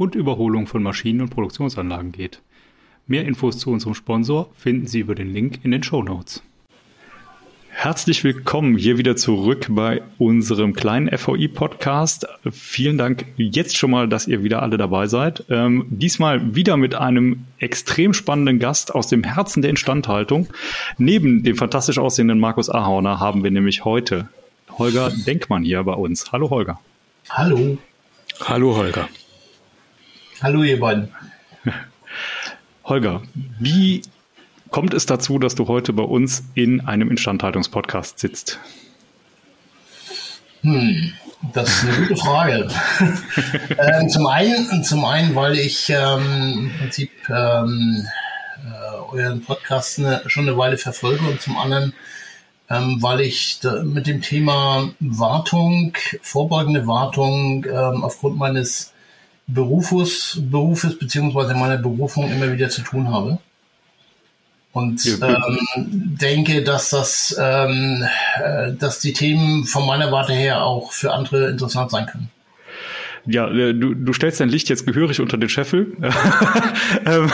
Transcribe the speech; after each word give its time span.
und 0.00 0.14
Überholung 0.14 0.66
von 0.66 0.82
Maschinen 0.82 1.20
und 1.20 1.28
Produktionsanlagen 1.28 2.10
geht. 2.10 2.40
Mehr 3.06 3.26
Infos 3.26 3.58
zu 3.58 3.70
unserem 3.70 3.94
Sponsor 3.94 4.50
finden 4.56 4.86
Sie 4.86 5.00
über 5.00 5.14
den 5.14 5.30
Link 5.30 5.60
in 5.62 5.72
den 5.72 5.82
Show 5.82 6.02
Notes. 6.02 6.42
Herzlich 7.68 8.24
willkommen 8.24 8.78
hier 8.78 8.96
wieder 8.96 9.16
zurück 9.16 9.66
bei 9.68 10.00
unserem 10.16 10.72
kleinen 10.72 11.14
FVI-Podcast. 11.16 12.26
Vielen 12.50 12.96
Dank 12.96 13.26
jetzt 13.36 13.76
schon 13.76 13.90
mal, 13.90 14.08
dass 14.08 14.26
ihr 14.26 14.42
wieder 14.42 14.62
alle 14.62 14.78
dabei 14.78 15.06
seid. 15.06 15.44
Ähm, 15.50 15.84
diesmal 15.90 16.54
wieder 16.54 16.78
mit 16.78 16.94
einem 16.94 17.44
extrem 17.58 18.14
spannenden 18.14 18.58
Gast 18.58 18.94
aus 18.94 19.06
dem 19.06 19.22
Herzen 19.22 19.60
der 19.60 19.70
Instandhaltung. 19.70 20.48
Neben 20.96 21.42
dem 21.42 21.56
fantastisch 21.56 21.98
aussehenden 21.98 22.40
Markus 22.40 22.70
Ahauner 22.70 23.20
haben 23.20 23.44
wir 23.44 23.50
nämlich 23.50 23.84
heute 23.84 24.30
Holger 24.78 25.10
Denkmann 25.26 25.62
hier 25.62 25.82
bei 25.82 25.92
uns. 25.92 26.32
Hallo 26.32 26.48
Holger. 26.48 26.80
Hallo. 27.28 27.76
Hallo 28.40 28.76
Holger. 28.76 29.06
Hallo 30.42 30.62
ihr 30.62 30.80
beiden. 30.80 31.10
Holger, 32.84 33.20
wie 33.58 34.00
kommt 34.70 34.94
es 34.94 35.04
dazu, 35.04 35.38
dass 35.38 35.54
du 35.54 35.68
heute 35.68 35.92
bei 35.92 36.02
uns 36.02 36.44
in 36.54 36.80
einem 36.80 37.10
Instandhaltungspodcast 37.10 38.18
sitzt? 38.18 38.58
Hm, 40.62 41.12
das 41.52 41.68
ist 41.68 41.84
eine 41.84 42.06
gute 42.06 42.16
Frage. 42.16 42.68
ähm, 43.78 44.08
zum, 44.08 44.26
einen, 44.26 44.82
zum 44.82 45.04
einen, 45.04 45.34
weil 45.34 45.58
ich 45.58 45.90
ähm, 45.90 46.70
im 46.70 46.78
Prinzip 46.78 47.10
ähm, 47.28 48.06
äh, 48.64 49.14
euren 49.14 49.42
Podcast 49.42 49.98
eine, 49.98 50.22
schon 50.24 50.48
eine 50.48 50.56
Weile 50.56 50.78
verfolge 50.78 51.22
und 51.26 51.42
zum 51.42 51.58
anderen, 51.58 51.92
ähm, 52.70 52.96
weil 53.02 53.20
ich 53.20 53.60
mit 53.84 54.06
dem 54.06 54.22
Thema 54.22 54.90
Wartung, 55.00 55.92
vorbeugende 56.22 56.86
Wartung 56.86 57.66
ähm, 57.66 58.04
aufgrund 58.04 58.38
meines 58.38 58.94
Berufes, 59.54 60.38
Berufes 60.40 60.98
beziehungsweise 60.98 61.54
meiner 61.54 61.78
Berufung 61.78 62.30
immer 62.30 62.52
wieder 62.52 62.68
zu 62.70 62.82
tun 62.82 63.12
habe. 63.12 63.38
Und 64.72 65.04
ähm, 65.04 66.16
denke, 66.20 66.62
dass 66.62 66.90
das, 66.90 67.36
ähm, 67.40 68.06
äh, 68.42 68.72
dass 68.72 69.00
die 69.00 69.12
Themen 69.12 69.64
von 69.64 69.84
meiner 69.84 70.12
Warte 70.12 70.32
her 70.32 70.62
auch 70.62 70.92
für 70.92 71.12
andere 71.12 71.50
interessant 71.50 71.90
sein 71.90 72.06
können 72.06 72.30
ja, 73.26 73.48
äh, 73.50 73.74
du, 73.74 73.94
du 73.94 74.12
stellst 74.12 74.40
dein 74.40 74.48
Licht 74.48 74.68
jetzt 74.68 74.86
gehörig 74.86 75.20
unter 75.20 75.36
den 75.36 75.48
Scheffel. 75.48 75.96
ähm, 77.06 77.30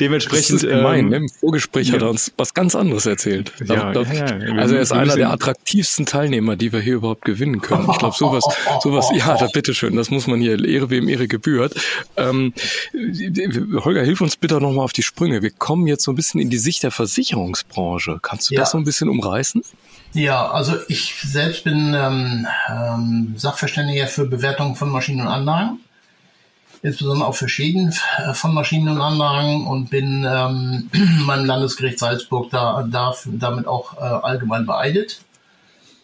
dementsprechend. 0.00 0.56
Das 0.56 0.62
ist 0.64 0.68
gemein, 0.68 1.06
ähm, 1.06 1.08
ne? 1.08 1.16
Im 1.16 1.28
Vorgespräch 1.28 1.88
ja. 1.88 1.94
hat 1.94 2.02
er 2.02 2.10
uns 2.10 2.32
was 2.36 2.54
ganz 2.54 2.74
anderes 2.74 3.06
erzählt. 3.06 3.52
Ja, 3.64 3.92
glaub, 3.92 4.12
ja, 4.12 4.38
ja. 4.38 4.54
Also 4.56 4.74
er 4.74 4.80
ist 4.80 4.92
einer 4.92 5.16
der 5.16 5.30
attraktivsten 5.30 6.06
Teilnehmer, 6.06 6.56
die 6.56 6.72
wir 6.72 6.80
hier 6.80 6.94
überhaupt 6.94 7.24
gewinnen 7.24 7.60
können. 7.60 7.88
Ich 7.90 7.98
glaube, 7.98 8.16
sowas, 8.16 8.44
sowas, 8.82 9.10
ja, 9.14 9.36
da 9.36 9.46
bitteschön, 9.46 9.96
das 9.96 10.10
muss 10.10 10.26
man 10.26 10.40
hier, 10.40 10.64
Ehre 10.64 10.90
wem 10.90 11.08
Ehre 11.08 11.28
gebührt. 11.28 11.74
Ähm, 12.16 12.52
Holger, 13.84 14.02
hilf 14.02 14.20
uns 14.20 14.36
bitte 14.36 14.60
nochmal 14.60 14.84
auf 14.84 14.92
die 14.92 15.02
Sprünge. 15.02 15.42
Wir 15.42 15.50
kommen 15.50 15.86
jetzt 15.86 16.04
so 16.04 16.12
ein 16.12 16.16
bisschen 16.16 16.40
in 16.40 16.50
die 16.50 16.58
Sicht 16.58 16.82
der 16.82 16.90
Versicherungsbranche. 16.90 18.18
Kannst 18.22 18.50
du 18.50 18.54
das 18.54 18.70
so 18.72 18.78
ein 18.78 18.84
bisschen 18.84 19.08
umreißen? 19.08 19.62
Ja, 20.18 20.50
also 20.50 20.74
ich 20.88 21.14
selbst 21.14 21.62
bin 21.62 21.94
ähm, 21.94 22.44
ähm, 22.68 23.34
Sachverständiger 23.36 24.08
für 24.08 24.26
Bewertung 24.26 24.74
von 24.74 24.90
Maschinen 24.90 25.20
und 25.20 25.28
Anlagen, 25.28 25.78
insbesondere 26.82 27.28
auch 27.28 27.36
für 27.36 27.48
Schäden 27.48 27.94
äh, 28.16 28.34
von 28.34 28.52
Maschinen 28.52 28.88
und 28.88 29.00
Anlagen 29.00 29.68
und 29.68 29.90
bin 29.90 30.26
ähm, 30.28 30.90
beim 31.28 31.44
Landesgericht 31.44 32.00
Salzburg 32.00 32.50
da, 32.50 32.82
darf, 32.82 33.28
damit 33.30 33.68
auch 33.68 33.96
äh, 33.96 34.00
allgemein 34.00 34.66
beeidet. 34.66 35.20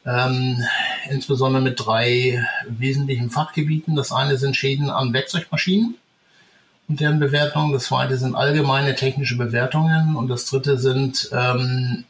Ähm, 0.06 0.62
insbesondere 1.10 1.60
mit 1.60 1.84
drei 1.84 2.46
wesentlichen 2.68 3.30
Fachgebieten. 3.30 3.96
Das 3.96 4.12
eine 4.12 4.36
sind 4.36 4.56
Schäden 4.56 4.90
an 4.90 5.12
Werkzeugmaschinen 5.12 5.96
und 6.86 7.00
deren 7.00 7.18
Bewertung. 7.18 7.72
Das 7.72 7.86
zweite 7.86 8.16
sind 8.16 8.36
allgemeine 8.36 8.94
technische 8.94 9.36
Bewertungen 9.36 10.14
und 10.14 10.28
das 10.28 10.46
dritte 10.46 10.78
sind 10.78 11.30
ähm, 11.32 12.04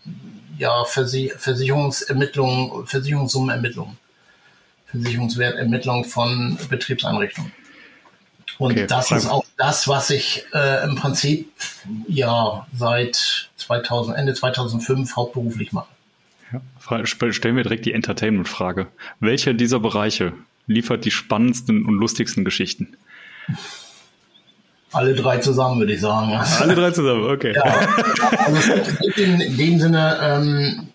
ja, 0.59 0.85
Versicherungsermittlungen, 0.85 2.87
Versicherungssummenermittlungen, 2.87 3.97
Versicherungswertermittlung 4.87 6.05
von 6.05 6.59
Betriebseinrichtungen. 6.69 7.53
Und 8.59 8.73
okay, 8.73 8.87
das 8.87 9.11
ist 9.11 9.27
auch 9.27 9.45
das, 9.57 9.89
was 9.89 10.11
ich 10.11 10.45
äh, 10.53 10.85
im 10.85 10.95
Prinzip 10.95 11.51
ja 12.07 12.67
seit 12.73 13.51
2000, 13.57 14.17
Ende 14.17 14.35
2005 14.35 15.17
hauptberuflich 15.17 15.73
mache. 15.73 15.89
Ja, 16.53 17.05
stellen 17.05 17.57
wir 17.57 17.65
direkt 17.65 17.85
die 17.85 17.93
Entertainment-Frage. 17.93 18.87
Welcher 19.19 19.55
dieser 19.55 19.81
Bereiche 19.81 20.35
liefert 20.67 21.05
die 21.05 21.11
spannendsten 21.11 21.85
und 21.85 21.95
lustigsten 21.95 22.45
Geschichten? 22.45 22.97
Alle 24.95 25.15
drei 25.15 25.39
zusammen, 25.39 25.81
würde 25.81 25.93
ich 25.93 26.01
sagen. 26.01 26.33
Alle 26.61 26.75
drei 26.75 26.91
zusammen, 26.91 27.31
okay. 27.31 27.53
Ja, 27.55 27.63
also 28.47 28.73
in, 29.17 29.41
in 29.41 29.57
dem 29.57 29.81
Sinne, 29.81 30.19
ähm, 30.23 30.89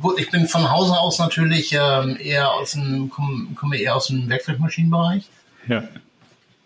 gut, 0.00 0.18
ich 0.18 0.30
bin 0.30 0.48
von 0.48 0.70
Hause 0.70 0.92
aus 0.98 1.18
natürlich 1.18 1.72
ähm, 1.72 2.16
eher 2.20 2.52
aus 2.52 2.72
dem, 2.72 3.08
komme 3.10 3.46
komm 3.54 3.72
eher 3.72 3.96
aus 3.96 4.08
dem 4.08 4.28
Werkzeugmaschinenbereich. 4.28 5.24
Ja. 5.68 5.84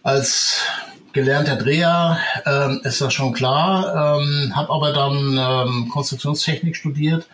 Als 0.02 0.62
gelernter 1.12 1.56
Dreher 1.56 2.18
ähm, 2.44 2.80
ist 2.84 3.00
das 3.00 3.14
schon 3.14 3.32
klar. 3.32 4.18
Ähm, 4.20 4.54
habe 4.54 4.72
aber 4.72 4.92
dann 4.92 5.38
ähm, 5.38 5.88
Konstruktionstechnik 5.88 6.76
studiert, 6.76 7.26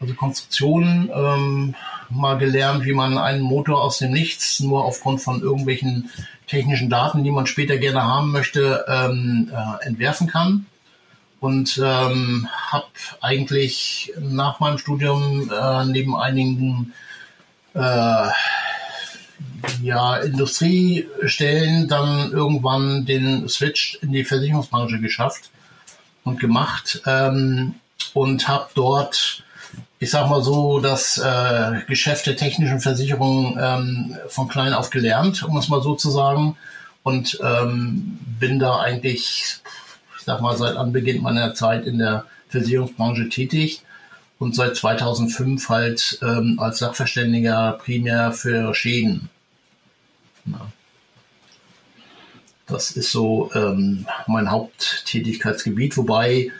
also 0.00 0.14
Konstruktion, 0.14 1.10
ähm, 1.14 1.74
mal 2.08 2.38
gelernt, 2.38 2.84
wie 2.84 2.92
man 2.92 3.18
einen 3.18 3.42
Motor 3.42 3.82
aus 3.82 3.98
dem 3.98 4.12
Nichts 4.12 4.60
nur 4.60 4.84
aufgrund 4.84 5.20
von 5.20 5.42
irgendwelchen 5.42 6.10
technischen 6.46 6.90
Daten, 6.90 7.24
die 7.24 7.30
man 7.30 7.46
später 7.46 7.78
gerne 7.78 8.02
haben 8.02 8.30
möchte, 8.32 8.84
ähm, 8.88 9.50
äh, 9.52 9.86
entwerfen 9.86 10.26
kann. 10.26 10.66
Und 11.40 11.80
ähm, 11.84 12.48
habe 12.70 12.86
eigentlich 13.20 14.12
nach 14.18 14.58
meinem 14.58 14.78
Studium 14.78 15.50
äh, 15.50 15.84
neben 15.84 16.16
einigen 16.16 16.94
äh, 17.74 18.28
ja, 19.82 20.16
Industriestellen 20.16 21.88
dann 21.88 22.32
irgendwann 22.32 23.04
den 23.04 23.48
Switch 23.48 23.98
in 24.02 24.12
die 24.12 24.24
Versicherungsbranche 24.24 24.98
geschafft 24.98 25.50
und 26.24 26.40
gemacht 26.40 27.02
ähm, 27.06 27.74
und 28.14 28.48
habe 28.48 28.68
dort 28.74 29.44
ich 29.98 30.10
sag 30.10 30.28
mal 30.28 30.42
so, 30.42 30.80
das 30.80 31.18
äh, 31.18 31.80
Geschäft 31.86 32.26
der 32.26 32.36
technischen 32.36 32.80
Versicherung 32.80 33.58
ähm, 33.60 34.16
von 34.28 34.48
klein 34.48 34.74
auf 34.74 34.90
gelernt, 34.90 35.42
um 35.42 35.56
es 35.56 35.68
mal 35.68 35.82
so 35.82 35.94
zu 35.94 36.10
sagen. 36.10 36.56
Und 37.02 37.38
ähm, 37.42 38.18
bin 38.38 38.58
da 38.58 38.80
eigentlich, 38.80 39.60
ich 40.18 40.24
sag 40.24 40.40
mal, 40.40 40.56
seit 40.56 40.76
Anbeginn 40.76 41.22
meiner 41.22 41.54
Zeit 41.54 41.86
in 41.86 41.98
der 41.98 42.26
Versicherungsbranche 42.48 43.28
tätig 43.28 43.82
und 44.38 44.54
seit 44.54 44.76
2005 44.76 45.68
halt 45.68 46.18
ähm, 46.22 46.58
als 46.60 46.78
Sachverständiger 46.78 47.78
primär 47.82 48.32
für 48.32 48.74
Schäden. 48.74 49.30
Ja. 50.46 50.66
Das 52.66 52.90
ist 52.90 53.12
so 53.12 53.50
ähm, 53.54 54.06
mein 54.26 54.50
Haupttätigkeitsgebiet, 54.50 55.96
wobei 55.96 56.50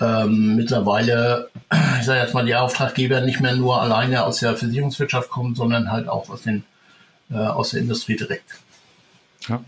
ähm, 0.00 0.56
mittlerweile, 0.56 1.50
ich 2.00 2.06
sage 2.06 2.20
jetzt 2.20 2.34
mal, 2.34 2.44
die 2.44 2.54
Auftraggeber 2.54 3.20
nicht 3.20 3.40
mehr 3.40 3.56
nur 3.56 3.80
alleine 3.80 4.24
aus 4.24 4.40
der 4.40 4.56
Versicherungswirtschaft 4.56 5.30
kommen, 5.30 5.54
sondern 5.54 5.90
halt 5.90 6.08
auch 6.08 6.28
aus, 6.30 6.42
den, 6.42 6.64
äh, 7.30 7.36
aus 7.36 7.70
der 7.70 7.80
Industrie 7.80 8.16
direkt. 8.16 8.58
Ja. 9.48 9.62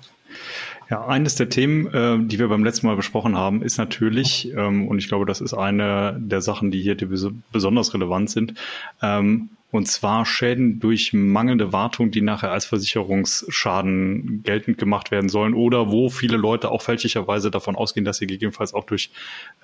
Ja, 0.90 1.06
eines 1.06 1.36
der 1.36 1.48
Themen, 1.48 1.86
äh, 1.86 2.18
die 2.28 2.38
wir 2.38 2.48
beim 2.48 2.64
letzten 2.64 2.86
Mal 2.86 2.96
besprochen 2.96 3.34
haben, 3.34 3.62
ist 3.62 3.78
natürlich, 3.78 4.52
ähm, 4.54 4.88
und 4.88 4.98
ich 4.98 5.08
glaube, 5.08 5.24
das 5.24 5.40
ist 5.40 5.54
eine 5.54 6.14
der 6.18 6.42
Sachen, 6.42 6.70
die 6.70 6.82
hier 6.82 6.96
die 6.96 7.06
besonders 7.50 7.94
relevant 7.94 8.28
sind, 8.28 8.54
ähm, 9.00 9.48
und 9.72 9.88
zwar 9.88 10.26
Schäden 10.26 10.78
durch 10.80 11.14
mangelnde 11.14 11.72
Wartung, 11.72 12.10
die 12.10 12.20
nachher 12.20 12.52
als 12.52 12.66
Versicherungsschaden 12.66 14.42
geltend 14.44 14.76
gemacht 14.76 15.10
werden 15.10 15.30
sollen 15.30 15.54
oder 15.54 15.90
wo 15.90 16.10
viele 16.10 16.36
Leute 16.36 16.70
auch 16.70 16.82
fälschlicherweise 16.82 17.50
davon 17.50 17.74
ausgehen, 17.74 18.04
dass 18.04 18.18
sie 18.18 18.26
gegebenenfalls 18.26 18.74
auch 18.74 18.84
durch 18.84 19.10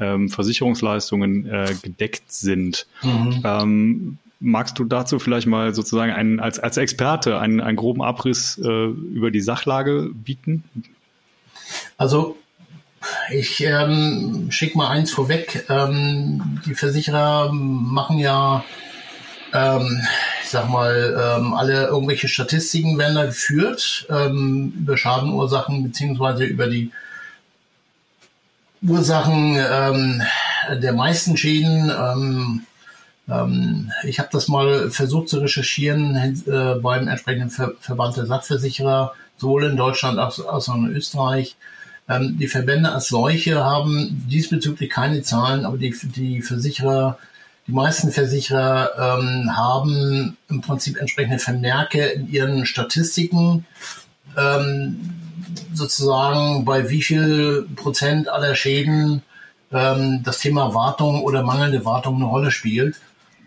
ähm, 0.01 0.31
Versicherungsleistungen 0.31 1.47
äh, 1.47 1.75
gedeckt 1.83 2.33
sind. 2.33 2.87
Mhm. 3.03 3.43
Ähm, 3.45 4.19
magst 4.41 4.79
du 4.79 4.85
dazu 4.85 5.19
vielleicht 5.19 5.47
mal 5.47 5.75
sozusagen 5.75 6.13
einen, 6.13 6.41
als, 6.41 6.59
als 6.59 6.79
Experte 6.79 7.39
einen, 7.39 7.61
einen 7.61 7.77
groben 7.77 8.03
Abriss 8.03 8.57
äh, 8.59 8.87
über 8.87 9.31
die 9.31 9.43
Sachlage 9.43 10.11
bieten? 10.15 10.65
Also 11.99 12.39
ich 13.31 13.63
ähm, 13.63 14.47
schicke 14.51 14.79
mal 14.79 14.89
eins 14.89 15.11
vorweg. 15.11 15.67
Ähm, 15.69 16.61
die 16.65 16.75
Versicherer 16.75 17.53
machen 17.53 18.19
ja, 18.19 18.65
ähm, 19.53 20.03
ich 20.43 20.51
sag 20.51 20.69
mal, 20.69 21.37
ähm, 21.39 21.55
alle 21.55 21.87
irgendwelche 21.87 22.29
Statistiken 22.29 22.99
werden 22.99 23.17
da 23.17 23.27
geführt 23.27 24.07
ähm, 24.11 24.73
über 24.79 24.97
Schadenursachen 24.97 25.83
beziehungsweise 25.83 26.45
über 26.45 26.69
die 26.69 26.91
Ursachen 28.83 29.57
ähm, 29.59 30.23
der 30.81 30.93
meisten 30.93 31.37
Schäden. 31.37 31.91
Ähm, 31.91 32.63
ähm, 33.29 33.93
ich 34.05 34.19
habe 34.19 34.29
das 34.33 34.49
mal 34.49 34.91
versucht 34.91 35.29
zu 35.29 35.39
recherchieren 35.41 36.43
äh, 36.47 36.79
beim 36.81 37.09
entsprechenden 37.09 37.51
Ver 37.51 37.73
Verband 37.81 38.17
der 38.17 38.27
Sachversicherer, 38.27 39.15
sowohl 39.37 39.65
in 39.65 39.77
Deutschland 39.77 40.19
als, 40.19 40.41
auch 40.41 40.75
in 40.75 40.95
Österreich. 40.95 41.57
Die 42.11 42.49
Verbände 42.49 42.91
als 42.91 43.09
solche 43.09 43.63
haben 43.63 44.25
diesbezüglich 44.31 44.89
keine 44.89 45.21
Zahlen, 45.21 45.67
aber 45.67 45.77
die, 45.77 45.95
die 46.05 46.41
Versicherer, 46.41 47.19
die 47.69 47.73
meisten 47.73 48.11
Versicherer 48.11 49.19
ähm, 49.21 49.55
haben 49.55 50.39
im 50.49 50.63
Prinzip 50.63 50.97
entsprechende 50.97 51.39
Vermerke 51.39 52.07
in 52.07 52.31
ihren 52.33 52.65
Statistiken, 52.65 53.67
ähm, 54.37 55.11
sozusagen 55.75 56.65
bei 56.65 56.89
wie 56.89 57.03
viel 57.03 57.69
Prozent 57.77 58.29
aller 58.29 58.55
Schäden 58.55 59.23
ähm, 59.71 60.23
das 60.25 60.39
Thema 60.39 60.73
Wartung 60.73 61.23
oder 61.23 61.43
mangelnde 61.43 61.85
Wartung 61.85 62.17
eine 62.17 62.25
Rolle 62.25 62.51
spielt. 62.51 62.97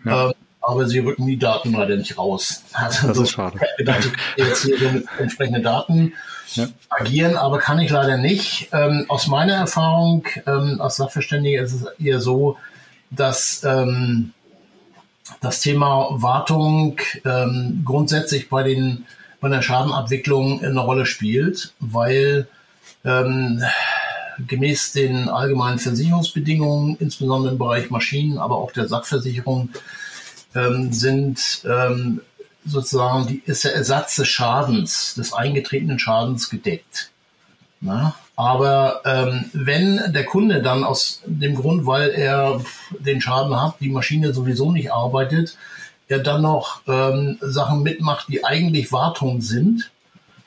Ja. 0.04 0.26
Ähm, 0.26 0.32
aber 0.60 0.86
sie 0.86 1.00
rücken 1.00 1.26
die 1.26 1.38
Daten 1.38 1.72
leider 1.72 1.96
nicht 1.96 2.16
raus. 2.16 2.62
Also 2.72 3.08
das 3.08 3.18
ist 3.18 3.30
schade. 3.32 3.58
Ich 3.72 3.78
gedacht, 3.78 4.08
ich 4.36 4.46
jetzt 4.46 4.62
hier 4.62 4.92
mit 4.92 5.06
entsprechenden 5.18 5.64
Daten 5.64 6.12
ja. 6.54 6.68
agieren, 6.88 7.36
aber 7.36 7.58
kann 7.58 7.80
ich 7.80 7.90
leider 7.90 8.16
nicht. 8.16 8.68
Ähm, 8.72 9.06
aus 9.08 9.26
meiner 9.26 9.54
Erfahrung 9.54 10.24
ähm, 10.46 10.80
als 10.80 10.96
Sachverständiger 10.96 11.60
ist 11.60 11.72
es 11.72 11.86
eher 11.98 12.20
so, 12.20 12.58
dass 13.14 13.62
ähm, 13.64 14.32
das 15.40 15.60
Thema 15.60 16.08
Wartung 16.10 16.98
ähm, 17.24 17.82
grundsätzlich 17.84 18.48
bei 18.48 18.62
den 18.62 19.06
bei 19.40 19.48
der 19.48 19.60
Schadenabwicklung 19.60 20.62
eine 20.64 20.78
Rolle 20.78 21.04
spielt, 21.04 21.74
weil 21.80 22.46
ähm, 23.04 23.60
gemäß 24.46 24.92
den 24.92 25.28
allgemeinen 25.28 25.80
Versicherungsbedingungen, 25.80 26.96
insbesondere 27.00 27.52
im 27.52 27.58
Bereich 27.58 27.90
Maschinen, 27.90 28.38
aber 28.38 28.56
auch 28.56 28.70
der 28.70 28.86
Sachversicherung, 28.86 29.70
ähm, 30.54 30.92
sind 30.92 31.62
ähm, 31.64 32.20
sozusagen 32.64 33.26
die, 33.26 33.42
ist 33.44 33.64
der 33.64 33.74
Ersatz 33.74 34.14
des 34.16 34.28
Schadens, 34.28 35.14
des 35.14 35.32
eingetretenen 35.32 35.98
Schadens 35.98 36.48
gedeckt. 36.48 37.10
Na? 37.80 38.14
Aber 38.36 39.02
ähm, 39.04 39.44
wenn 39.52 40.00
der 40.12 40.24
Kunde 40.24 40.62
dann 40.62 40.84
aus 40.84 41.22
dem 41.26 41.54
Grund, 41.54 41.86
weil 41.86 42.10
er 42.10 42.60
den 42.98 43.20
Schaden 43.20 43.60
hat, 43.60 43.76
die 43.80 43.90
Maschine 43.90 44.32
sowieso 44.32 44.72
nicht 44.72 44.92
arbeitet, 44.92 45.56
er 46.08 46.18
dann 46.18 46.42
noch 46.42 46.80
ähm, 46.86 47.38
Sachen 47.40 47.82
mitmacht, 47.82 48.28
die 48.28 48.44
eigentlich 48.44 48.92
Wartung 48.92 49.40
sind, 49.42 49.90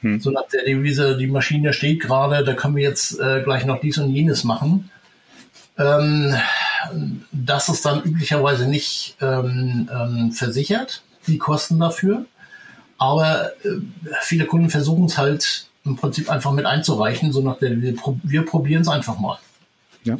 hm. 0.02 0.20
so 0.20 0.32
nach 0.32 0.48
der 0.52 0.64
Devise, 0.64 1.18
die 1.18 1.28
Maschine 1.28 1.74
steht 1.74 2.02
gerade, 2.02 2.44
da 2.44 2.54
können 2.54 2.76
wir 2.76 2.84
jetzt 2.84 3.20
äh, 3.20 3.42
gleich 3.44 3.66
noch 3.66 3.80
dies 3.80 3.98
und 3.98 4.14
jenes 4.14 4.44
machen. 4.44 4.90
Ähm, 5.78 6.36
das 7.32 7.70
ist 7.70 7.86
dann 7.86 8.04
üblicherweise 8.04 8.68
nicht 8.68 9.18
ähm, 9.22 9.90
ähm, 9.92 10.32
versichert, 10.32 11.04
die 11.28 11.38
Kosten 11.38 11.80
dafür. 11.80 12.26
Aber 12.98 13.52
äh, 13.64 13.82
viele 14.22 14.46
Kunden 14.46 14.70
versuchen 14.70 15.06
es 15.06 15.18
halt 15.18 15.68
im 15.86 15.96
Prinzip 15.96 16.30
einfach 16.30 16.52
mit 16.52 16.66
einzureichen, 16.66 17.32
so 17.32 17.42
nach 17.42 17.60
der, 17.60 17.82
wir, 17.82 17.96
wir 18.24 18.46
probieren 18.46 18.82
es 18.82 18.88
einfach 18.88 19.20
mal. 19.20 19.38
Ja. 20.04 20.18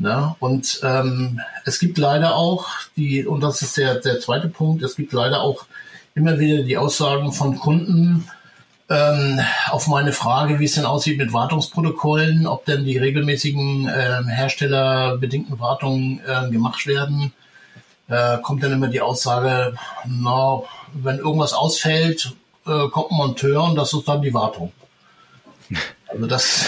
Ja, 0.00 0.36
und 0.38 0.80
ähm, 0.84 1.40
es 1.64 1.80
gibt 1.80 1.98
leider 1.98 2.36
auch 2.36 2.68
die, 2.96 3.26
und 3.26 3.40
das 3.40 3.62
ist 3.62 3.76
der, 3.76 3.96
der 3.96 4.20
zweite 4.20 4.48
Punkt, 4.48 4.84
es 4.84 4.94
gibt 4.94 5.12
leider 5.12 5.40
auch 5.40 5.66
immer 6.14 6.38
wieder 6.38 6.62
die 6.62 6.76
Aussagen 6.76 7.32
von 7.32 7.58
Kunden, 7.58 8.28
ähm, 8.90 9.40
auf 9.70 9.88
meine 9.88 10.12
Frage, 10.12 10.60
wie 10.60 10.64
es 10.64 10.74
denn 10.74 10.86
aussieht 10.86 11.18
mit 11.18 11.32
Wartungsprotokollen, 11.32 12.46
ob 12.46 12.64
denn 12.64 12.84
die 12.84 12.96
regelmäßigen 12.96 13.88
äh, 13.88 14.22
herstellerbedingten 14.28 15.58
Wartungen 15.58 16.20
äh, 16.26 16.48
gemacht 16.50 16.86
werden, 16.86 17.32
äh, 18.08 18.38
kommt 18.38 18.62
dann 18.62 18.72
immer 18.72 18.88
die 18.88 19.00
Aussage, 19.00 19.74
na, 20.06 20.62
wenn 20.94 21.18
irgendwas 21.18 21.52
ausfällt, 21.52 22.34
äh, 22.66 22.88
kommt 22.88 23.10
ein 23.10 23.16
Monteur 23.16 23.64
und 23.64 23.76
das 23.76 23.92
ist 23.92 24.08
dann 24.08 24.22
die 24.22 24.32
Wartung. 24.32 24.72
Also 26.08 26.26
das, 26.26 26.66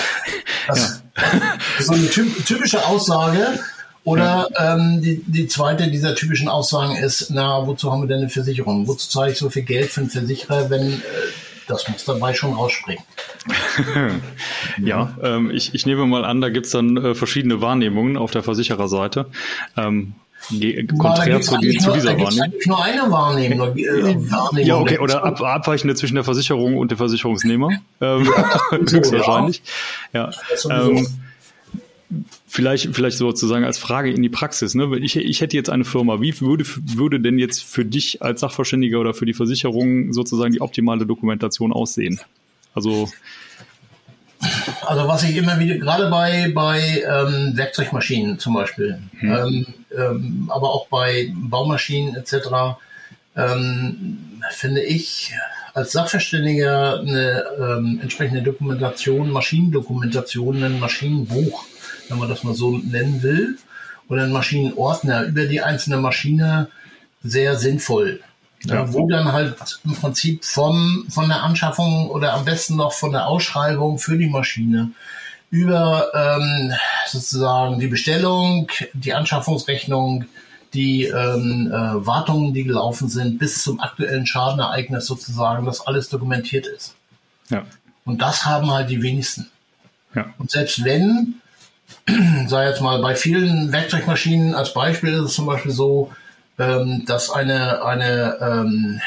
das 0.67 1.02
ja. 1.17 1.58
ist 1.79 1.87
so 1.87 1.94
eine 1.94 2.08
typische 2.08 2.87
Aussage. 2.87 3.58
Oder 4.02 4.49
ja. 4.55 4.75
ähm, 4.75 5.02
die, 5.02 5.23
die 5.26 5.47
zweite 5.47 5.91
dieser 5.91 6.14
typischen 6.14 6.49
Aussagen 6.49 6.97
ist, 6.97 7.31
na, 7.31 7.67
wozu 7.67 7.93
haben 7.93 8.02
wir 8.02 8.08
denn 8.08 8.20
eine 8.20 8.31
Versicherung? 8.31 8.88
Wozu 8.88 9.08
zahle 9.11 9.32
ich 9.32 9.38
so 9.38 9.50
viel 9.50 9.62
Geld 9.62 9.91
für 9.91 10.00
einen 10.00 10.11
Versicherer, 10.11 10.70
wenn 10.70 10.93
äh, 10.93 11.00
das 11.67 11.88
muss 11.88 12.05
dabei 12.05 12.35
schon 12.35 12.55
rausspringen. 12.55 13.05
ja, 14.82 15.17
ähm, 15.23 15.50
ich, 15.50 15.75
ich 15.75 15.87
nehme 15.87 16.06
mal 16.06 16.25
an, 16.25 16.41
da 16.41 16.49
gibt 16.49 16.67
es 16.67 16.73
dann 16.73 16.97
äh, 16.97 17.14
verschiedene 17.14 17.61
Wahrnehmungen 17.61 18.17
auf 18.17 18.31
der 18.31 18.43
Versichererseite. 18.43 19.26
Ähm, 19.76 20.14
konträr 20.98 21.40
zu, 21.40 21.58
die, 21.58 21.78
zu 21.78 21.92
dieser 21.92 22.19
Wahrnehmung. 22.19 22.52
nur 22.66 22.84
eine 22.84 23.10
Wahrnehmung. 23.10 23.76
Äh, 23.76 24.31
Wahrnehmung 24.31 24.66
ja, 24.66 24.78
okay, 24.78 24.98
oder 24.98 25.25
ab, 25.25 25.40
abweichende 25.40 25.94
zwischen 25.94 26.14
der 26.14 26.25
Versicherung 26.25 26.76
und 26.76 26.90
dem 26.90 26.98
Versicherungsnehmer. 26.98 27.70
Ähm, 28.00 28.28
höchstwahrscheinlich. 28.70 29.62
Ja. 30.12 30.31
Ähm, 30.70 31.06
vielleicht, 32.48 32.94
vielleicht 32.94 33.19
sozusagen 33.19 33.64
als 33.64 33.78
Frage 33.78 34.10
in 34.10 34.22
die 34.22 34.28
Praxis. 34.28 34.75
Ne? 34.75 34.98
Ich, 34.98 35.16
ich 35.16 35.40
hätte 35.40 35.56
jetzt 35.56 35.70
eine 35.70 35.84
Firma. 35.84 36.20
Wie 36.20 36.40
würde, 36.40 36.64
würde 36.66 37.20
denn 37.20 37.38
jetzt 37.38 37.62
für 37.62 37.84
dich 37.84 38.22
als 38.22 38.40
Sachverständiger 38.40 38.98
oder 38.98 39.14
für 39.14 39.26
die 39.26 39.34
Versicherung 39.34 40.12
sozusagen 40.12 40.52
die 40.52 40.60
optimale 40.60 41.06
Dokumentation 41.06 41.72
aussehen? 41.72 42.20
Also 42.75 43.08
also 44.87 45.08
was 45.08 45.22
ich 45.22 45.37
immer 45.37 45.58
wieder, 45.58 45.76
gerade 45.76 46.08
bei, 46.08 46.50
bei 46.54 47.02
ähm, 47.06 47.56
Werkzeugmaschinen 47.56 48.38
zum 48.38 48.54
Beispiel, 48.54 48.98
hm. 49.19 49.32
ähm, 49.32 49.66
ähm, 49.96 50.50
aber 50.52 50.70
auch 50.70 50.87
bei 50.88 51.32
Baumaschinen 51.34 52.16
etc., 52.16 52.78
ähm, 53.37 54.40
finde 54.50 54.82
ich 54.82 55.32
als 55.73 55.92
Sachverständiger 55.92 57.00
eine 57.00 57.44
ähm, 57.59 58.00
entsprechende 58.02 58.42
Dokumentation, 58.42 59.30
Maschinendokumentation, 59.30 60.64
ein 60.64 60.80
Maschinenbuch 60.80 61.64
wenn 62.11 62.18
man 62.18 62.28
das 62.28 62.44
mal 62.44 62.54
so 62.54 62.76
nennen 62.76 63.23
will, 63.23 63.56
oder 64.09 64.25
ein 64.25 64.32
Maschinenordner 64.32 65.25
über 65.25 65.47
die 65.47 65.62
einzelne 65.62 65.97
Maschine 65.97 66.68
sehr 67.23 67.59
sinnvoll. 67.59 68.20
Ja, 68.64 68.93
wo 68.93 69.09
dann 69.09 69.33
halt 69.33 69.81
im 69.85 69.95
Prinzip 69.95 70.45
vom, 70.45 71.07
von 71.09 71.29
der 71.29 71.43
Anschaffung 71.43 72.11
oder 72.11 72.35
am 72.35 72.45
besten 72.45 72.76
noch 72.76 72.93
von 72.93 73.12
der 73.12 73.26
Ausschreibung 73.26 73.99
für 73.99 74.19
die 74.19 74.29
Maschine 74.29 74.90
über 75.50 76.09
ähm, 76.14 76.73
sozusagen 77.07 77.81
die 77.81 77.88
Bestellung, 77.88 78.71
die 78.93 79.14
Anschaffungsrechnung, 79.14 80.26
die 80.75 81.07
ähm, 81.07 81.69
äh, 81.73 82.07
Wartungen, 82.07 82.55
die 82.55 82.64
gelaufen 82.64 83.09
sind, 83.09 83.38
bis 83.38 83.62
zum 83.62 83.81
aktuellen 83.81 84.26
Schadenereignis 84.26 85.07
sozusagen, 85.07 85.67
dass 85.67 85.87
alles 85.87 86.09
dokumentiert 86.09 86.67
ist. 86.67 86.95
Ja. 87.49 87.64
Und 88.05 88.23
das 88.23 88.45
haben 88.47 88.71
halt 88.71 88.90
die 88.90 89.02
wenigsten. 89.02 89.50
Ja. 90.14 90.26
Und 90.38 90.50
selbst 90.50 90.85
wenn, 90.85 91.40
sei 92.47 92.69
jetzt 92.69 92.81
mal 92.81 93.00
bei 93.00 93.17
vielen 93.17 93.73
Werkzeugmaschinen 93.73 94.55
als 94.55 94.73
Beispiel 94.73 95.14
ist 95.14 95.25
es 95.25 95.35
zum 95.35 95.47
Beispiel 95.47 95.73
so, 95.73 96.12
ähm, 96.61 97.05
dass 97.07 97.31
eine, 97.31 97.83
eine 97.85 98.37
ähm, 98.40 99.00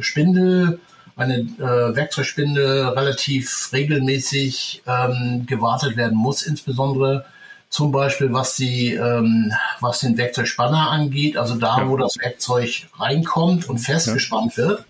Spindel, 0.00 0.78
eine 1.16 1.38
äh, 1.38 1.96
Werkzeugspindel 1.96 2.88
relativ 2.88 3.70
regelmäßig 3.72 4.82
ähm, 4.86 5.44
gewartet 5.46 5.96
werden 5.96 6.16
muss, 6.16 6.42
insbesondere 6.42 7.26
zum 7.68 7.92
Beispiel 7.92 8.32
was 8.32 8.56
die, 8.56 8.94
ähm, 8.94 9.52
was 9.80 10.00
den 10.00 10.16
Werkzeugspanner 10.16 10.90
angeht, 10.90 11.36
also 11.36 11.56
da, 11.56 11.78
ja. 11.78 11.88
wo 11.88 11.96
das 11.96 12.16
Werkzeug 12.18 12.86
reinkommt 12.98 13.68
und 13.68 13.78
festgespannt 13.78 14.56
ja. 14.56 14.64
wird. 14.68 14.84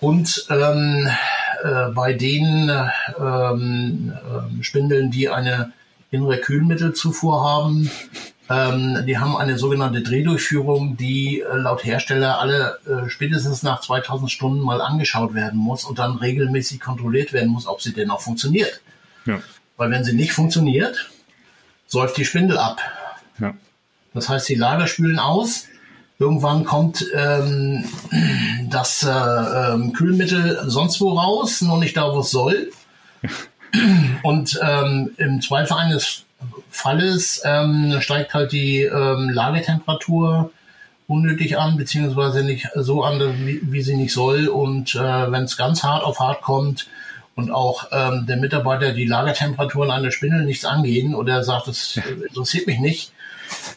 Und 0.00 0.46
ähm, 0.50 1.08
äh, 1.62 1.90
bei 1.94 2.12
den 2.12 2.70
ähm, 3.20 4.12
äh, 4.12 4.62
Spindeln, 4.62 5.12
die 5.12 5.28
eine 5.28 5.72
innere 6.10 6.38
Kühlmittelzufuhr 6.38 7.44
haben. 7.44 7.90
Ähm, 8.50 9.04
die 9.06 9.18
haben 9.18 9.36
eine 9.36 9.56
sogenannte 9.56 10.02
Drehdurchführung, 10.02 10.96
die 10.96 11.40
äh, 11.40 11.56
laut 11.56 11.84
Hersteller 11.84 12.40
alle 12.40 12.78
äh, 12.86 13.08
spätestens 13.08 13.62
nach 13.62 13.80
2000 13.80 14.30
Stunden 14.30 14.60
mal 14.60 14.80
angeschaut 14.80 15.34
werden 15.34 15.58
muss 15.58 15.84
und 15.84 15.98
dann 15.98 16.16
regelmäßig 16.16 16.80
kontrolliert 16.80 17.32
werden 17.32 17.50
muss, 17.50 17.66
ob 17.66 17.80
sie 17.80 17.92
denn 17.92 18.10
auch 18.10 18.20
funktioniert. 18.20 18.80
Ja. 19.26 19.40
Weil 19.76 19.90
wenn 19.90 20.04
sie 20.04 20.12
nicht 20.12 20.32
funktioniert, 20.32 21.10
säuft 21.86 22.16
die 22.16 22.24
Spindel 22.24 22.58
ab. 22.58 22.80
Ja. 23.38 23.54
Das 24.12 24.28
heißt, 24.28 24.48
die 24.48 24.54
Lager 24.56 24.86
spülen 24.86 25.18
aus. 25.18 25.66
Irgendwann 26.18 26.64
kommt 26.64 27.06
ähm, 27.14 27.84
das 28.70 29.02
äh, 29.02 29.08
ähm, 29.08 29.92
Kühlmittel 29.92 30.62
sonst 30.66 31.00
wo 31.00 31.10
raus, 31.10 31.62
nur 31.62 31.78
nicht 31.78 31.96
da, 31.96 32.12
wo 32.12 32.20
es 32.20 32.30
soll. 32.30 32.70
Und 34.22 34.60
ähm, 34.62 35.12
im 35.16 35.40
Zweifel 35.40 35.74
eines 35.74 36.24
Falles 36.70 37.42
ähm, 37.44 37.96
steigt 38.00 38.34
halt 38.34 38.52
die 38.52 38.82
ähm, 38.82 39.30
Lagetemperatur 39.30 40.50
unnötig 41.06 41.58
an, 41.58 41.76
beziehungsweise 41.76 42.44
nicht 42.44 42.68
so 42.74 43.04
an, 43.04 43.20
wie, 43.46 43.60
wie 43.62 43.82
sie 43.82 43.96
nicht 43.96 44.12
soll. 44.12 44.48
Und 44.48 44.94
äh, 44.94 45.32
wenn 45.32 45.44
es 45.44 45.56
ganz 45.56 45.82
hart 45.82 46.04
auf 46.04 46.20
hart 46.20 46.42
kommt 46.42 46.88
und 47.34 47.50
auch 47.50 47.88
ähm, 47.92 48.26
der 48.26 48.36
Mitarbeiter 48.36 48.92
die 48.92 49.06
Lagertemperaturen 49.06 49.90
an 49.90 50.02
der 50.02 50.10
Spindel 50.10 50.44
nichts 50.44 50.64
angehen 50.64 51.14
oder 51.14 51.44
sagt, 51.44 51.68
das 51.68 52.00
interessiert 52.28 52.66
mich 52.66 52.78
nicht. 52.78 53.12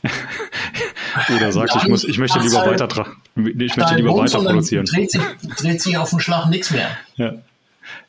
oder 1.36 1.52
sagt, 1.52 1.76
ich 1.76 1.88
muss, 1.88 2.04
ich 2.04 2.18
möchte 2.18 2.40
lieber 2.40 2.62
halt 2.62 2.80
weiter, 2.80 3.06
ich 3.36 3.76
möchte 3.76 3.96
lieber 3.96 4.16
weiter 4.16 4.40
produzieren. 4.40 4.86
Dreht 4.86 5.12
sich, 5.12 5.22
dreht 5.58 5.82
sich 5.82 5.98
auf 5.98 6.10
dem 6.10 6.20
Schlag 6.20 6.48
nichts 6.48 6.72
mehr. 6.72 6.90
Ja. 7.16 7.34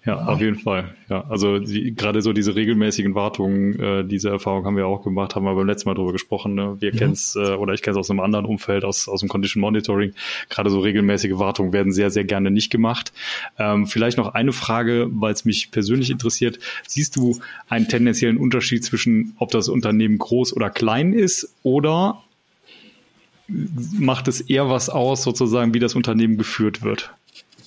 Ja, 0.05 0.25
auf 0.27 0.41
jeden 0.41 0.59
Fall. 0.59 0.95
Ja, 1.09 1.25
also 1.29 1.59
die, 1.59 1.95
gerade 1.95 2.23
so 2.23 2.33
diese 2.33 2.55
regelmäßigen 2.55 3.15
Wartungen, 3.15 3.79
äh, 3.81 4.05
diese 4.05 4.29
Erfahrung 4.31 4.65
haben 4.65 4.77
wir 4.77 4.87
auch 4.87 5.03
gemacht, 5.03 5.35
haben 5.35 5.45
wir 5.45 5.55
beim 5.55 5.67
letzten 5.67 5.89
Mal 5.89 5.95
drüber 5.95 6.13
gesprochen. 6.13 6.55
Ne? 6.55 6.77
Wir 6.81 6.93
mhm. 6.93 6.97
kennen 6.97 7.13
es, 7.13 7.35
äh, 7.35 7.55
oder 7.55 7.75
ich 7.75 7.83
kenne 7.83 7.93
es 7.93 7.99
aus 7.99 8.11
einem 8.11 8.21
anderen 8.21 8.45
Umfeld, 8.45 8.85
aus, 8.85 9.09
aus 9.09 9.21
dem 9.21 9.29
Condition 9.29 9.61
Monitoring. 9.61 10.13
Gerade 10.49 10.71
so 10.71 10.81
regelmäßige 10.81 11.39
Wartungen 11.39 11.73
werden 11.73 11.93
sehr, 11.93 12.11
sehr 12.11 12.25
gerne 12.25 12.51
nicht 12.51 12.71
gemacht. 12.71 13.13
Ähm, 13.59 13.87
vielleicht 13.87 14.17
noch 14.17 14.35
eine 14.35 14.53
Frage, 14.53 15.09
weil 15.11 15.33
es 15.33 15.45
mich 15.45 15.71
persönlich 15.71 16.11
interessiert. 16.11 16.59
Siehst 16.87 17.17
du 17.17 17.41
einen 17.69 17.89
tendenziellen 17.89 18.37
Unterschied 18.37 18.85
zwischen, 18.85 19.35
ob 19.39 19.51
das 19.51 19.69
Unternehmen 19.69 20.19
groß 20.19 20.55
oder 20.55 20.71
klein 20.71 21.13
ist 21.13 21.53
oder 21.63 22.23
macht 23.49 24.29
es 24.29 24.41
eher 24.41 24.69
was 24.69 24.89
aus, 24.89 25.23
sozusagen, 25.23 25.75
wie 25.75 25.79
das 25.79 25.95
Unternehmen 25.95 26.37
geführt 26.37 26.83
wird? 26.83 27.13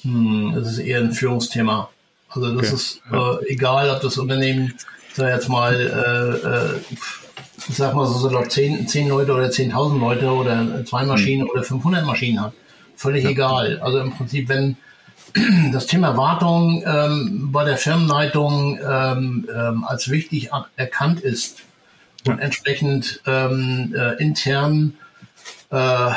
Hm, 0.01 0.51
das 0.55 0.73
ist 0.73 0.79
eher 0.79 0.99
ein 0.99 1.11
Führungsthema. 1.11 1.89
Also 2.29 2.53
das 2.55 2.67
okay. 2.67 2.75
ist 2.75 3.01
äh, 3.11 3.51
egal, 3.51 3.89
ob 3.89 4.01
das 4.01 4.17
Unternehmen, 4.17 4.73
sag 5.13 5.33
jetzt 5.33 5.49
mal, 5.49 5.73
äh, 5.75 6.47
äh, 6.47 6.97
ich 7.67 7.75
sag 7.75 7.95
mal 7.95 8.05
so, 8.05 8.29
so 8.29 8.41
10, 8.41 8.87
10 8.87 9.09
Leute 9.09 9.33
oder 9.33 9.47
10.000 9.47 9.99
Leute 9.99 10.31
oder 10.31 10.85
zwei 10.85 11.03
Maschinen 11.03 11.43
mhm. 11.43 11.49
oder 11.49 11.63
500 11.63 12.05
Maschinen 12.05 12.41
hat. 12.41 12.53
Völlig 12.95 13.23
ja. 13.23 13.31
egal. 13.31 13.79
Also 13.79 13.99
im 13.99 14.11
Prinzip, 14.11 14.49
wenn 14.49 14.77
das 15.73 15.87
Thema 15.87 16.17
Wartung 16.17 16.83
ähm, 16.85 17.51
bei 17.51 17.63
der 17.63 17.77
Firmenleitung 17.77 18.79
ähm, 18.79 19.47
ähm, 19.53 19.83
als 19.83 20.09
wichtig 20.09 20.49
erkannt 20.75 21.21
ist 21.21 21.61
und 22.27 22.37
ja. 22.37 22.43
entsprechend 22.43 23.21
ähm, 23.25 23.93
äh, 23.97 24.21
intern 24.21 24.93
äh, 25.69 26.11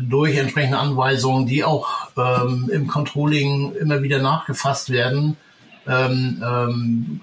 durch 0.00 0.36
entsprechende 0.36 0.78
Anweisungen, 0.78 1.46
die 1.46 1.64
auch 1.64 1.88
ähm, 2.16 2.68
im 2.72 2.86
Controlling 2.86 3.72
immer 3.74 4.02
wieder 4.02 4.20
nachgefasst 4.20 4.90
werden, 4.90 5.36
ähm, 5.88 6.42
ähm, 6.44 7.20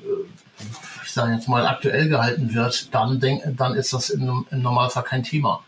ich 1.03 1.11
sage 1.11 1.33
jetzt 1.33 1.47
mal, 1.47 1.65
aktuell 1.67 2.09
gehalten 2.09 2.53
wird, 2.53 2.93
dann, 2.93 3.19
denk, 3.19 3.43
dann 3.57 3.75
ist 3.75 3.93
das 3.93 4.09
im, 4.09 4.45
im 4.49 4.61
Normalfall 4.61 5.03
kein 5.03 5.23
Thema. 5.23 5.63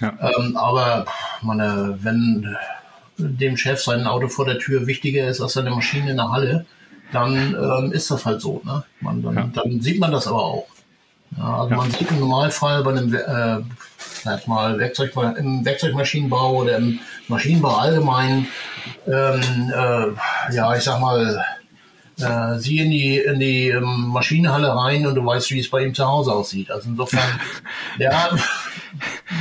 Ja. 0.00 0.12
Ähm, 0.20 0.56
aber 0.56 1.06
meine, 1.42 1.98
wenn 2.02 2.56
dem 3.16 3.56
Chef 3.56 3.82
sein 3.82 4.06
Auto 4.06 4.28
vor 4.28 4.44
der 4.44 4.58
Tür 4.58 4.86
wichtiger 4.86 5.28
ist 5.28 5.40
als 5.40 5.52
seine 5.52 5.70
Maschine 5.70 6.10
in 6.10 6.16
der 6.16 6.30
Halle, 6.30 6.66
dann 7.12 7.54
ähm, 7.54 7.92
ist 7.92 8.10
das 8.10 8.26
halt 8.26 8.40
so. 8.40 8.60
Ne? 8.64 8.82
Man, 9.00 9.22
dann, 9.22 9.34
ja. 9.36 9.50
dann 9.54 9.80
sieht 9.80 10.00
man 10.00 10.10
das 10.10 10.26
aber 10.26 10.44
auch. 10.44 10.66
Ja, 11.36 11.60
also 11.60 11.74
man 11.74 11.90
sieht 11.90 12.10
im 12.10 12.20
Normalfall 12.20 12.82
bei 12.82 12.90
einem 12.90 13.14
äh, 13.14 13.62
sag 14.24 14.48
mal, 14.48 14.78
Werkzeug, 14.78 15.12
im 15.36 15.64
Werkzeugmaschinenbau 15.64 16.62
oder 16.62 16.76
im 16.76 16.98
Maschinenbau 17.28 17.76
allgemein, 17.76 18.46
ähm, 19.06 19.72
äh, 19.74 20.54
ja, 20.54 20.74
ich 20.74 20.82
sag 20.82 21.00
mal, 21.00 21.44
äh, 22.20 22.58
sieh 22.58 22.80
in 22.80 22.90
die, 22.90 23.18
in 23.18 23.40
die 23.40 23.68
ähm, 23.68 24.08
Maschinenhalle 24.08 24.74
rein 24.74 25.06
und 25.06 25.14
du 25.14 25.24
weißt, 25.24 25.50
wie 25.50 25.60
es 25.60 25.70
bei 25.70 25.84
ihm 25.84 25.94
zu 25.94 26.06
Hause 26.06 26.32
aussieht. 26.32 26.70
Also 26.70 26.88
insofern, 26.88 27.40
ja, 27.98 28.30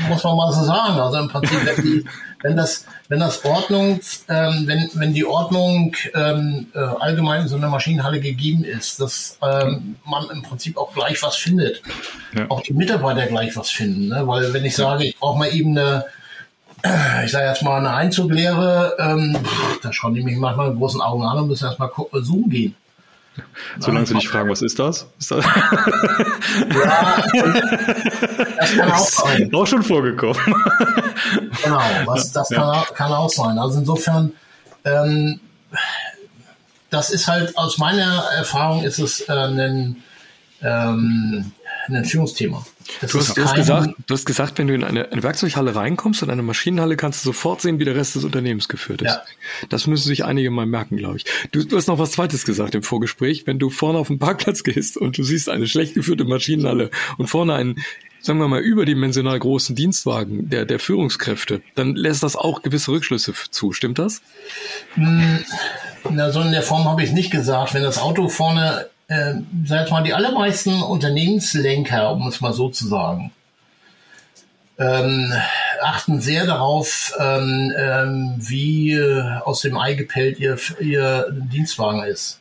muss 0.10 0.24
man 0.24 0.36
mal 0.36 0.52
so 0.52 0.64
sagen. 0.64 1.00
Also 1.00 1.18
im 1.18 1.28
Prinzip, 1.28 1.66
wenn, 1.66 1.84
die, 1.84 2.06
wenn 2.42 2.58
das, 2.58 2.86
wenn 3.10 3.20
das 3.20 3.46
Ordnung, 3.46 4.00
ähm, 4.28 4.64
wenn, 4.66 4.90
wenn 4.94 5.14
die 5.14 5.26
Ordnung 5.26 5.96
ähm, 6.16 6.68
äh, 6.74 6.80
allgemein 6.80 7.42
in 7.42 7.48
so 7.48 7.58
einer 7.58 7.70
Maschinenhalle 7.70 8.20
gegeben 8.20 8.64
ist, 8.64 9.00
dass 9.00 9.38
ähm, 9.42 9.96
man 10.06 10.30
im 10.32 10.42
Prinzip 10.42 10.78
auch 10.78 10.94
gleich 10.94 11.22
was 11.22 11.36
findet. 11.36 11.82
Ja. 12.36 12.48
Auch 12.50 12.62
die 12.62 12.74
Mitarbeiter 12.74 13.28
gleich 13.28 13.56
was 13.56 13.70
finden. 13.70 14.08
Ne? 14.08 14.28
Weil 14.28 14.52
wenn 14.54 14.66
ich 14.66 14.76
sage, 14.76 15.06
ich 15.06 15.18
brauche 15.18 15.38
mal 15.38 15.54
eben 15.54 15.78
eine 15.78 16.06
ich 17.24 17.32
sage 17.32 17.48
jetzt 17.48 17.64
mal 17.64 17.78
eine 17.78 17.94
Einzuglehre, 17.94 18.96
ähm, 19.00 19.38
da 19.82 19.94
schauen 19.94 20.14
die 20.14 20.24
mich 20.24 20.38
manchmal 20.38 20.70
mit 20.70 20.80
großen 20.80 21.02
Augen 21.02 21.24
an 21.24 21.38
und 21.40 21.48
müssen 21.48 21.66
erstmal 21.66 21.90
zoomen 22.24 22.50
gehen. 22.50 22.76
Solange 23.80 24.06
sie 24.06 24.14
nicht 24.14 24.28
fragen, 24.28 24.50
was 24.50 24.62
ist 24.62 24.78
das? 24.78 25.08
Ist 25.18 25.32
das? 25.32 25.44
ja, 26.74 27.24
das 28.60 28.76
kann 28.76 28.92
auch 28.92 28.98
sein. 29.00 29.50
Auch 29.54 29.66
schon 29.66 29.82
vorgekommen. 29.82 30.38
genau, 31.64 31.82
was, 32.06 32.32
das 32.32 32.50
ja. 32.52 32.84
kann, 32.86 32.96
kann, 32.96 33.12
auch 33.14 33.30
sein. 33.30 33.58
Also 33.58 33.80
insofern, 33.80 34.34
ähm, 34.86 35.40
das 36.92 37.10
ist 37.10 37.28
halt 37.28 37.58
aus 37.58 37.80
meiner 37.80 38.26
Erfahrung 38.36 38.84
ist 38.84 39.00
es 39.00 39.22
äh, 39.22 39.32
ein, 39.32 40.04
ähm, 40.62 41.52
ein 41.88 42.06
Führungsthema. 42.06 42.64
Du 43.02 43.20
hast, 43.20 43.38
hast 43.38 43.56
gesagt, 43.56 43.90
du 44.08 44.14
hast 44.14 44.26
gesagt, 44.26 44.58
wenn 44.58 44.68
du 44.68 44.74
in 44.74 44.84
eine, 44.84 45.12
eine, 45.12 45.24
Werkzeughalle 45.24 45.76
reinkommst, 45.76 46.22
in 46.24 46.30
eine 46.30 46.44
Maschinenhalle, 46.44 46.96
kannst 46.96 47.24
du 47.24 47.30
sofort 47.30 47.62
sehen, 47.62 47.80
wie 47.80 47.86
der 47.86 47.96
Rest 47.96 48.16
des 48.16 48.24
Unternehmens 48.24 48.68
geführt 48.68 49.02
ist. 49.02 49.12
Ja. 49.12 49.24
Das 49.70 49.88
müssen 49.88 50.08
sich 50.08 50.26
einige 50.26 50.52
mal 50.52 50.66
merken, 50.66 50.98
glaube 50.98 51.18
ich. 51.18 51.26
Du, 51.52 51.64
du 51.64 51.78
hast 51.78 51.88
noch 51.88 52.00
was 52.00 52.12
Zweites 52.12 52.46
gesagt 52.46 52.76
im 52.76 52.84
Vorgespräch. 52.84 53.46
Wenn 53.46 53.60
du 53.60 53.70
vorne 53.70 54.00
auf 54.00 54.08
den 54.08 54.20
Parkplatz 54.20 54.64
gehst 54.64 54.98
und 54.98 55.18
du 55.18 55.24
siehst 55.24 55.50
eine 55.50 55.68
schlecht 55.68 55.94
geführte 55.94 56.26
Maschinenhalle 56.26 56.90
und 57.18 57.28
vorne 57.28 57.56
einen, 57.56 57.84
sagen 58.20 58.40
wir 58.40 58.48
mal, 58.48 58.62
überdimensional 58.62 59.38
großen 59.38 59.76
Dienstwagen 59.76 60.50
der, 60.50 60.66
der 60.66 60.80
Führungskräfte, 60.80 61.62
dann 61.76 61.96
lässt 61.96 62.24
das 62.24 62.36
auch 62.36 62.62
gewisse 62.62 62.92
Rückschlüsse 62.92 63.34
zu. 63.50 63.74
Stimmt 63.74 64.00
das? 64.00 64.22
Hm, 64.96 65.44
na, 66.10 66.32
so 66.32 66.42
in 66.42 66.52
der 66.52 66.64
Form 66.64 66.86
habe 66.86 67.04
ich 67.04 67.12
nicht 67.12 67.32
gesagt. 67.32 67.74
Wenn 67.74 67.84
das 67.84 67.98
Auto 67.98 68.30
vorne 68.30 68.88
äh, 69.08 69.36
sag 69.66 69.92
mal, 69.92 70.04
die 70.04 70.14
allermeisten 70.14 70.82
Unternehmenslenker, 70.82 72.12
um 72.12 72.28
es 72.28 72.42
mal 72.42 72.54
so 72.54 72.70
zu 72.70 72.88
sagen, 72.88 73.32
ähm, 74.80 75.32
achten 75.82 76.22
sehr 76.22 76.46
darauf, 76.46 77.14
ähm, 77.20 77.74
ähm, 77.78 78.36
wie 78.38 78.94
äh, 78.94 79.40
aus 79.44 79.62
dem 79.62 79.78
Ei 79.78 79.94
gepellt 79.94 80.40
ihr, 80.40 80.58
ihr 80.80 81.28
Dienstwagen 81.32 82.04
ist. 82.04 82.40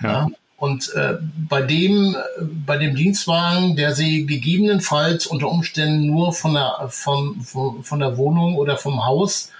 Ja. 0.00 0.08
ja? 0.08 0.28
Und 0.56 0.94
äh, 0.94 1.18
bei 1.20 1.62
dem, 1.62 2.16
bei 2.40 2.78
dem 2.78 2.94
Dienstwagen, 2.94 3.76
der 3.76 3.94
sie 3.94 4.24
gegebenenfalls 4.24 5.26
unter 5.26 5.50
Umständen 5.50 6.06
nur 6.06 6.32
von 6.32 6.54
der, 6.54 6.86
vom, 6.88 7.42
von, 7.42 7.84
von 7.84 7.98
der 8.00 8.16
Wohnung 8.16 8.56
oder 8.56 8.78
vom 8.78 9.04
Haus, 9.04 9.50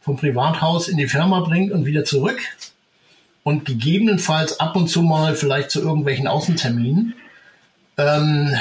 vom 0.00 0.16
Privathaus 0.16 0.88
in 0.88 0.96
die 0.96 1.08
Firma 1.08 1.40
bringt 1.40 1.72
und 1.72 1.84
wieder 1.84 2.04
zurück, 2.04 2.40
und 3.48 3.64
gegebenenfalls 3.64 4.60
ab 4.60 4.76
und 4.76 4.88
zu 4.88 5.00
mal 5.00 5.34
vielleicht 5.34 5.70
zu 5.70 5.80
irgendwelchen 5.80 6.26
Außenterminen 6.26 7.14
ähm, 7.96 8.54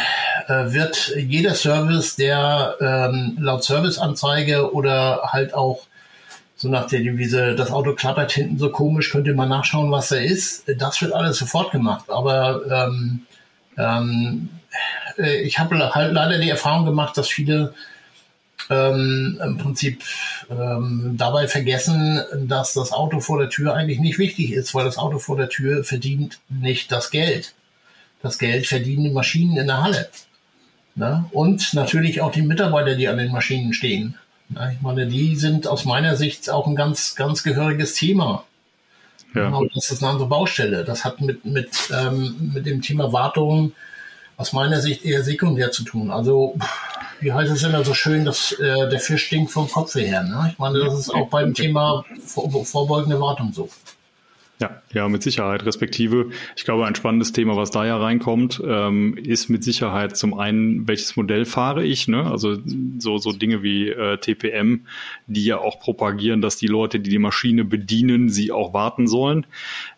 äh, 0.48 0.72
wird 0.72 1.13
jeder 1.17 1.56
Service, 1.56 2.15
der 2.15 2.75
ähm, 2.79 3.36
laut 3.38 3.65
Serviceanzeige 3.65 4.74
oder 4.74 5.24
halt 5.34 5.53
auch 5.53 5.82
so 6.56 6.70
nach 6.70 6.88
der 6.88 7.01
Devise, 7.01 7.53
das 7.53 7.70
Auto 7.70 7.96
klappert 7.96 8.32
hinten 8.32 8.60
so 8.60 8.70
komisch, 8.70 9.12
könnt 9.12 9.27
ihr 9.27 9.36
mal 9.36 9.46
nachschauen, 9.46 9.91
was 9.91 10.08
da 10.08 10.15
ist. 10.15 10.63
Das 10.77 11.01
wird 11.01 11.12
alles 11.12 11.38
sofort 11.38 11.72
gemacht. 11.74 12.06
Aber 12.08 12.62
ähm, 12.72 13.25
ähm, 13.77 14.50
äh, 15.17 15.41
ich 15.41 15.60
habe 15.60 15.94
halt 15.94 16.13
leider 16.13 16.39
die 16.39 16.50
Erfahrung 16.50 16.86
gemacht, 16.86 17.17
dass 17.17 17.27
viele 17.27 17.74
ähm, 18.69 19.39
im 19.43 19.57
Prinzip 19.57 20.03
ähm, 20.50 21.15
dabei 21.17 21.47
vergessen, 21.47 22.21
dass 22.47 22.74
das 22.74 22.91
Auto 22.91 23.19
vor 23.19 23.39
der 23.39 23.50
Tür 23.50 23.74
eigentlich 23.74 24.00
nicht 24.00 24.19
wichtig 24.19 24.51
ist, 24.51 24.74
weil 24.75 24.86
das 24.86 24.97
Auto 24.97 25.19
vor 25.19 25.38
der 25.38 25.50
Tür 25.50 25.83
verdient 25.83 26.39
nicht 26.50 26.91
das 26.91 27.12
Geld. 27.12 27.53
Das 28.21 28.38
Geld 28.38 28.67
verdienen 28.67 29.03
die 29.03 29.12
Maschinen 29.12 29.57
in 29.57 29.67
der 29.67 29.83
Halle. 29.83 30.09
Ne? 30.95 31.25
Und 31.31 31.74
natürlich 31.74 32.21
auch 32.21 32.31
die 32.31 32.41
Mitarbeiter, 32.41 32.95
die 32.95 33.07
an 33.07 33.17
den 33.17 33.31
Maschinen 33.31 33.74
stehen. 33.74 34.15
Ne? 34.50 34.74
Ich 34.75 34.81
meine, 34.81 35.07
die 35.07 35.36
sind 35.36 35.67
aus 35.67 35.86
meiner 35.86 36.15
Sicht 36.15 36.50
auch 36.50 36.67
ein 36.67 36.75
ganz, 36.75 37.15
ganz 37.15 37.43
gehöriges 37.43 37.93
Thema. 37.93 38.43
Ja. 39.36 39.51
Das 39.75 39.91
ist 39.91 40.01
eine 40.01 40.12
andere 40.12 40.27
Baustelle. 40.27 40.83
Das 40.83 41.05
hat 41.05 41.21
mit, 41.21 41.45
mit, 41.45 41.69
ähm, 41.91 42.51
mit 42.53 42.65
dem 42.65 42.81
Thema 42.81 43.13
Wartung 43.13 43.74
aus 44.38 44.53
meiner 44.53 44.81
Sicht 44.81 45.05
eher 45.05 45.24
sekundär 45.24 45.71
zu 45.71 45.83
tun. 45.83 46.09
Also 46.09 46.55
wie 47.19 47.33
heißt 47.33 47.51
es 47.51 47.63
immer 47.63 47.83
so 47.83 47.93
schön, 47.93 48.25
dass 48.25 48.51
äh, 48.53 48.89
der 48.89 49.00
Fisch 49.00 49.25
stinkt 49.25 49.51
vom 49.51 49.69
Kopf 49.69 49.95
her. 49.95 50.24
Ne? 50.24 50.50
Ich 50.51 50.59
meine, 50.59 50.79
das 50.79 50.97
ist 51.00 51.13
auch 51.13 51.29
beim 51.29 51.53
Thema 51.53 52.05
vor, 52.25 52.65
vorbeugende 52.65 53.19
Wartung 53.19 53.53
so. 53.53 53.69
Ja, 54.59 54.81
ja, 54.91 55.07
mit 55.07 55.21
Sicherheit. 55.21 55.65
Respektive, 55.65 56.31
ich 56.55 56.65
glaube, 56.65 56.88
ein 56.88 56.95
spannendes 56.95 57.31
Thema, 57.31 57.55
was 57.55 57.69
da 57.69 57.86
ja 57.86 57.97
reinkommt, 57.97 58.59
ähm, 58.65 59.15
ist 59.15 59.50
mit 59.50 59.63
Sicherheit 59.63 60.17
zum 60.17 60.33
einen, 60.33 60.88
welches 60.88 61.15
Modell 61.15 61.45
fahre 61.45 61.83
ich, 61.83 62.07
ne? 62.07 62.24
Also 62.24 62.57
so, 62.97 63.19
so 63.19 63.31
Dinge 63.33 63.62
wie 63.62 63.89
äh, 63.89 64.17
TPM, 64.17 64.88
die 65.27 65.45
ja 65.45 65.59
auch 65.59 65.79
propagieren, 65.79 66.41
dass 66.41 66.57
die 66.57 66.65
Leute, 66.65 67.00
die 67.00 67.12
die 67.12 67.19
Maschine 67.19 67.65
bedienen, 67.65 68.29
sie 68.29 68.51
auch 68.51 68.74
warten 68.74 69.07
sollen. 69.07 69.45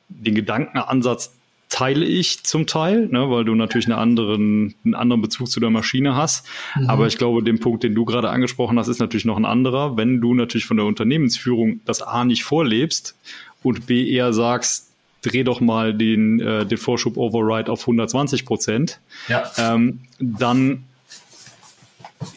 Den 0.09 0.35
Gedankenansatz 0.35 1.38
teile 1.69 2.03
ich 2.03 2.43
zum 2.43 2.65
Teil, 2.65 3.07
ne, 3.07 3.29
weil 3.29 3.45
du 3.45 3.53
natürlich 3.53 3.85
einen 3.87 3.97
anderen, 3.97 4.73
einen 4.83 4.95
anderen 4.95 5.21
Bezug 5.21 5.49
zu 5.49 5.59
der 5.59 5.69
Maschine 5.69 6.15
hast. 6.15 6.45
Mhm. 6.75 6.89
Aber 6.89 7.07
ich 7.07 7.17
glaube, 7.17 7.43
den 7.43 7.59
Punkt, 7.59 7.83
den 7.83 7.93
du 7.93 8.05
gerade 8.05 8.29
angesprochen 8.29 8.77
hast, 8.79 8.87
ist 8.87 8.99
natürlich 8.99 9.25
noch 9.25 9.37
ein 9.37 9.45
anderer. 9.45 9.95
Wenn 9.95 10.19
du 10.19 10.33
natürlich 10.33 10.65
von 10.65 10.77
der 10.77 10.87
Unternehmensführung 10.87 11.81
das 11.85 12.01
A 12.01 12.25
nicht 12.25 12.43
vorlebst 12.43 13.15
und 13.61 13.85
B 13.85 14.09
eher 14.09 14.33
sagst, 14.33 14.89
dreh 15.21 15.43
doch 15.43 15.61
mal 15.61 15.93
den, 15.93 16.39
äh, 16.39 16.65
den 16.65 16.77
Vorschub 16.77 17.17
Override 17.17 17.71
auf 17.71 17.81
120 17.81 18.45
Prozent, 18.45 18.99
ja. 19.27 19.43
ähm, 19.57 19.99
dann 20.19 20.85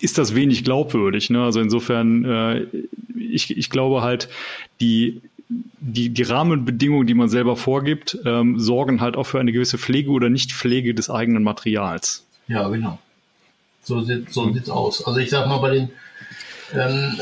ist 0.00 0.18
das 0.18 0.34
wenig 0.34 0.62
glaubwürdig. 0.62 1.30
Ne? 1.30 1.42
Also 1.42 1.60
insofern, 1.60 2.24
äh, 2.24 2.66
ich, 3.18 3.56
ich 3.56 3.70
glaube 3.70 4.02
halt, 4.02 4.28
die, 4.80 5.22
die, 5.80 6.10
die 6.10 6.22
Rahmenbedingungen, 6.22 7.06
die 7.06 7.14
man 7.14 7.28
selber 7.28 7.56
vorgibt, 7.56 8.18
ähm, 8.24 8.58
sorgen 8.58 9.00
halt 9.00 9.16
auch 9.16 9.24
für 9.24 9.40
eine 9.40 9.52
gewisse 9.52 9.78
Pflege 9.78 10.10
oder 10.10 10.30
Nichtpflege 10.30 10.94
des 10.94 11.10
eigenen 11.10 11.42
Materials. 11.42 12.24
Ja, 12.48 12.68
genau. 12.68 12.98
So 13.82 14.00
sieht 14.02 14.32
so 14.32 14.46
mhm. 14.46 14.54
sieht's 14.54 14.70
aus. 14.70 15.04
Also 15.06 15.18
ich 15.18 15.30
sag 15.30 15.46
mal 15.48 15.58
bei 15.58 15.70
den 15.70 15.90
ähm, 16.74 17.20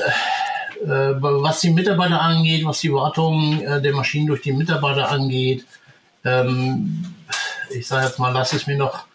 äh, 0.85 1.15
was 1.21 1.61
die 1.61 1.71
Mitarbeiter 1.71 2.21
angeht, 2.21 2.65
was 2.65 2.81
die 2.81 2.93
Wartung 2.93 3.61
äh, 3.63 3.81
der 3.83 3.95
Maschinen 3.95 4.27
durch 4.27 4.43
die 4.43 4.53
Mitarbeiter 4.53 5.11
angeht, 5.11 5.65
ähm, 6.25 7.05
ich 7.71 7.87
sage 7.87 8.07
jetzt 8.07 8.19
mal, 8.19 8.33
lass 8.33 8.53
es 8.53 8.67
mir 8.67 8.77
noch 8.77 9.07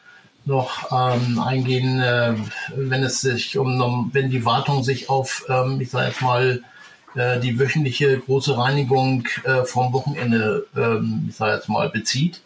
noch 0.46 0.92
ähm, 0.92 1.40
eingehen, 1.40 2.00
äh, 2.00 2.36
wenn 2.76 3.04
es 3.04 3.22
sich 3.22 3.58
um, 3.58 4.12
wenn 4.14 4.30
die 4.30 4.46
Wartung 4.46 4.84
sich 4.84 5.10
auf, 5.10 5.44
ähm, 5.50 5.82
ich 5.82 5.90
sage 5.90 6.08
jetzt 6.10 6.22
mal, 6.22 6.62
äh, 7.16 7.40
die 7.40 7.60
wöchentliche 7.60 8.18
große 8.20 8.58
Reinigung 8.58 9.28
äh, 9.44 9.64
vom 9.66 9.94
Wochenende, 9.94 10.68
ähm, 10.76 11.28
ich 11.30 11.36
sage 11.36 11.56
jetzt 11.56 11.70
mal, 11.70 11.90
bezieht. 11.90 12.42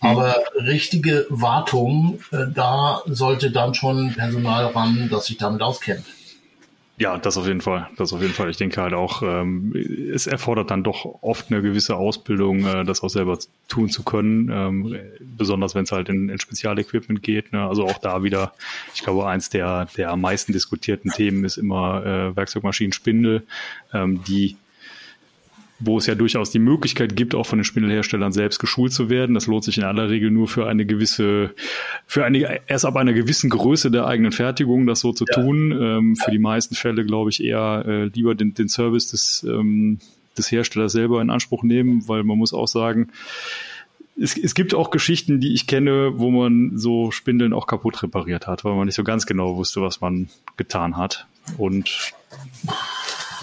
Aber 0.00 0.36
richtige 0.54 1.26
Wartung, 1.28 2.20
äh, 2.30 2.46
da 2.54 3.02
sollte 3.06 3.50
dann 3.50 3.74
schon 3.74 4.14
Personal 4.14 4.66
ran, 4.66 5.08
das 5.10 5.26
sich 5.26 5.38
damit 5.38 5.60
auskennt. 5.60 6.04
Ja, 7.00 7.16
das 7.16 7.36
auf 7.38 7.46
jeden 7.46 7.60
Fall. 7.60 7.88
Das 7.96 8.12
auf 8.12 8.20
jeden 8.20 8.34
Fall. 8.34 8.50
Ich 8.50 8.56
denke 8.56 8.82
halt 8.82 8.92
auch, 8.92 9.22
ähm, 9.22 9.72
es 10.12 10.26
erfordert 10.26 10.72
dann 10.72 10.82
doch 10.82 11.22
oft 11.22 11.50
eine 11.50 11.62
gewisse 11.62 11.94
Ausbildung, 11.94 12.66
äh, 12.66 12.84
das 12.84 13.02
auch 13.04 13.08
selber 13.08 13.38
tun 13.68 13.88
zu 13.88 14.02
können. 14.02 14.50
Ähm, 14.52 14.98
besonders 15.20 15.76
wenn 15.76 15.84
es 15.84 15.92
halt 15.92 16.08
in, 16.08 16.28
in 16.28 16.40
Spezialequipment 16.40 17.22
geht. 17.22 17.52
Ne? 17.52 17.64
Also 17.64 17.84
auch 17.84 17.98
da 17.98 18.24
wieder, 18.24 18.52
ich 18.94 19.04
glaube, 19.04 19.28
eins 19.28 19.48
der, 19.48 19.86
der 19.96 20.10
am 20.10 20.20
meisten 20.20 20.52
diskutierten 20.52 21.12
Themen 21.12 21.44
ist 21.44 21.56
immer 21.56 22.04
äh, 22.04 22.36
Werkzeugmaschinen-Spindel, 22.36 23.44
ähm, 23.94 24.24
die 24.24 24.56
wo 25.80 25.98
es 25.98 26.06
ja 26.06 26.14
durchaus 26.14 26.50
die 26.50 26.58
Möglichkeit 26.58 27.16
gibt, 27.16 27.34
auch 27.34 27.46
von 27.46 27.58
den 27.58 27.64
Spindelherstellern 27.64 28.32
selbst 28.32 28.58
geschult 28.58 28.92
zu 28.92 29.08
werden. 29.08 29.34
Das 29.34 29.46
lohnt 29.46 29.64
sich 29.64 29.78
in 29.78 29.84
aller 29.84 30.10
Regel 30.10 30.30
nur 30.30 30.48
für 30.48 30.66
eine 30.66 30.86
gewisse, 30.86 31.54
für 32.06 32.24
eine, 32.24 32.60
erst 32.66 32.84
ab 32.84 32.96
einer 32.96 33.12
gewissen 33.12 33.48
Größe 33.48 33.90
der 33.90 34.06
eigenen 34.06 34.32
Fertigung, 34.32 34.86
das 34.86 35.00
so 35.00 35.12
zu 35.12 35.24
ja. 35.28 35.34
tun. 35.34 35.72
Ähm, 35.72 36.16
für 36.16 36.30
die 36.30 36.40
meisten 36.40 36.74
Fälle 36.74 37.04
glaube 37.04 37.30
ich 37.30 37.42
eher 37.42 37.84
äh, 37.86 38.04
lieber 38.06 38.34
den, 38.34 38.54
den 38.54 38.68
Service 38.68 39.08
des, 39.08 39.46
ähm, 39.48 40.00
des 40.36 40.50
Herstellers 40.50 40.92
selber 40.92 41.22
in 41.22 41.30
Anspruch 41.30 41.62
nehmen, 41.62 42.08
weil 42.08 42.24
man 42.24 42.38
muss 42.38 42.52
auch 42.52 42.68
sagen, 42.68 43.10
es, 44.20 44.36
es 44.36 44.54
gibt 44.54 44.74
auch 44.74 44.90
Geschichten, 44.90 45.40
die 45.40 45.54
ich 45.54 45.68
kenne, 45.68 46.12
wo 46.16 46.30
man 46.30 46.76
so 46.76 47.12
Spindeln 47.12 47.52
auch 47.52 47.68
kaputt 47.68 48.02
repariert 48.02 48.48
hat, 48.48 48.64
weil 48.64 48.74
man 48.74 48.86
nicht 48.86 48.96
so 48.96 49.04
ganz 49.04 49.26
genau 49.26 49.56
wusste, 49.56 49.80
was 49.80 50.00
man 50.00 50.28
getan 50.56 50.96
hat. 50.96 51.26
Und 51.56 52.12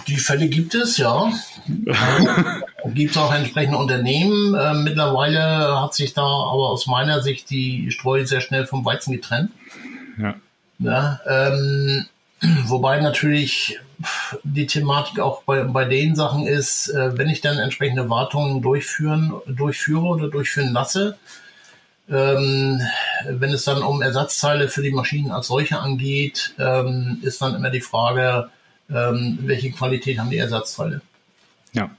die 0.08 0.18
Fälle 0.18 0.48
gibt 0.48 0.76
es, 0.76 0.98
ja. 0.98 1.32
gibt 2.86 3.12
es 3.12 3.18
auch 3.18 3.34
entsprechende 3.34 3.78
Unternehmen. 3.78 4.54
Äh, 4.56 4.74
mittlerweile 4.76 5.82
hat 5.82 5.94
sich 5.94 6.14
da 6.14 6.22
aber 6.22 6.70
aus 6.70 6.88
meiner 6.88 7.22
Sicht 7.22 7.50
die 7.50 7.92
Streu 7.92 8.26
sehr 8.26 8.42
schnell 8.42 8.66
vom 8.66 8.86
Weizen 8.86 9.14
getrennt. 9.14 9.52
Ja. 10.18 10.36
ja 10.80 11.20
ähm, 11.28 12.06
wobei 12.66 13.00
natürlich 13.00 13.80
die 14.44 14.68
Thematik 14.68 15.20
auch 15.20 15.44
bei, 15.44 15.64
bei 15.64 15.86
den 15.86 16.16
Sachen 16.16 16.48
ist, 16.48 16.90
äh, 16.90 17.18
wenn 17.18 17.30
ich 17.30 17.42
dann 17.42 17.58
entsprechende 17.58 18.10
Wartungen 18.10 18.62
durchführen, 18.62 19.34
durchführe 19.48 20.06
oder 20.06 20.28
durchführen 20.30 20.74
lasse, 20.74 21.18
ähm, 22.10 22.82
wenn 23.28 23.52
es 23.52 23.64
dann 23.64 23.82
um 23.82 24.02
Ersatzteile 24.02 24.68
für 24.68 24.84
die 24.84 24.92
Maschinen 24.92 25.32
als 25.32 25.48
solche 25.48 25.80
angeht, 25.80 26.54
ähm, 26.60 27.20
ist 27.24 27.42
dann 27.42 27.56
immer 27.56 27.72
die 27.72 27.82
Frage, 27.82 28.50
ähm, 28.90 29.40
welche 29.42 29.72
Qualität 29.72 30.20
haben 30.20 30.30
die 30.30 30.38
Ersatzteile. 30.38 31.02
Ja. 31.74 31.90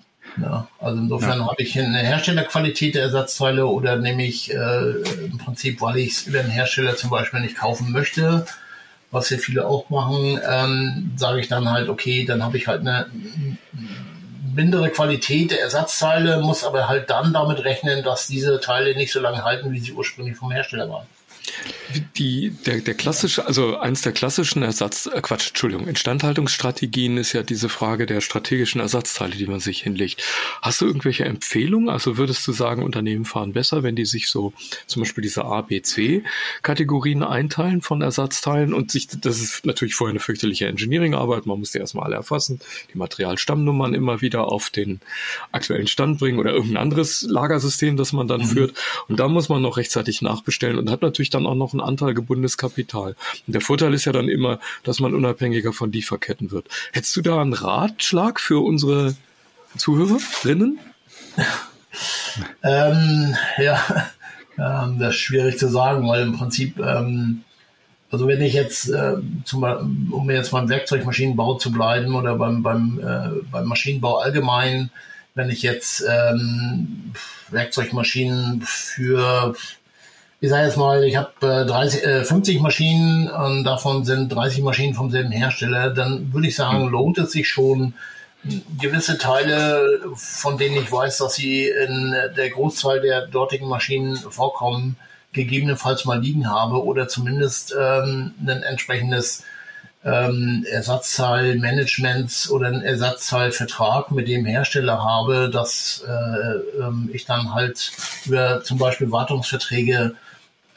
ja 0.40 0.68
also 0.78 0.98
insofern 0.98 1.40
ja. 1.40 1.46
habe 1.46 1.62
ich 1.62 1.78
eine 1.78 1.98
Herstellerqualität 1.98 2.94
der 2.94 3.02
Ersatzteile 3.02 3.66
oder 3.66 3.96
nehme 3.96 4.24
ich 4.24 4.52
äh, 4.52 4.90
im 5.24 5.38
Prinzip, 5.38 5.80
weil 5.80 5.98
ich 5.98 6.12
es 6.12 6.26
über 6.26 6.42
den 6.42 6.50
Hersteller 6.50 6.96
zum 6.96 7.10
Beispiel 7.10 7.40
nicht 7.40 7.56
kaufen 7.56 7.92
möchte, 7.92 8.46
was 9.10 9.30
ja 9.30 9.38
viele 9.38 9.66
auch 9.66 9.90
machen, 9.90 10.40
ähm, 10.48 11.12
sage 11.16 11.40
ich 11.40 11.48
dann 11.48 11.70
halt, 11.70 11.88
okay, 11.88 12.24
dann 12.24 12.42
habe 12.42 12.56
ich 12.56 12.66
halt 12.66 12.80
eine 12.80 13.06
mindere 14.54 14.90
Qualität 14.90 15.50
der 15.50 15.60
Ersatzteile, 15.60 16.40
muss 16.40 16.64
aber 16.64 16.88
halt 16.88 17.10
dann 17.10 17.32
damit 17.32 17.64
rechnen, 17.64 18.02
dass 18.02 18.26
diese 18.26 18.58
Teile 18.60 18.96
nicht 18.96 19.12
so 19.12 19.20
lange 19.20 19.44
halten, 19.44 19.70
wie 19.70 19.80
sie 19.80 19.92
ursprünglich 19.92 20.36
vom 20.36 20.50
Hersteller 20.50 20.88
waren. 20.88 21.06
Die, 22.16 22.50
der, 22.66 22.80
der 22.80 22.94
klassische, 22.94 23.46
also 23.46 23.78
eins 23.78 24.02
der 24.02 24.12
klassischen 24.12 24.62
Ersatz, 24.62 25.06
äh 25.06 25.20
Quatsch, 25.20 25.48
Entschuldigung, 25.48 25.86
Instandhaltungsstrategien 25.86 27.16
ist 27.16 27.32
ja 27.32 27.42
diese 27.42 27.68
Frage 27.68 28.06
der 28.06 28.20
strategischen 28.20 28.80
Ersatzteile, 28.80 29.36
die 29.36 29.46
man 29.46 29.60
sich 29.60 29.82
hinlegt. 29.82 30.22
Hast 30.62 30.80
du 30.80 30.86
irgendwelche 30.86 31.24
Empfehlungen? 31.24 31.88
Also 31.88 32.16
würdest 32.18 32.46
du 32.46 32.52
sagen, 32.52 32.82
Unternehmen 32.82 33.24
fahren 33.24 33.52
besser, 33.52 33.82
wenn 33.82 33.96
die 33.96 34.04
sich 34.04 34.28
so 34.28 34.52
zum 34.86 35.02
Beispiel 35.02 35.22
diese 35.22 35.44
A, 35.44 35.62
B, 35.62 35.82
C 35.82 36.24
Kategorien 36.62 37.22
einteilen 37.22 37.82
von 37.82 38.02
Ersatzteilen 38.02 38.74
und 38.74 38.90
sich, 38.90 39.08
das 39.08 39.40
ist 39.40 39.64
natürlich 39.64 39.94
vorher 39.94 40.12
eine 40.12 40.20
fürchterliche 40.20 40.66
Engineering-Arbeit, 40.66 41.46
man 41.46 41.58
muss 41.58 41.72
die 41.72 41.78
erstmal 41.78 42.06
alle 42.06 42.16
erfassen, 42.16 42.60
die 42.92 42.98
Materialstammnummern 42.98 43.94
immer 43.94 44.20
wieder 44.20 44.46
auf 44.50 44.70
den 44.70 45.00
aktuellen 45.52 45.86
Stand 45.86 46.18
bringen 46.18 46.38
oder 46.38 46.52
irgendein 46.52 46.82
anderes 46.82 47.22
Lagersystem, 47.22 47.96
das 47.96 48.12
man 48.12 48.28
dann 48.28 48.42
mhm. 48.42 48.46
führt. 48.46 48.74
Und 49.08 49.20
da 49.20 49.28
muss 49.28 49.48
man 49.48 49.62
noch 49.62 49.76
rechtzeitig 49.76 50.22
nachbestellen 50.22 50.78
und 50.78 50.90
hat 50.90 51.02
natürlich 51.02 51.30
dann 51.36 51.46
auch 51.46 51.54
noch 51.54 51.74
ein 51.74 51.80
Anteil 51.80 52.14
gebundenes 52.14 52.58
Kapital. 52.58 53.14
Und 53.46 53.52
der 53.52 53.60
Vorteil 53.60 53.94
ist 53.94 54.04
ja 54.04 54.12
dann 54.12 54.28
immer, 54.28 54.58
dass 54.82 55.00
man 55.00 55.14
unabhängiger 55.14 55.72
von 55.72 55.92
Lieferketten 55.92 56.50
wird. 56.50 56.68
Hättest 56.92 57.14
du 57.16 57.22
da 57.22 57.40
einen 57.40 57.52
Ratschlag 57.52 58.40
für 58.40 58.64
unsere 58.64 59.14
Zuhörerinnen? 59.76 60.78
ähm, 62.62 63.36
ja, 63.58 63.84
ähm, 64.58 64.98
das 64.98 65.14
ist 65.14 65.20
schwierig 65.20 65.58
zu 65.58 65.68
sagen, 65.68 66.08
weil 66.08 66.22
im 66.22 66.36
Prinzip, 66.36 66.78
ähm, 66.78 67.42
also 68.10 68.26
wenn 68.26 68.40
ich 68.40 68.54
jetzt, 68.54 68.88
äh, 68.88 69.14
zum, 69.44 69.62
um 70.10 70.30
jetzt 70.30 70.50
beim 70.50 70.68
Werkzeugmaschinenbau 70.68 71.54
zu 71.54 71.70
bleiben 71.70 72.14
oder 72.14 72.36
beim, 72.36 72.62
beim, 72.62 73.00
äh, 73.00 73.42
beim 73.50 73.66
Maschinenbau 73.66 74.18
allgemein, 74.18 74.90
wenn 75.34 75.50
ich 75.50 75.62
jetzt 75.62 76.02
ähm, 76.08 77.12
Werkzeugmaschinen 77.50 78.62
für 78.62 79.54
ich 80.40 80.50
sage 80.50 80.66
jetzt 80.66 80.76
mal, 80.76 81.04
ich 81.04 81.16
habe 81.16 81.30
äh, 81.40 81.66
30, 81.66 82.04
äh, 82.04 82.24
50 82.24 82.60
Maschinen 82.60 83.28
und 83.30 83.64
davon 83.64 84.04
sind 84.04 84.28
30 84.28 84.62
Maschinen 84.62 84.94
vom 84.94 85.10
selben 85.10 85.30
Hersteller, 85.30 85.90
dann 85.90 86.32
würde 86.32 86.48
ich 86.48 86.54
sagen, 86.54 86.84
hm. 86.84 86.88
lohnt 86.88 87.18
es 87.18 87.32
sich 87.32 87.48
schon, 87.48 87.94
gewisse 88.78 89.18
Teile, 89.18 90.00
von 90.14 90.58
denen 90.58 90.76
ich 90.76 90.90
weiß, 90.90 91.18
dass 91.18 91.34
sie 91.34 91.68
in 91.68 92.14
der 92.36 92.50
Großzahl 92.50 93.00
der 93.00 93.26
dortigen 93.26 93.68
Maschinen 93.68 94.16
vorkommen, 94.16 94.96
gegebenenfalls 95.32 96.04
mal 96.04 96.20
liegen 96.20 96.48
habe 96.48 96.84
oder 96.84 97.08
zumindest 97.08 97.74
ähm, 97.78 98.34
ein 98.40 98.62
entsprechendes 98.62 99.44
ähm, 100.04 100.64
Ersatzteilmanagements 100.70 102.48
oder 102.50 102.68
einen 102.68 102.82
Ersatzteilvertrag 102.82 104.12
mit 104.12 104.28
dem 104.28 104.46
Hersteller 104.46 105.04
habe, 105.04 105.50
dass 105.50 106.04
äh, 106.06 106.80
ähm, 106.80 107.10
ich 107.12 107.26
dann 107.26 107.52
halt 107.52 107.92
über 108.24 108.62
zum 108.62 108.78
Beispiel 108.78 109.10
Wartungsverträge 109.10 110.14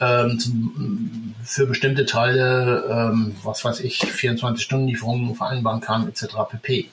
ähm, 0.00 1.34
für 1.44 1.66
bestimmte 1.66 2.06
Teile, 2.06 2.84
ähm, 2.90 3.36
was 3.42 3.64
weiß 3.64 3.80
ich, 3.80 4.00
24-Stunden-Lieferungen 4.00 5.34
vereinbaren 5.34 5.80
kann, 5.80 6.08
etc. 6.08 6.26
pp. 6.50 6.88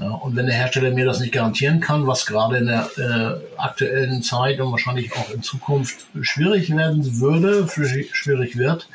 Ja, 0.00 0.10
und 0.10 0.36
wenn 0.36 0.46
der 0.46 0.54
Hersteller 0.54 0.92
mir 0.92 1.04
das 1.04 1.18
nicht 1.18 1.32
garantieren 1.32 1.80
kann, 1.80 2.06
was 2.06 2.24
gerade 2.24 2.58
in 2.58 2.66
der 2.66 2.90
äh, 2.96 3.60
aktuellen 3.60 4.22
Zeit 4.22 4.60
und 4.60 4.70
wahrscheinlich 4.70 5.12
auch 5.14 5.30
in 5.30 5.42
Zukunft 5.42 6.06
schwierig 6.20 6.74
werden 6.76 7.20
würde, 7.20 7.66
schwierig 8.12 8.56
wird, 8.56 8.88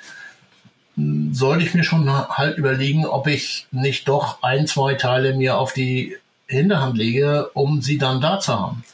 sollte 1.31 1.65
ich 1.65 1.73
mir 1.73 1.83
schon 1.83 2.09
halt 2.09 2.57
überlegen, 2.57 3.05
ob 3.05 3.27
ich 3.27 3.67
nicht 3.71 4.07
doch 4.07 4.41
ein, 4.41 4.67
zwei 4.67 4.93
Teile 4.93 5.35
mir 5.35 5.57
auf 5.57 5.73
die 5.73 6.15
Hinterhand 6.47 6.97
lege, 6.97 7.49
um 7.53 7.81
sie 7.81 7.97
dann 7.97 8.21
da 8.21 8.39
zu 8.39 8.57
haben. 8.57 8.85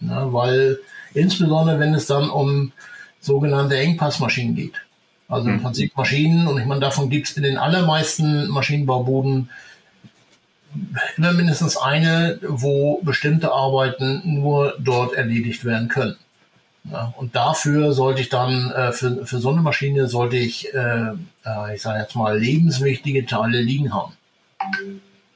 Ja, 0.00 0.32
weil 0.32 0.78
insbesondere 1.14 1.80
wenn 1.80 1.94
es 1.94 2.06
dann 2.06 2.30
um 2.30 2.72
sogenannte 3.20 3.78
Engpassmaschinen 3.78 4.54
geht. 4.54 4.74
Also 5.28 5.48
im 5.48 5.56
mhm. 5.56 5.62
Prinzip 5.62 5.96
Maschinen, 5.96 6.48
und 6.48 6.58
ich 6.58 6.66
meine, 6.66 6.80
davon 6.80 7.08
gibt 7.08 7.28
es 7.28 7.36
in 7.36 7.44
den 7.44 7.56
allermeisten 7.56 8.48
Maschinenbaubuden 8.48 9.50
immer 11.16 11.32
mindestens 11.32 11.76
eine, 11.76 12.38
wo 12.42 13.00
bestimmte 13.02 13.52
Arbeiten 13.52 14.22
nur 14.24 14.74
dort 14.78 15.14
erledigt 15.14 15.64
werden 15.64 15.88
können. 15.88 16.16
Ja, 16.90 17.12
und 17.16 17.36
dafür 17.36 17.92
sollte 17.92 18.22
ich 18.22 18.30
dann, 18.30 18.70
äh, 18.70 18.92
für, 18.92 19.26
für 19.26 19.38
so 19.38 19.50
eine 19.50 19.60
Maschine 19.60 20.06
sollte 20.06 20.36
ich, 20.36 20.72
äh, 20.72 21.10
äh, 21.44 21.74
ich 21.74 21.82
sage 21.82 22.00
jetzt 22.00 22.16
mal, 22.16 22.38
lebenswichtige 22.38 23.26
Teile 23.26 23.60
liegen 23.60 23.92
haben. 23.92 24.14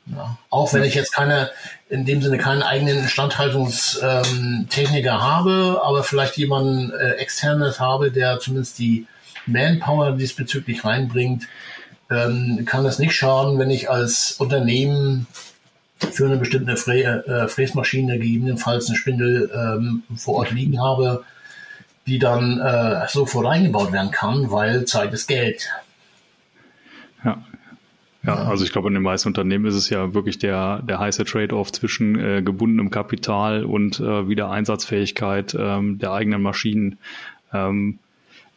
Ja, 0.06 0.38
auch 0.50 0.72
wenn 0.72 0.84
ich 0.84 0.94
jetzt 0.94 1.12
keine, 1.12 1.50
in 1.94 2.04
dem 2.04 2.20
Sinne 2.20 2.36
keinen 2.38 2.62
eigenen 2.62 2.98
Instandhaltungstechniker 2.98 5.22
habe, 5.22 5.80
aber 5.84 6.02
vielleicht 6.02 6.36
jemanden 6.36 6.90
äh, 6.90 7.12
externes 7.12 7.78
habe, 7.78 8.10
der 8.10 8.40
zumindest 8.40 8.80
die 8.80 9.06
Manpower 9.46 10.10
diesbezüglich 10.12 10.84
reinbringt, 10.84 11.44
ähm, 12.10 12.64
kann 12.66 12.84
es 12.84 12.98
nicht 12.98 13.14
schaden, 13.14 13.60
wenn 13.60 13.70
ich 13.70 13.90
als 13.90 14.32
Unternehmen 14.32 15.28
für 16.10 16.26
eine 16.26 16.36
bestimmte 16.36 16.76
Frä 16.76 17.02
äh, 17.02 17.46
Fräsmaschine 17.46 18.18
gegebenenfalls 18.18 18.88
eine 18.88 18.96
Spindel 18.96 19.48
ähm, 19.54 20.02
vor 20.16 20.34
Ort 20.34 20.50
liegen 20.50 20.82
habe, 20.82 21.22
die 22.08 22.18
dann 22.18 22.58
äh, 22.58 23.06
sofort 23.06 23.46
eingebaut 23.46 23.92
werden 23.92 24.10
kann, 24.10 24.50
weil 24.50 24.84
Zeit 24.84 25.12
ist 25.12 25.28
Geld. 25.28 25.70
Ja. 27.24 27.40
Ja, 28.26 28.36
also 28.36 28.64
ich 28.64 28.72
glaube, 28.72 28.88
in 28.88 28.94
den 28.94 29.02
meisten 29.02 29.28
Unternehmen 29.28 29.66
ist 29.66 29.74
es 29.74 29.90
ja 29.90 30.14
wirklich 30.14 30.38
der, 30.38 30.80
der 30.82 30.98
heiße 30.98 31.24
Trade-off 31.24 31.72
zwischen 31.72 32.18
äh, 32.18 32.42
gebundenem 32.42 32.90
Kapital 32.90 33.64
und 33.64 34.00
äh, 34.00 34.28
wieder 34.28 34.50
Einsatzfähigkeit 34.50 35.54
ähm, 35.58 35.98
der 35.98 36.12
eigenen 36.12 36.40
Maschinen. 36.40 36.98
Ähm, 37.52 37.98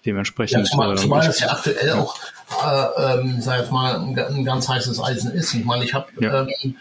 dementsprechend. 0.05 0.59
Ja, 0.59 0.63
zumal, 0.63 0.93
äh, 0.93 0.95
zumal 0.95 1.25
das 1.25 1.39
ja 1.41 1.51
aktuell 1.51 1.91
auch, 1.91 2.17
äh, 2.65 3.19
ähm, 3.19 3.41
sag 3.41 3.59
jetzt 3.59 3.71
mal, 3.71 3.95
ein, 3.99 4.17
ein, 4.17 4.45
ganz 4.45 4.69
heißes 4.69 5.01
Eisen 5.01 5.31
ist. 5.31 5.53
Ich 5.53 5.65
meine, 5.65 5.83
ich 5.83 5.93
habe 5.93 6.07
ja. 6.19 6.47
ähm, 6.63 6.75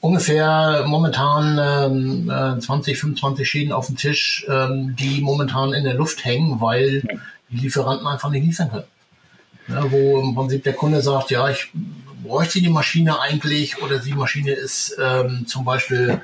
ungefähr 0.00 0.84
momentan 0.86 2.26
ähm, 2.28 2.60
20, 2.60 2.94
äh, 2.94 2.96
25 2.96 3.48
Schienen 3.48 3.72
auf 3.72 3.86
dem 3.86 3.96
Tisch, 3.96 4.44
ähm, 4.48 4.96
die 4.96 5.20
momentan 5.20 5.72
in 5.72 5.84
der 5.84 5.94
Luft 5.94 6.24
hängen, 6.24 6.60
weil 6.60 7.02
die 7.50 7.56
Lieferanten 7.56 8.06
einfach 8.06 8.30
nicht 8.30 8.44
liefern 8.44 8.70
können. 8.70 8.84
Ja, 9.68 9.90
wo 9.90 10.20
im 10.20 10.34
Prinzip 10.34 10.64
der 10.64 10.74
Kunde 10.74 11.02
sagt, 11.02 11.30
ja, 11.30 11.48
ich 11.48 11.70
bräuchte 12.22 12.60
die 12.60 12.68
Maschine 12.68 13.20
eigentlich 13.20 13.82
oder 13.82 13.98
die 13.98 14.14
Maschine 14.14 14.52
ist 14.52 14.96
ähm, 15.00 15.46
zum 15.46 15.64
Beispiel 15.64 16.20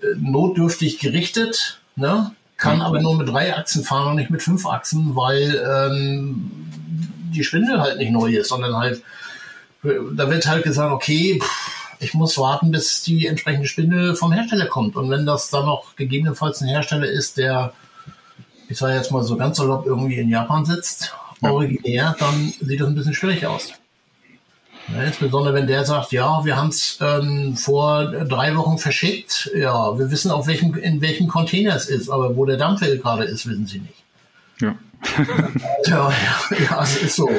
äh, 0.00 0.06
notdürftig 0.16 0.98
gerichtet, 0.98 1.80
ne? 1.96 2.32
kann 2.56 2.82
aber 2.82 3.00
nur 3.00 3.16
mit 3.16 3.28
drei 3.28 3.56
Achsen 3.56 3.84
fahren 3.84 4.10
und 4.10 4.16
nicht 4.16 4.30
mit 4.30 4.42
fünf 4.42 4.66
Achsen, 4.66 5.16
weil 5.16 5.62
ähm, 5.68 6.50
die 7.34 7.44
Spindel 7.44 7.80
halt 7.80 7.98
nicht 7.98 8.12
neu 8.12 8.36
ist, 8.36 8.48
sondern 8.48 8.76
halt, 8.76 9.02
da 9.82 10.30
wird 10.30 10.46
halt 10.46 10.62
gesagt, 10.62 10.92
okay, 10.92 11.40
ich 11.98 12.14
muss 12.14 12.38
warten, 12.38 12.70
bis 12.70 13.02
die 13.02 13.26
entsprechende 13.26 13.66
Spindel 13.66 14.14
vom 14.14 14.32
Hersteller 14.32 14.66
kommt. 14.66 14.96
Und 14.96 15.10
wenn 15.10 15.26
das 15.26 15.50
dann 15.50 15.66
noch 15.66 15.96
gegebenenfalls 15.96 16.60
ein 16.60 16.68
Hersteller 16.68 17.06
ist, 17.06 17.36
der, 17.36 17.72
ich 18.68 18.78
sage 18.78 18.94
jetzt 18.94 19.10
mal 19.10 19.22
so 19.22 19.36
ganz 19.36 19.56
salopp, 19.56 19.86
irgendwie 19.86 20.18
in 20.18 20.28
Japan 20.28 20.64
sitzt. 20.64 21.14
Originär, 21.50 22.16
dann 22.18 22.52
sieht 22.60 22.80
das 22.80 22.88
ein 22.88 22.94
bisschen 22.94 23.14
schwierig 23.14 23.46
aus. 23.46 23.72
Ja, 24.92 25.02
insbesondere 25.02 25.54
wenn 25.54 25.66
der 25.66 25.84
sagt, 25.84 26.12
ja, 26.12 26.44
wir 26.44 26.56
haben 26.56 26.68
es 26.68 26.98
ähm, 27.00 27.56
vor 27.56 28.04
drei 28.04 28.54
Wochen 28.54 28.78
verschickt. 28.78 29.50
Ja, 29.56 29.98
wir 29.98 30.10
wissen 30.10 30.30
auf 30.30 30.46
welchem, 30.46 30.74
in 30.74 31.00
welchem 31.00 31.26
Container 31.26 31.74
es 31.74 31.88
ist, 31.88 32.10
aber 32.10 32.36
wo 32.36 32.44
der 32.44 32.58
Dampfer 32.58 32.94
gerade 32.96 33.24
ist, 33.24 33.46
wissen 33.46 33.66
sie 33.66 33.80
nicht. 33.80 34.04
Ja. 34.60 34.74
ja, 35.86 36.10
ja, 36.10 36.56
ja, 36.58 36.82
es 36.82 36.96
ist 37.02 37.16
so. 37.16 37.30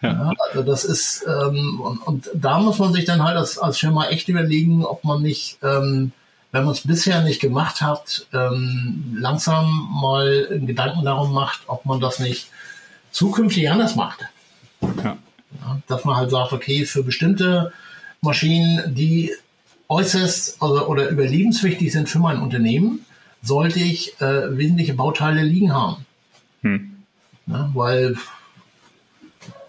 Ja. 0.00 0.32
also 0.48 0.62
das 0.62 0.84
ist, 0.84 1.24
ähm, 1.26 1.80
und, 1.80 1.98
und, 1.98 2.30
da 2.34 2.58
muss 2.58 2.78
man 2.78 2.92
sich 2.92 3.04
dann 3.04 3.22
halt 3.22 3.36
als, 3.36 3.58
als 3.58 3.78
Firma 3.78 4.06
echt 4.06 4.28
überlegen, 4.28 4.84
ob 4.84 5.04
man 5.04 5.22
nicht, 5.22 5.58
ähm, 5.62 6.12
wenn 6.52 6.64
man 6.64 6.72
es 6.72 6.86
bisher 6.86 7.22
nicht 7.22 7.40
gemacht 7.40 7.82
hat, 7.82 8.26
ähm, 8.32 9.16
langsam 9.18 9.88
mal 9.90 10.48
einen 10.50 10.66
Gedanken 10.66 11.04
darum 11.04 11.32
macht, 11.32 11.60
ob 11.66 11.84
man 11.84 12.00
das 12.00 12.18
nicht 12.18 12.48
zukünftig 13.16 13.70
anders 13.70 13.96
macht. 13.96 14.26
Ja. 15.02 15.16
dass 15.88 16.04
man 16.04 16.16
halt 16.16 16.30
sagt, 16.30 16.52
okay, 16.52 16.84
für 16.84 17.02
bestimmte 17.02 17.72
Maschinen, 18.20 18.94
die 18.94 19.32
äußerst 19.88 20.62
also, 20.62 20.86
oder 20.86 21.08
überlebenswichtig 21.08 21.90
sind 21.92 22.08
für 22.10 22.18
mein 22.18 22.40
Unternehmen, 22.40 23.06
sollte 23.42 23.80
ich 23.80 24.20
äh, 24.20 24.56
wesentliche 24.56 24.94
Bauteile 24.94 25.42
liegen 25.42 25.72
haben. 25.72 26.04
Hm. 26.60 26.96
Ja, 27.46 27.70
weil 27.72 28.16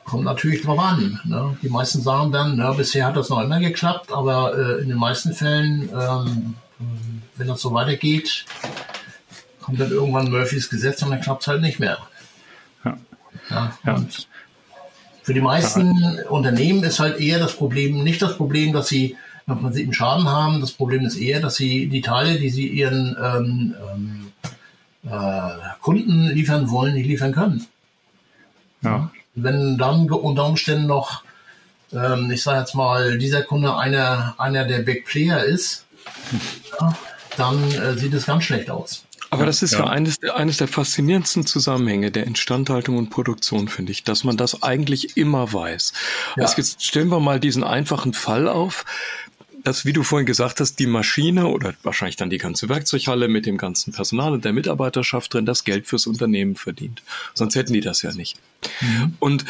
Kommt 0.07 0.23
natürlich 0.23 0.61
drauf 0.61 0.79
an. 0.79 1.19
Ne? 1.25 1.57
Die 1.61 1.67
meisten 1.67 2.01
sagen 2.01 2.31
dann, 2.31 2.55
na, 2.55 2.71
bisher 2.71 3.05
hat 3.05 3.17
das 3.17 3.27
noch 3.27 3.41
immer 3.41 3.59
geklappt, 3.59 4.09
aber 4.13 4.57
äh, 4.57 4.81
in 4.81 4.87
den 4.87 4.97
meisten 4.97 5.33
Fällen, 5.33 5.89
ähm, 5.89 6.55
wenn 7.35 7.47
das 7.47 7.59
so 7.59 7.73
weitergeht, 7.73 8.45
kommt 9.59 9.81
dann 9.81 9.91
irgendwann 9.91 10.31
Murphys 10.31 10.69
Gesetz 10.69 11.01
und 11.01 11.09
dann 11.09 11.19
klappt 11.19 11.41
es 11.41 11.47
halt 11.49 11.61
nicht 11.61 11.81
mehr. 11.81 11.97
Ja. 13.49 13.77
ja, 13.85 14.03
für 15.27 15.33
die 15.33 15.41
meisten 15.41 15.93
ja. 15.97 16.29
Unternehmen 16.29 16.83
ist 16.83 17.01
halt 17.01 17.19
eher 17.19 17.37
das 17.37 17.53
Problem, 17.53 18.01
nicht 18.01 18.21
das 18.21 18.37
Problem, 18.37 18.71
dass 18.71 18.87
sie 18.87 19.17
im 19.45 19.59
Prinzip 19.59 19.83
einen 19.83 19.93
Schaden 19.93 20.29
haben. 20.29 20.61
Das 20.61 20.71
Problem 20.71 21.05
ist 21.05 21.17
eher, 21.17 21.41
dass 21.41 21.55
sie 21.55 21.87
die 21.87 21.99
Teile, 22.01 22.39
die 22.39 22.49
sie 22.49 22.67
ihren 22.67 23.17
ähm, 23.21 23.75
ähm, 23.91 24.31
äh, 25.11 25.49
Kunden 25.81 26.29
liefern 26.29 26.69
wollen, 26.69 26.93
nicht 26.93 27.07
liefern 27.07 27.33
können. 27.33 27.65
Ja. 28.83 29.11
Wenn 29.35 29.77
dann 29.77 30.09
unter 30.09 30.45
Umständen 30.45 30.87
noch, 30.87 31.23
ähm, 31.91 32.31
ich 32.31 32.41
sage 32.41 32.59
jetzt 32.59 32.75
mal, 32.75 33.17
dieser 33.17 33.41
Kunde 33.43 33.75
einer, 33.75 34.35
einer 34.37 34.63
der 34.63 34.79
Big 34.79 35.05
Player 35.05 35.43
ist, 35.43 35.85
ja, 36.79 36.95
dann 37.35 37.71
äh, 37.73 37.97
sieht 37.97 38.13
es 38.13 38.25
ganz 38.25 38.45
schlecht 38.45 38.69
aus. 38.69 39.06
Aber 39.29 39.45
das 39.45 39.61
ist 39.61 39.73
ja, 39.73 39.79
ja 39.79 39.87
eines, 39.87 40.21
eines 40.23 40.57
der 40.57 40.67
faszinierendsten 40.67 41.45
Zusammenhänge 41.45 42.11
der 42.11 42.25
Instandhaltung 42.25 42.97
und 42.97 43.09
Produktion, 43.09 43.67
finde 43.67 43.91
ich, 43.91 44.03
dass 44.03 44.23
man 44.23 44.37
das 44.37 44.63
eigentlich 44.63 45.17
immer 45.17 45.51
weiß. 45.51 45.93
Ja. 46.35 46.43
Also 46.43 46.57
jetzt 46.57 46.85
stellen 46.85 47.09
wir 47.09 47.19
mal 47.19 47.39
diesen 47.39 47.63
einfachen 47.63 48.13
Fall 48.13 48.47
auf 48.47 48.85
dass, 49.63 49.85
wie 49.85 49.91
du 49.91 50.03
vorhin 50.03 50.25
gesagt 50.25 50.61
hast, 50.61 50.79
die 50.79 50.87
Maschine 50.87 51.47
oder 51.47 51.73
wahrscheinlich 51.83 52.15
dann 52.15 52.29
die 52.29 52.37
ganze 52.37 52.69
Werkzeughalle 52.69 53.27
mit 53.27 53.45
dem 53.45 53.57
ganzen 53.57 53.91
Personal 53.91 54.31
und 54.31 54.45
der 54.45 54.53
Mitarbeiterschaft 54.53 55.33
drin 55.33 55.45
das 55.45 55.65
Geld 55.65 55.87
fürs 55.87 56.07
Unternehmen 56.07 56.55
verdient. 56.55 57.03
Sonst 57.33 57.55
hätten 57.55 57.73
die 57.73 57.81
das 57.81 58.01
ja 58.01 58.13
nicht. 58.13 58.37
Mhm. 58.79 59.15
Und 59.19 59.45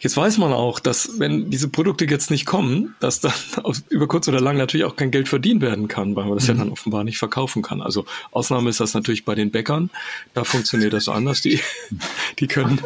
Jetzt 0.00 0.16
weiß 0.16 0.38
man 0.38 0.54
auch, 0.54 0.80
dass 0.80 1.18
wenn 1.18 1.50
diese 1.50 1.68
Produkte 1.68 2.06
jetzt 2.06 2.30
nicht 2.30 2.46
kommen, 2.46 2.94
dass 3.00 3.20
dann 3.20 3.34
über 3.90 4.08
kurz 4.08 4.26
oder 4.28 4.40
lang 4.40 4.56
natürlich 4.56 4.86
auch 4.86 4.96
kein 4.96 5.10
Geld 5.10 5.28
verdient 5.28 5.60
werden 5.60 5.88
kann, 5.88 6.16
weil 6.16 6.24
man 6.24 6.36
das 6.36 6.44
mhm. 6.44 6.48
ja 6.48 6.54
dann 6.64 6.72
offenbar 6.72 7.04
nicht 7.04 7.18
verkaufen 7.18 7.60
kann. 7.60 7.82
Also 7.82 8.06
Ausnahme 8.32 8.70
ist 8.70 8.80
das 8.80 8.94
natürlich 8.94 9.26
bei 9.26 9.34
den 9.34 9.50
Bäckern. 9.50 9.90
Da 10.32 10.44
funktioniert 10.44 10.94
das 10.94 11.08
anders. 11.08 11.42
Die, 11.42 11.60
die 12.38 12.46
können, 12.46 12.80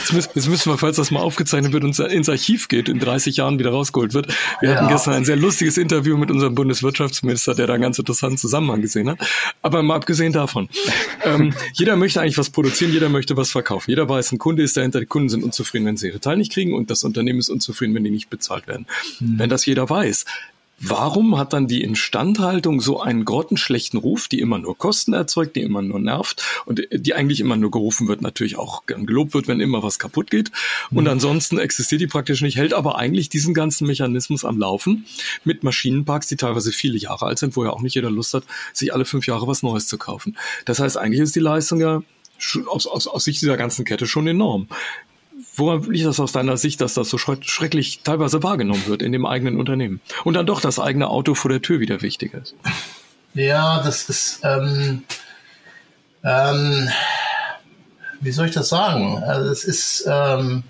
jetzt 0.00 0.12
müssen, 0.12 0.30
jetzt 0.34 0.48
müssen 0.48 0.70
wir, 0.70 0.76
falls 0.76 0.98
das 0.98 1.10
mal 1.10 1.20
aufgezeichnet 1.20 1.72
wird 1.72 1.82
und 1.82 1.98
ins 1.98 2.28
Archiv 2.28 2.68
geht, 2.68 2.90
in 2.90 2.98
30 2.98 3.38
Jahren 3.38 3.58
wieder 3.58 3.70
rausgeholt 3.70 4.12
wird. 4.12 4.28
Wir 4.60 4.70
ja. 4.70 4.76
hatten 4.76 4.88
gestern 4.88 5.14
ein 5.14 5.24
sehr 5.24 5.36
lustiges 5.36 5.78
Interview 5.78 6.18
mit 6.18 6.30
unserem 6.30 6.54
Bundeswirtschaftsminister, 6.54 7.54
der 7.54 7.68
da 7.68 7.72
einen 7.72 7.82
ganz 7.82 7.98
interessanten 7.98 8.36
Zusammenhang 8.36 8.82
gesehen 8.82 9.08
hat. 9.08 9.18
Aber 9.62 9.82
mal 9.82 9.96
abgesehen 9.96 10.34
davon, 10.34 10.68
ähm, 11.24 11.54
jeder 11.72 11.96
möchte 11.96 12.20
eigentlich 12.20 12.36
was 12.36 12.50
produzieren, 12.50 12.92
jeder 12.92 13.08
möchte 13.08 13.34
was 13.38 13.50
verkaufen. 13.50 13.90
Jeder 13.90 14.06
weiß, 14.10 14.32
ein 14.32 14.38
Kunde 14.38 14.62
ist 14.62 14.76
dahinter, 14.76 15.00
die 15.00 15.06
Kunden 15.06 15.30
sind 15.30 15.42
unzufrieden, 15.42 15.86
wenn 15.86 15.96
sie 15.96 16.08
ihre 16.08 16.20
Teile 16.20 16.33
Zahl 16.34 16.36
nicht 16.36 16.52
kriegen 16.52 16.74
und 16.74 16.90
das 16.90 17.04
Unternehmen 17.04 17.38
ist 17.38 17.48
unzufrieden, 17.48 17.94
wenn 17.94 18.04
die 18.04 18.10
nicht 18.10 18.30
bezahlt 18.30 18.66
werden. 18.66 18.86
Mhm. 19.20 19.38
Wenn 19.38 19.50
das 19.50 19.66
jeder 19.66 19.88
weiß, 19.88 20.24
Warum 20.80 21.38
hat 21.38 21.52
dann 21.52 21.68
die 21.68 21.82
Instandhaltung 21.82 22.80
so 22.80 23.00
einen 23.00 23.24
grottenschlechten 23.24 23.98
Ruf, 23.98 24.26
die 24.26 24.40
immer 24.40 24.58
nur 24.58 24.76
Kosten 24.76 25.12
erzeugt, 25.12 25.54
die 25.54 25.62
immer 25.62 25.82
nur 25.82 26.00
nervt 26.00 26.42
und 26.66 26.82
die 26.90 27.14
eigentlich 27.14 27.38
immer 27.38 27.56
nur 27.56 27.70
gerufen 27.70 28.08
wird, 28.08 28.22
natürlich 28.22 28.58
auch 28.58 28.84
gern 28.84 29.06
gelobt 29.06 29.34
wird, 29.34 29.46
wenn 29.46 29.60
immer 29.60 29.84
was 29.84 30.00
kaputt 30.00 30.32
geht. 30.32 30.50
Und 30.90 31.04
mhm. 31.04 31.10
ansonsten 31.10 31.58
existiert 31.58 32.00
die 32.00 32.08
praktisch 32.08 32.42
nicht, 32.42 32.56
hält 32.56 32.74
aber 32.74 32.98
eigentlich 32.98 33.28
diesen 33.28 33.54
ganzen 33.54 33.86
Mechanismus 33.86 34.44
am 34.44 34.58
Laufen 34.58 35.06
mit 35.44 35.62
Maschinenparks, 35.62 36.26
die 36.26 36.36
teilweise 36.36 36.72
viele 36.72 36.98
Jahre 36.98 37.26
alt 37.26 37.38
sind, 37.38 37.54
wo 37.54 37.64
ja 37.64 37.70
auch 37.70 37.80
nicht 37.80 37.94
jeder 37.94 38.10
Lust 38.10 38.34
hat, 38.34 38.42
sich 38.72 38.92
alle 38.92 39.04
fünf 39.04 39.28
Jahre 39.28 39.46
was 39.46 39.62
Neues 39.62 39.86
zu 39.86 39.96
kaufen. 39.96 40.36
Das 40.64 40.80
heißt, 40.80 40.98
eigentlich 40.98 41.20
ist 41.20 41.36
die 41.36 41.40
Leistung 41.40 41.80
ja 41.80 42.02
aus, 42.66 42.86
aus, 42.86 43.06
aus 43.06 43.24
Sicht 43.24 43.40
dieser 43.40 43.56
ganzen 43.56 43.84
Kette 43.84 44.06
schon 44.06 44.26
enorm. 44.26 44.68
Woran 45.56 45.82
liegt 45.84 46.06
das 46.06 46.18
aus 46.18 46.32
deiner 46.32 46.56
Sicht, 46.56 46.80
dass 46.80 46.94
das 46.94 47.08
so 47.08 47.18
schrecklich 47.18 48.00
teilweise 48.02 48.42
wahrgenommen 48.42 48.86
wird 48.86 49.02
in 49.02 49.12
dem 49.12 49.24
eigenen 49.24 49.56
Unternehmen? 49.58 50.00
Und 50.24 50.34
dann 50.34 50.46
doch 50.46 50.60
das 50.60 50.78
eigene 50.78 51.08
Auto 51.08 51.34
vor 51.34 51.50
der 51.50 51.62
Tür 51.62 51.80
wieder 51.80 52.02
wichtig 52.02 52.34
ist? 52.34 52.54
Ja, 53.34 53.82
das 53.82 54.08
ist, 54.08 54.40
ähm, 54.42 55.04
ähm, 56.24 56.88
wie 58.20 58.32
soll 58.32 58.46
ich 58.46 58.54
das 58.54 58.68
sagen? 58.68 59.22
Also 59.22 59.50
es 59.50 59.64
ist 59.64 60.04
ähm, 60.08 60.64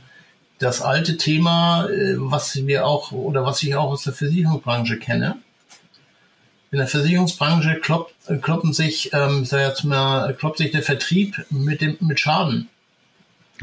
das 0.59 0.83
alte 0.83 1.17
Thema, 1.17 1.87
äh, 1.89 2.17
was 2.17 2.55
wir 2.57 2.87
auch 2.87 3.13
oder 3.13 3.45
was 3.45 3.63
ich 3.63 3.75
auch 3.77 3.91
aus 3.91 4.05
der 4.05 4.13
Versicherungsbranche 4.13 4.99
kenne. 4.99 5.37
In 6.71 6.79
der 6.79 6.89
Versicherungsbranche 6.89 7.77
kloppt, 7.77 8.15
kloppen 8.43 8.73
sich, 8.73 9.13
ähm, 9.13 9.45
sag 9.45 9.61
jetzt 9.61 9.85
mal, 9.85 10.35
kloppt 10.35 10.59
sich 10.59 10.73
der 10.73 10.83
Vertrieb 10.83 11.47
mit 11.51 11.81
dem 11.81 11.97
mit 12.01 12.19
Schaden. 12.19 12.69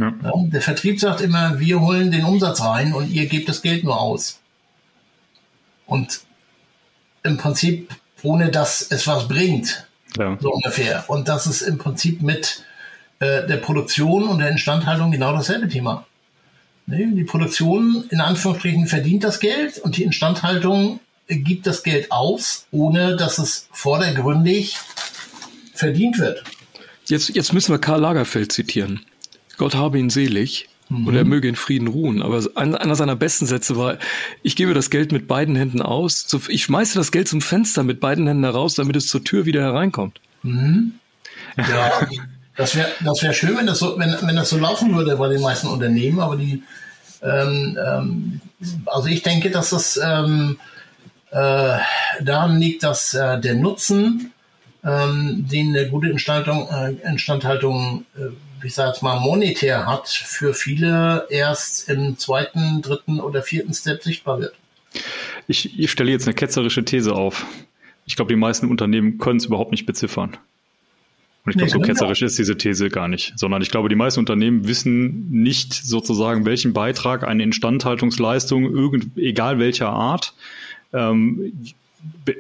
Ja. 0.02 0.14
Ja, 0.24 0.32
der 0.36 0.62
Vertrieb 0.62 1.00
sagt 1.00 1.22
immer, 1.22 1.60
wir 1.60 1.80
holen 1.80 2.12
den 2.12 2.26
Umsatz 2.26 2.62
rein 2.62 2.94
und 2.94 3.12
ihr 3.12 3.28
gebt 3.28 3.48
das 3.48 3.62
Geld 3.62 3.84
nur 3.84 4.00
aus. 4.02 4.40
Und 5.86 6.22
im 7.24 7.38
Prinzip, 7.38 7.94
ohne 8.24 8.50
dass 8.50 8.82
es 8.90 9.06
was 9.06 9.28
bringt. 9.28 9.88
Ja. 10.18 10.38
So 10.42 10.52
ungefähr. 10.52 11.06
Und 11.08 11.28
das 11.28 11.46
ist 11.46 11.62
im 11.62 11.78
Prinzip 11.78 12.22
mit 12.22 12.66
äh, 13.20 13.46
der 13.46 13.58
Produktion 13.58 14.28
und 14.28 14.40
der 14.40 14.50
Instandhaltung 14.50 15.12
genau 15.12 15.34
dasselbe 15.34 15.70
Thema. 15.70 16.08
Ne? 16.88 17.12
Die 17.14 17.24
Produktion 17.24 18.06
in 18.10 18.22
Anführungsstrichen 18.22 18.88
verdient 18.88 19.24
das 19.24 19.40
Geld 19.40 19.78
und 19.78 19.98
die 19.98 20.04
Instandhaltung 20.04 21.00
gibt 21.28 21.68
das 21.68 21.84
Geld 21.84 22.12
aus, 22.12 22.66
ohne 22.72 23.16
dass 23.16 23.38
es 23.38 23.70
vordergründig 23.72 24.78
verdient 25.74 26.18
wird. 26.18 26.44
Jetzt, 27.06 27.30
jetzt 27.30 27.54
müssen 27.54 27.72
wir 27.74 27.80
Karl 27.80 28.02
Lagerfeld 28.02 28.52
zitieren. 28.52 29.06
Gott 29.62 29.76
habe 29.76 30.00
ihn 30.00 30.10
selig 30.10 30.70
mhm. 30.90 31.06
und 31.06 31.16
er 31.16 31.24
möge 31.24 31.48
in 31.48 31.56
Frieden 31.56 31.88
ruhen. 31.88 32.24
Aber 32.24 32.42
einer 32.56 32.96
seiner 32.96 33.16
besten 33.16 33.46
Sätze 33.46 33.78
war, 33.78 34.00
ich 34.42 34.56
gebe 34.56 34.74
das 34.74 34.90
Geld 34.90 35.12
mit 35.12 35.28
beiden 35.28 35.56
Händen 35.56 35.84
aus, 35.84 36.26
ich 36.48 36.64
schmeiße 36.64 36.98
das 36.98 37.12
Geld 37.12 37.28
zum 37.28 37.42
Fenster 37.42 37.84
mit 37.84 38.00
beiden 38.00 38.26
Händen 38.26 38.44
heraus, 38.44 38.74
damit 38.74 38.96
es 38.96 39.06
zur 39.06 39.24
Tür 39.24 39.46
wieder 39.46 39.62
hereinkommt. 39.62 40.20
Mhm. 40.42 40.94
Ja, 41.58 42.08
das 42.56 42.76
wäre 42.76 42.88
das 43.06 43.22
wär 43.22 43.34
schön, 43.34 43.56
wenn 43.56 43.68
das, 43.68 43.78
so, 43.78 44.00
wenn, 44.00 44.16
wenn 44.24 44.36
das 44.36 44.50
so 44.50 44.58
laufen 44.58 44.96
würde 44.96 45.16
bei 45.16 45.30
den 45.30 45.42
meisten 45.42 45.68
Unternehmen, 45.68 46.20
aber 46.20 46.38
die, 46.38 46.64
ähm, 47.22 47.78
ähm, 47.86 48.42
also 48.88 49.10
ich 49.10 49.22
denke, 49.22 49.52
dass 49.52 49.70
das 49.70 50.00
ähm, 50.04 50.58
äh, 51.30 51.78
daran 52.24 52.60
liegt, 52.60 52.82
dass 52.82 53.14
äh, 53.14 53.40
der 53.40 53.54
Nutzen, 53.54 54.32
ähm, 54.84 55.46
den 55.48 55.68
eine 55.78 55.88
gute 55.88 56.10
Instandhaltung, 56.10 56.68
äh, 56.68 57.08
Instandhaltung 57.08 58.06
äh, 58.18 58.32
ich 58.64 58.74
sage 58.74 58.90
jetzt 58.90 59.02
mal, 59.02 59.20
monetär 59.20 59.86
hat, 59.86 60.08
für 60.08 60.54
viele 60.54 61.28
erst 61.30 61.90
im 61.90 62.18
zweiten, 62.18 62.82
dritten 62.82 63.20
oder 63.20 63.42
vierten 63.44 63.74
Step 63.74 64.04
sichtbar 64.04 64.40
wird. 64.40 64.54
Ich, 65.48 65.80
ich 65.80 65.92
stelle 65.92 66.12
jetzt 66.12 66.28
eine 66.28 66.34
ketzerische 66.34 66.84
These 66.84 67.14
auf. 67.14 67.46
Ich 68.06 68.16
glaube, 68.16 68.30
die 68.30 68.40
meisten 68.40 68.68
Unternehmen 68.70 69.18
können 69.18 69.38
es 69.38 69.46
überhaupt 69.46 69.72
nicht 69.72 69.86
beziffern. 69.86 70.38
Und 71.44 71.52
ich 71.52 71.58
glaube, 71.58 71.66
nee, 71.66 71.72
so 71.72 71.80
genau. 71.80 71.88
ketzerisch 71.88 72.22
ist 72.22 72.38
diese 72.38 72.58
These 72.58 72.90
gar 72.90 73.08
nicht, 73.08 73.34
sondern 73.36 73.62
ich 73.62 73.72
glaube, 73.72 73.90
die 73.90 73.96
meisten 73.96 74.20
Unternehmen 74.20 74.68
wissen 74.68 75.32
nicht 75.32 75.74
sozusagen, 75.74 76.46
welchen 76.46 76.74
Beitrag 76.74 77.24
eine 77.24 77.42
Instandhaltungsleistung, 77.42 78.64
irgend, 78.72 79.18
egal 79.18 79.58
welcher 79.58 79.90
Art, 79.90 80.36
ähm, 80.94 81.54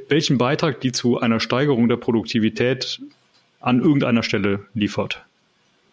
welchen 0.08 0.38
Beitrag 0.38 0.82
die 0.82 0.92
zu 0.92 1.20
einer 1.20 1.40
Steigerung 1.40 1.90
der 1.90 1.98
Produktivität 1.98 3.00
an 3.60 3.80
irgendeiner 3.80 4.24
Stelle 4.24 4.66
liefert. 4.74 5.24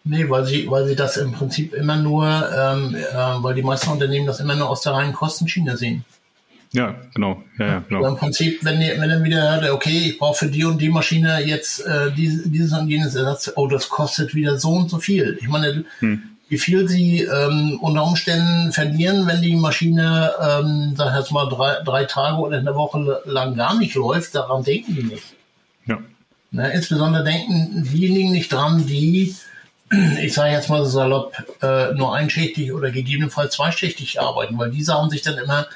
Nee, 0.03 0.29
weil 0.29 0.45
sie, 0.45 0.69
weil 0.69 0.87
sie 0.87 0.95
das 0.95 1.17
im 1.17 1.33
Prinzip 1.33 1.73
immer 1.73 1.97
nur, 1.97 2.25
ähm, 2.25 2.95
äh, 2.95 3.13
weil 3.43 3.53
die 3.53 3.61
meisten 3.61 3.91
Unternehmen 3.91 4.25
das 4.25 4.39
immer 4.39 4.55
nur 4.55 4.69
aus 4.69 4.81
der 4.81 4.93
reinen 4.93 5.13
Kostenschiene 5.13 5.77
sehen. 5.77 6.05
Ja, 6.71 6.95
genau. 7.15 7.43
Ja, 7.57 7.65
ja, 7.65 7.83
genau. 7.87 7.99
Also 7.99 8.09
Im 8.11 8.17
Prinzip, 8.17 8.63
wenn, 8.63 8.79
ihr, 8.79 8.99
wenn 8.99 9.09
dann 9.09 9.23
wieder 9.23 9.61
hört, 9.61 9.69
okay, 9.71 10.09
ich 10.09 10.19
brauche 10.19 10.37
für 10.37 10.51
die 10.51 10.65
und 10.65 10.79
die 10.79 10.89
Maschine 10.89 11.43
jetzt 11.43 11.85
äh, 11.85 12.11
dieses, 12.11 12.49
dieses 12.51 12.77
und 12.77 12.87
jenes 12.87 13.15
Ersatz, 13.15 13.51
oh, 13.55 13.67
das 13.67 13.89
kostet 13.89 14.35
wieder 14.35 14.57
so 14.57 14.71
und 14.71 14.89
so 14.89 14.99
viel. 14.99 15.37
Ich 15.41 15.47
meine, 15.47 15.83
hm. 15.99 16.21
wie 16.47 16.57
viel 16.59 16.87
sie 16.87 17.21
ähm, 17.23 17.79
unter 17.81 18.03
Umständen 18.03 18.71
verlieren, 18.71 19.25
wenn 19.25 19.41
die 19.41 19.55
Maschine, 19.55 20.31
ähm, 20.39 20.93
sag 20.95 21.11
ich 21.11 21.19
jetzt 21.19 21.31
mal, 21.31 21.49
drei, 21.49 21.81
drei 21.83 22.05
Tage 22.05 22.37
oder 22.37 22.59
eine 22.59 22.75
Woche 22.75 23.21
lang 23.25 23.55
gar 23.55 23.77
nicht 23.77 23.95
läuft, 23.95 24.35
daran 24.35 24.63
denken 24.63 24.95
die 24.95 25.03
nicht. 25.03 25.35
Ja. 25.87 25.97
Na, 26.51 26.67
insbesondere 26.67 27.23
denken 27.23 27.83
diejenigen 27.91 28.31
nicht 28.31 28.53
dran, 28.53 28.85
die 28.85 29.35
ich 30.19 30.33
sage 30.33 30.51
jetzt 30.51 30.69
mal 30.69 30.83
so 30.85 30.91
salopp, 30.91 31.33
äh, 31.61 31.93
nur 31.93 32.15
einschichtig 32.15 32.73
oder 32.73 32.91
gegebenenfalls 32.91 33.55
zweischichtig 33.55 34.21
arbeiten, 34.21 34.57
weil 34.57 34.71
die 34.71 34.83
sagen 34.83 35.09
sich 35.09 35.21
dann 35.21 35.37
immer, 35.37 35.67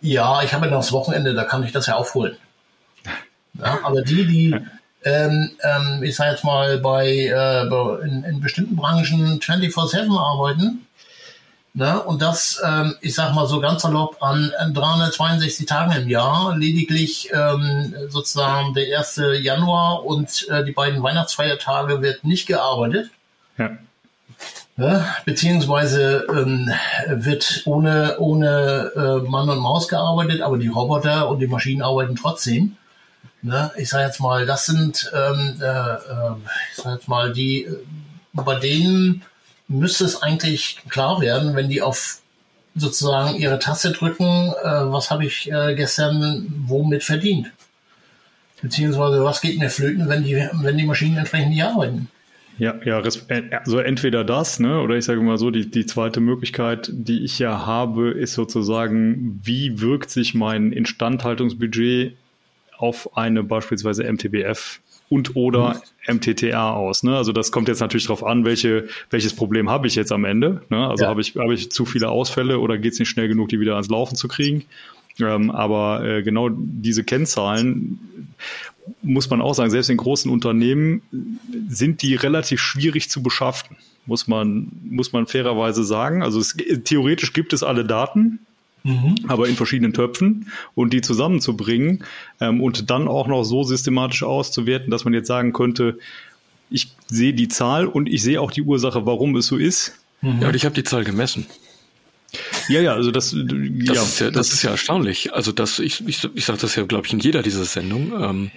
ja, 0.00 0.42
ich 0.42 0.54
habe 0.54 0.66
ja 0.66 0.72
noch 0.72 0.80
das 0.80 0.92
Wochenende, 0.92 1.34
da 1.34 1.44
kann 1.44 1.62
ich 1.64 1.72
das 1.72 1.86
ja 1.86 1.96
aufholen. 1.96 2.36
Ja, 3.58 3.80
aber 3.82 4.02
die, 4.02 4.26
die, 4.26 4.56
ähm, 5.04 5.50
ähm, 5.62 6.02
ich 6.02 6.16
sage 6.16 6.32
jetzt 6.32 6.44
mal, 6.44 6.78
bei, 6.78 7.06
äh, 7.06 8.04
in, 8.04 8.24
in 8.24 8.40
bestimmten 8.40 8.76
Branchen 8.76 9.40
24-7 9.40 10.18
arbeiten, 10.18 10.86
ne, 11.74 12.02
und 12.02 12.22
das, 12.22 12.62
ähm, 12.64 12.96
ich 13.02 13.14
sag 13.14 13.34
mal 13.34 13.46
so 13.46 13.60
ganz 13.60 13.82
salopp, 13.82 14.22
an, 14.22 14.52
an 14.58 14.72
362 14.72 15.66
Tagen 15.66 15.92
im 15.92 16.08
Jahr, 16.08 16.56
lediglich 16.56 17.30
ähm, 17.34 17.94
sozusagen 18.08 18.72
der 18.72 18.98
1. 18.98 19.20
Januar 19.40 20.06
und 20.06 20.48
äh, 20.48 20.64
die 20.64 20.72
beiden 20.72 21.02
Weihnachtsfeiertage 21.02 22.00
wird 22.00 22.24
nicht 22.24 22.46
gearbeitet. 22.46 23.10
Ja. 23.58 23.78
Ja, 24.76 25.14
beziehungsweise 25.26 26.26
ähm, 26.30 26.70
wird 27.06 27.62
ohne, 27.66 28.16
ohne 28.18 28.90
äh, 28.96 29.28
Mann 29.28 29.50
und 29.50 29.58
Maus 29.58 29.88
gearbeitet, 29.88 30.40
aber 30.40 30.56
die 30.56 30.68
Roboter 30.68 31.28
und 31.28 31.40
die 31.40 31.48
Maschinen 31.48 31.82
arbeiten 31.82 32.16
trotzdem. 32.16 32.76
Ne? 33.42 33.70
Ich 33.76 33.90
sage 33.90 34.06
jetzt 34.06 34.20
mal, 34.20 34.46
das 34.46 34.64
sind, 34.64 35.10
ähm, 35.14 35.58
äh, 35.60 35.64
äh, 35.64 36.34
ich 36.70 36.82
sage 36.82 36.96
jetzt 36.96 37.08
mal, 37.08 37.32
die, 37.32 37.64
äh, 37.64 37.76
bei 38.32 38.58
denen 38.58 39.22
müsste 39.68 40.04
es 40.06 40.22
eigentlich 40.22 40.78
klar 40.88 41.20
werden, 41.20 41.54
wenn 41.56 41.68
die 41.68 41.82
auf 41.82 42.18
sozusagen 42.74 43.36
ihre 43.36 43.58
Tasse 43.58 43.92
drücken, 43.92 44.52
äh, 44.62 44.92
was 44.92 45.10
habe 45.10 45.26
ich 45.26 45.50
äh, 45.50 45.74
gestern 45.74 46.46
womit 46.66 47.04
verdient? 47.04 47.50
Beziehungsweise 48.62 49.24
was 49.24 49.40
geht 49.40 49.58
mir 49.58 49.70
flöten, 49.70 50.08
wenn 50.08 50.24
die, 50.24 50.48
wenn 50.52 50.76
die 50.78 50.84
Maschinen 50.84 51.18
entsprechend 51.18 51.50
nicht 51.50 51.64
arbeiten? 51.64 52.08
Ja, 52.60 52.74
ja, 52.84 53.00
also 53.00 53.78
entweder 53.78 54.22
das, 54.22 54.60
ne, 54.60 54.82
oder 54.82 54.94
ich 54.98 55.06
sage 55.06 55.22
mal 55.22 55.38
so, 55.38 55.50
die, 55.50 55.70
die 55.70 55.86
zweite 55.86 56.20
Möglichkeit, 56.20 56.90
die 56.92 57.24
ich 57.24 57.38
ja 57.38 57.64
habe, 57.64 58.10
ist 58.10 58.34
sozusagen, 58.34 59.40
wie 59.42 59.80
wirkt 59.80 60.10
sich 60.10 60.34
mein 60.34 60.70
Instandhaltungsbudget 60.70 62.16
auf 62.76 63.16
eine 63.16 63.42
beispielsweise 63.42 64.04
MTBF 64.04 64.80
und 65.08 65.36
oder 65.36 65.80
mhm. 66.06 66.16
MTTR 66.16 66.74
aus. 66.74 67.02
Ne? 67.02 67.16
Also 67.16 67.32
das 67.32 67.50
kommt 67.50 67.68
jetzt 67.68 67.80
natürlich 67.80 68.08
darauf 68.08 68.24
an, 68.24 68.44
welche, 68.44 68.88
welches 69.08 69.34
Problem 69.34 69.70
habe 69.70 69.86
ich 69.86 69.94
jetzt 69.94 70.12
am 70.12 70.26
Ende. 70.26 70.60
Ne? 70.68 70.86
Also 70.86 71.04
ja. 71.04 71.10
habe 71.10 71.22
ich, 71.22 71.36
habe 71.36 71.54
ich 71.54 71.72
zu 71.72 71.86
viele 71.86 72.10
Ausfälle 72.10 72.58
oder 72.58 72.76
geht 72.76 72.92
es 72.92 72.98
nicht 72.98 73.08
schnell 73.08 73.28
genug, 73.28 73.48
die 73.48 73.58
wieder 73.58 73.72
ans 73.72 73.88
Laufen 73.88 74.16
zu 74.16 74.28
kriegen? 74.28 74.66
Ähm, 75.18 75.50
aber 75.50 76.04
äh, 76.04 76.22
genau 76.22 76.50
diese 76.50 77.04
Kennzahlen 77.04 77.98
muss 79.02 79.30
man 79.30 79.40
auch 79.40 79.54
sagen, 79.54 79.70
selbst 79.70 79.90
in 79.90 79.96
großen 79.96 80.30
Unternehmen 80.30 81.02
sind 81.68 82.02
die 82.02 82.14
relativ 82.14 82.60
schwierig 82.60 83.10
zu 83.10 83.22
beschaffen, 83.22 83.76
muss 84.06 84.28
man, 84.28 84.70
muss 84.84 85.12
man 85.12 85.26
fairerweise 85.26 85.84
sagen. 85.84 86.22
Also 86.22 86.40
es, 86.40 86.56
theoretisch 86.84 87.32
gibt 87.32 87.52
es 87.52 87.62
alle 87.62 87.84
Daten, 87.84 88.40
mhm. 88.82 89.16
aber 89.28 89.48
in 89.48 89.56
verschiedenen 89.56 89.92
Töpfen 89.92 90.50
und 90.74 90.92
die 90.92 91.00
zusammenzubringen 91.00 92.04
ähm, 92.40 92.60
und 92.60 92.90
dann 92.90 93.08
auch 93.08 93.26
noch 93.26 93.44
so 93.44 93.62
systematisch 93.62 94.22
auszuwerten, 94.22 94.90
dass 94.90 95.04
man 95.04 95.14
jetzt 95.14 95.28
sagen 95.28 95.52
könnte, 95.52 95.98
ich 96.70 96.92
sehe 97.08 97.34
die 97.34 97.48
Zahl 97.48 97.86
und 97.86 98.08
ich 98.08 98.22
sehe 98.22 98.40
auch 98.40 98.50
die 98.50 98.62
Ursache, 98.62 99.04
warum 99.04 99.36
es 99.36 99.46
so 99.46 99.56
ist. 99.56 99.98
Mhm. 100.22 100.40
Ja, 100.40 100.48
und 100.48 100.56
ich 100.56 100.64
habe 100.64 100.74
die 100.74 100.84
Zahl 100.84 101.04
gemessen. 101.04 101.46
Ja, 102.68 102.80
ja, 102.80 102.94
also 102.94 103.10
das, 103.10 103.30
das, 103.30 103.96
ja, 103.96 104.02
ist, 104.02 104.20
ja, 104.20 104.30
das, 104.30 104.48
das 104.48 104.52
ist 104.52 104.62
ja 104.62 104.70
erstaunlich. 104.70 105.32
Also 105.32 105.52
das, 105.52 105.78
ich, 105.78 106.06
ich, 106.06 106.28
ich 106.34 106.44
sage 106.44 106.60
das 106.60 106.76
ja, 106.76 106.84
glaube 106.84 107.06
ich, 107.06 107.12
in 107.12 107.20
jeder 107.20 107.42
dieser 107.42 107.64
Sendung. 107.64 108.12
Ähm, 108.20 108.50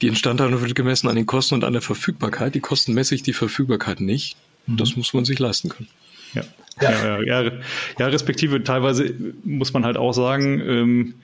die 0.00 0.08
Instandhaltung 0.08 0.60
wird 0.60 0.74
gemessen 0.74 1.08
an 1.08 1.16
den 1.16 1.26
Kosten 1.26 1.54
und 1.54 1.64
an 1.64 1.72
der 1.72 1.82
Verfügbarkeit. 1.82 2.54
Die 2.54 2.60
Kosten 2.60 2.94
messe 2.94 3.14
ich, 3.14 3.22
die 3.22 3.32
Verfügbarkeit 3.32 4.00
nicht. 4.00 4.36
Mhm. 4.66 4.76
Das 4.76 4.96
muss 4.96 5.14
man 5.14 5.24
sich 5.24 5.38
leisten 5.38 5.68
können. 5.68 5.88
Ja. 6.34 6.42
Ja. 6.80 6.90
Ja, 6.90 7.22
ja, 7.22 7.52
ja, 7.98 8.06
respektive 8.06 8.64
teilweise 8.64 9.14
muss 9.44 9.72
man 9.74 9.84
halt 9.84 9.98
auch 9.98 10.12
sagen, 10.12 10.60
ähm, 10.60 11.14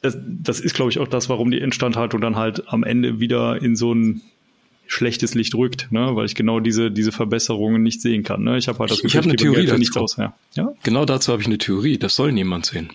das, 0.00 0.16
das 0.26 0.58
ist, 0.58 0.74
glaube 0.74 0.90
ich, 0.90 0.98
auch 0.98 1.06
das, 1.06 1.28
warum 1.28 1.50
die 1.50 1.58
Instandhaltung 1.58 2.20
dann 2.20 2.36
halt 2.36 2.68
am 2.68 2.82
Ende 2.82 3.20
wieder 3.20 3.60
in 3.60 3.76
so 3.76 3.94
ein 3.94 4.22
schlechtes 4.86 5.34
Licht 5.34 5.54
rückt, 5.54 5.88
ne? 5.90 6.14
weil 6.14 6.26
ich 6.26 6.34
genau 6.34 6.60
diese, 6.60 6.90
diese 6.90 7.12
Verbesserungen 7.12 7.82
nicht 7.82 8.00
sehen 8.00 8.22
kann. 8.22 8.44
Ne? 8.44 8.58
Ich 8.58 8.68
habe 8.68 8.78
halt 8.78 8.90
das 8.90 9.02
Gefühl, 9.02 9.20
ich, 9.20 9.26
ich 9.26 9.30
eine 9.30 9.36
Theorie 9.36 9.66
dazu. 9.66 9.78
nichts 9.78 9.96
aus. 9.96 10.16
Ja. 10.16 10.34
ja? 10.54 10.72
Genau 10.82 11.04
dazu 11.04 11.32
habe 11.32 11.42
ich 11.42 11.46
eine 11.48 11.58
Theorie. 11.58 11.98
Das 11.98 12.14
soll 12.16 12.32
niemand 12.32 12.66
sehen. 12.66 12.90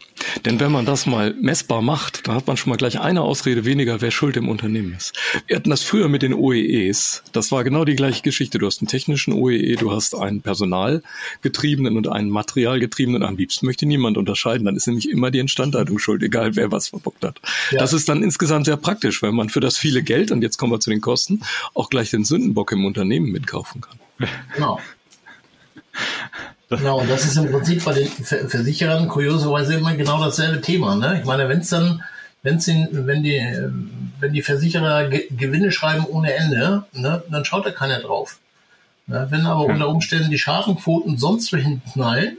Denn 0.46 0.60
wenn 0.60 0.72
man 0.72 0.86
das 0.86 1.06
mal 1.06 1.34
messbar 1.40 1.82
macht, 1.82 2.28
dann 2.28 2.36
hat 2.36 2.48
man 2.48 2.58
schon 2.58 2.70
mal 2.70 2.78
gleich 2.78 3.00
eine 3.00 3.22
Ausrede 3.22 3.66
weniger, 3.66 4.02
wer 4.02 4.12
schuld 4.12 4.38
im 4.38 4.50
Unternehmen 4.50 4.94
ist. 4.96 5.14
Wir 5.48 5.56
hatten 5.56 5.70
das 5.70 5.84
früher 5.84 6.08
mit 6.08 6.22
den 6.22 6.34
OEEs. 6.34 7.24
Das 7.32 7.52
war 7.52 7.64
genau 7.64 7.86
die 7.86 7.96
gleiche 7.96 8.22
Geschichte. 8.22 8.60
Du 8.60 8.66
hast 8.66 8.82
einen 8.82 8.88
technischen 8.88 9.34
OEE, 9.34 9.76
du 9.76 9.92
hast 9.92 10.16
einen 10.16 10.42
personalgetriebenen 10.42 11.98
und 11.98 12.08
einen 12.08 12.30
materialgetriebenen. 12.30 13.24
Am 13.24 13.38
liebsten 13.38 13.66
möchte 13.66 13.86
niemand 13.86 14.18
unterscheiden. 14.18 14.66
Dann 14.66 14.76
ist 14.76 14.88
nämlich 14.88 15.10
immer 15.10 15.32
die 15.32 15.40
Instandhaltung 15.40 16.00
schuld, 16.00 16.24
egal 16.24 16.56
wer 16.56 16.72
was 16.72 16.90
verbockt 16.90 17.24
hat. 17.24 17.40
Ja. 17.72 17.80
Das 17.80 17.94
ist 17.94 18.10
dann 18.10 18.24
insgesamt 18.24 18.66
sehr 18.66 18.78
praktisch, 18.78 19.22
weil 19.22 19.32
man 19.32 19.50
für 19.50 19.60
das 19.60 19.78
viele 19.78 20.04
Geld, 20.04 20.32
und 20.32 20.42
jetzt 20.42 20.58
kommen 20.58 20.72
wir 20.72 20.80
zu 20.80 20.90
den 20.90 21.02
Kosten, 21.02 21.42
auch 21.74 21.90
gleich 21.90 22.12
den 22.12 22.26
Sündenbock 22.26 22.72
im 22.72 22.86
Unternehmen 22.86 23.32
mitkaufen 23.32 23.82
kann. 23.82 23.98
Genau. 24.56 24.80
Genau, 26.78 27.02
und 27.02 27.10
das 27.10 27.26
ist 27.26 27.36
im 27.36 27.52
Prinzip 27.52 27.84
bei 27.84 27.94
den 27.94 28.08
Versicherern 28.08 29.10
kurioserweise 29.10 29.76
immer 29.76 29.94
genau 29.94 30.24
dasselbe 30.24 30.62
Thema. 30.62 30.96
Ne? 30.96 31.20
Ich 31.20 31.26
meine, 31.26 31.50
wenn 31.50 31.60
es 31.60 31.70
dann, 31.70 32.02
wenn's 32.44 32.66
in, 32.68 32.88
wenn 33.06 33.24
die, 33.24 33.42
wenn 34.22 34.32
die 34.32 34.42
Versicherer 34.42 35.10
Gewinne 35.10 35.74
schreiben 35.74 36.06
ohne 36.06 36.34
Ende, 36.34 36.86
ne, 36.94 37.24
dann 37.30 37.44
schaut 37.44 37.66
da 37.66 37.72
keiner 37.72 38.00
drauf. 38.00 38.40
Ne? 39.08 39.28
Wenn 39.30 39.46
aber 39.46 39.66
unter 39.66 39.90
Umständen 39.90 40.32
die 40.32 40.40
Schadenquoten 40.40 41.18
sonst 41.18 41.52
wohin 41.52 41.82
knallen, 41.92 42.38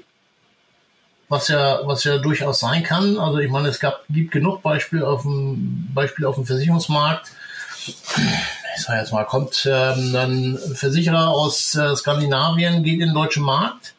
was 1.28 1.48
ja, 1.48 1.80
was 1.84 2.04
ja 2.04 2.16
durchaus 2.16 2.60
sein 2.60 2.82
kann. 2.84 3.18
Also 3.18 3.38
ich 3.38 3.50
meine, 3.50 3.68
es 3.68 3.80
gab, 3.80 4.04
gibt 4.08 4.32
genug 4.32 4.62
Beispiele 4.62 5.06
auf 5.06 5.22
dem, 5.22 5.90
Beispiele 5.92 6.26
auf 6.26 6.36
dem 6.36 6.46
Versicherungsmarkt, 6.46 7.30
ich 7.84 8.82
sage 8.82 9.00
jetzt 9.00 9.12
mal, 9.12 9.24
kommt 9.24 9.68
ähm, 9.70 10.16
ein 10.16 10.58
Versicherer 10.74 11.28
aus 11.28 11.74
äh, 11.74 11.94
Skandinavien, 11.96 12.82
geht 12.82 13.00
in 13.00 13.08
den 13.08 13.14
deutschen 13.14 13.42
Markt, 13.42 13.94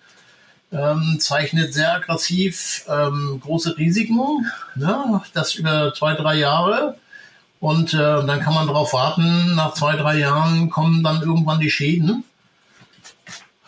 ähm, 0.73 1.17
zeichnet 1.19 1.73
sehr 1.73 1.95
aggressiv 1.95 2.85
ähm, 2.89 3.39
große 3.43 3.77
Risiken, 3.77 4.45
ne, 4.75 5.21
das 5.33 5.55
über 5.55 5.93
zwei, 5.93 6.15
drei 6.15 6.35
Jahre. 6.35 6.97
Und 7.59 7.93
äh, 7.93 7.97
dann 7.97 8.41
kann 8.41 8.53
man 8.53 8.67
darauf 8.67 8.91
warten, 8.91 9.55
nach 9.55 9.73
zwei, 9.73 9.95
drei 9.95 10.19
Jahren 10.19 10.69
kommen 10.69 11.03
dann 11.03 11.21
irgendwann 11.21 11.61
die 11.61 11.71
Schäden. 11.71 12.25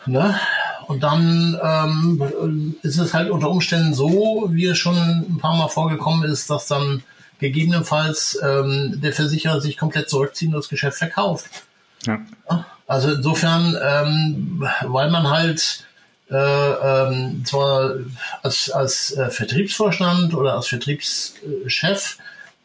Ne? 0.04 0.38
Und 0.86 1.02
dann 1.02 1.58
ähm, 1.62 2.76
ist 2.82 2.98
es 2.98 3.14
halt 3.14 3.30
unter 3.30 3.50
Umständen 3.50 3.94
so, 3.94 4.48
wie 4.50 4.66
es 4.66 4.78
schon 4.78 4.96
ein 4.96 5.38
paar 5.38 5.56
Mal 5.56 5.68
vorgekommen 5.68 6.30
ist, 6.30 6.50
dass 6.50 6.66
dann 6.66 7.02
gegebenenfalls 7.38 8.38
ähm, 8.42 9.00
der 9.00 9.12
Versicherer 9.12 9.60
sich 9.60 9.76
komplett 9.76 10.08
zurückzieht 10.08 10.48
und 10.48 10.56
das 10.56 10.68
Geschäft 10.68 10.98
verkauft. 10.98 11.46
Ja. 12.06 12.20
Also 12.86 13.12
insofern, 13.12 13.76
ähm, 13.82 14.68
weil 14.82 15.10
man 15.10 15.28
halt 15.28 15.85
ähm, 16.30 17.44
zwar 17.44 17.94
als, 18.42 18.70
als 18.70 19.16
äh, 19.16 19.30
Vertriebsvorstand 19.30 20.34
oder 20.34 20.54
als 20.54 20.66
Vertriebschef 20.66 22.18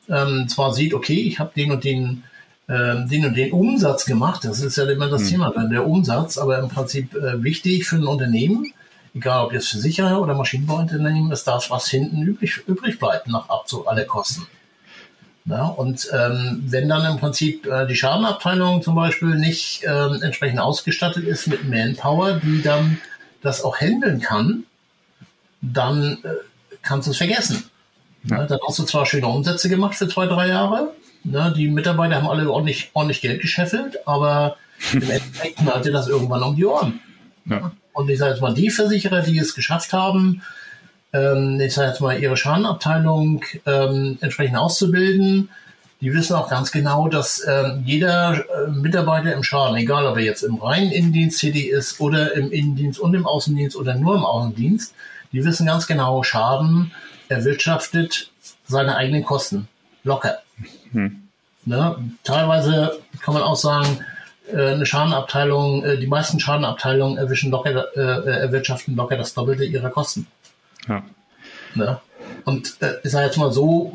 ähm, 0.10 0.47
zwar 0.50 0.74
sieht, 0.74 0.93
okay, 0.93 1.21
ich 1.21 1.39
habe 1.39 1.52
den 1.56 1.71
und 1.71 1.84
den 1.84 2.24
äh, 2.67 3.06
den 3.06 3.26
und 3.26 3.36
den 3.36 3.52
Umsatz 3.52 4.06
gemacht, 4.06 4.45
das 4.45 4.62
ist 4.62 4.78
ja 4.78 4.89
immer 4.89 5.10
das 5.10 5.24
mhm. 5.24 5.28
Thema 5.28 5.52
dann, 5.54 5.69
der 5.69 5.86
Umsatz, 5.86 6.38
aber 6.38 6.60
im 6.60 6.69
Prinzip 6.69 7.13
äh, 7.15 7.43
wichtig 7.43 7.86
für 7.86 7.97
ein 7.97 8.08
Unternehmen, 8.08 8.74
egal 9.13 9.45
ob 9.45 9.54
jetzt 9.54 9.69
Versicherer 9.69 10.21
oder 10.21 10.34
Maschinenbauunternehmen, 10.34 11.32
ist 11.32 11.45
das, 11.45 11.69
was 11.69 11.88
hinten 11.88 12.21
übrig, 12.21 12.62
übrig 12.67 12.97
bleibt 12.97 13.28
nach 13.28 13.50
Abzug 13.50 13.88
aller 13.88 14.06
Kosten. 14.06 14.47
Ja, 15.45 15.65
und 15.65 16.08
ähm, 16.13 16.63
wenn 16.67 16.88
dann 16.88 17.04
im 17.12 17.19
Prinzip 17.19 17.65
äh, 17.65 17.88
die 17.88 17.95
Schadenabteilung 17.95 18.84
zum 18.84 18.93
Beispiel 18.93 19.36
nicht 19.36 19.82
ähm, 19.86 20.21
entsprechend 20.21 20.60
ausgestattet 20.60 21.26
ist 21.26 21.47
mit 21.47 21.67
Manpower, 21.67 22.34
die 22.34 22.62
dann 22.62 23.00
das 23.42 23.64
auch 23.64 23.80
handeln 23.80 24.22
kann, 24.22 24.64
dann 25.62 26.18
äh, 26.24 26.30
kannst 26.82 27.08
du 27.08 27.12
es 27.12 27.18
vergessen. 27.18 27.64
Ja. 28.24 28.38
Ja, 28.38 28.46
dann 28.46 28.60
hast 28.68 28.80
du 28.80 28.84
zwar 28.84 29.06
schöne 29.06 29.28
Umsätze 29.28 29.70
gemacht 29.70 29.96
für 29.96 30.08
zwei, 30.08 30.28
drei 30.28 30.48
Jahre. 30.48 30.94
Ne, 31.24 31.54
die 31.56 31.68
Mitarbeiter 31.68 32.16
haben 32.16 32.28
alle 32.28 32.50
ordentlich, 32.50 32.90
ordentlich 32.94 33.22
Geld 33.22 33.42
gescheffelt, 33.42 34.08
aber 34.08 34.58
im 34.92 35.02
Endeffekt 35.10 35.58
knallt 35.58 35.86
dir 35.86 35.92
das 35.92 36.08
irgendwann 36.08 36.44
um 36.44 36.56
die 36.56 36.66
Ohren. 36.66 37.00
Ja. 37.46 37.72
Und 37.94 38.10
ich 38.10 38.20
sage 38.20 38.32
jetzt 38.32 38.42
mal, 38.42 38.54
die 38.54 38.70
Versicherer, 38.70 39.22
die 39.22 39.38
es 39.38 39.54
geschafft 39.54 39.94
haben, 39.94 40.42
ähm, 41.14 41.60
ich 41.60 41.74
sage 41.74 41.90
jetzt 41.90 42.02
mal, 42.02 42.20
ihre 42.20 42.38
Schadenabteilung 42.38 43.44
ähm, 43.66 44.18
entsprechend 44.22 44.58
auszubilden. 44.58 45.50
Die 46.02 46.14
wissen 46.14 46.36
auch 46.36 46.50
ganz 46.50 46.72
genau, 46.72 47.08
dass 47.08 47.46
ähm, 47.48 47.84
jeder 47.86 48.34
äh, 48.34 48.70
Mitarbeiter 48.72 49.34
im 49.34 49.44
Schaden, 49.44 49.78
egal 49.78 50.08
ob 50.08 50.18
er 50.18 50.24
jetzt 50.24 50.42
im 50.42 50.56
reinen 50.56 50.92
Innendienst 50.92 51.40
tätig 51.40 51.70
ist 51.70 52.00
oder 52.00 52.34
im 52.34 52.52
Innendienst 52.52 53.00
und 53.00 53.14
im 53.14 53.28
Außendienst 53.28 53.76
oder 53.76 53.94
nur 53.94 54.16
im 54.16 54.26
Außendienst, 54.26 54.96
die 55.32 55.46
wissen 55.46 55.68
ganz 55.68 55.86
genau, 55.86 56.24
Schaden 56.24 56.92
erwirtschaftet 57.30 58.32
seine 58.68 58.96
eigenen 58.96 59.24
Kosten. 59.24 59.68
Locker. 60.04 60.40
Hm. 60.92 61.28
Ne? 61.66 61.96
Teilweise 62.24 63.00
kann 63.22 63.36
man 63.36 63.44
auch 63.44 63.56
sagen, 63.56 64.04
äh, 64.52 64.72
eine 64.72 64.86
Schadenabteilung, 64.88 65.84
äh, 65.84 65.98
die 66.00 66.08
meisten 66.08 66.40
Schadenabteilungen 66.40 67.18
erwischen 67.18 67.52
locker, 67.52 67.96
äh, 67.96 68.30
erwirtschaften 68.42 68.96
locker 68.96 69.18
das 69.18 69.36
Doppelte 69.36 69.64
ihrer 69.64 69.92
Kosten. 69.92 70.26
Ja. 70.88 71.04
Ne? 71.76 72.00
Und 72.46 72.82
äh, 72.82 72.96
ich 73.04 73.12
sage 73.12 73.28
jetzt 73.28 73.38
mal 73.38 73.52
so, 73.52 73.94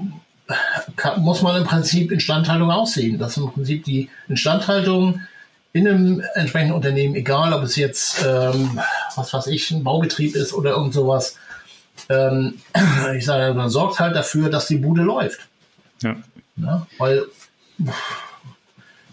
kann, 0.97 1.21
muss 1.23 1.43
man 1.43 1.57
im 1.57 1.65
Prinzip 1.65 2.13
Instandhaltung 2.13 2.71
aussehen. 2.71 3.19
Das 3.19 3.33
ist 3.33 3.39
im 3.39 3.53
Prinzip 3.53 3.85
die 3.85 4.09
Instandhaltung 4.29 5.21
in 5.73 5.87
einem 5.87 6.23
entsprechenden 6.35 6.75
Unternehmen, 6.75 7.15
egal 7.15 7.53
ob 7.53 7.63
es 7.63 7.77
jetzt, 7.77 8.25
ähm, 8.27 8.81
was 9.15 9.33
weiß 9.33 9.49
ich, 9.49 9.71
ein 9.71 9.85
Baubetrieb 9.85 10.35
ist 10.35 10.55
oder 10.55 10.71
irgend 10.71 10.95
sowas. 10.95 11.37
Ähm, 12.09 12.55
ich 13.17 13.25
sage, 13.25 13.53
man 13.55 13.69
sorgt 13.69 14.01
halt 14.01 14.17
dafür, 14.17 14.49
dass 14.49 14.69
die 14.69 14.77
Bude 14.77 15.03
läuft. 15.03 15.41
Ja. 16.03 16.17
Ne? 16.57 16.87
Weil 16.99 17.25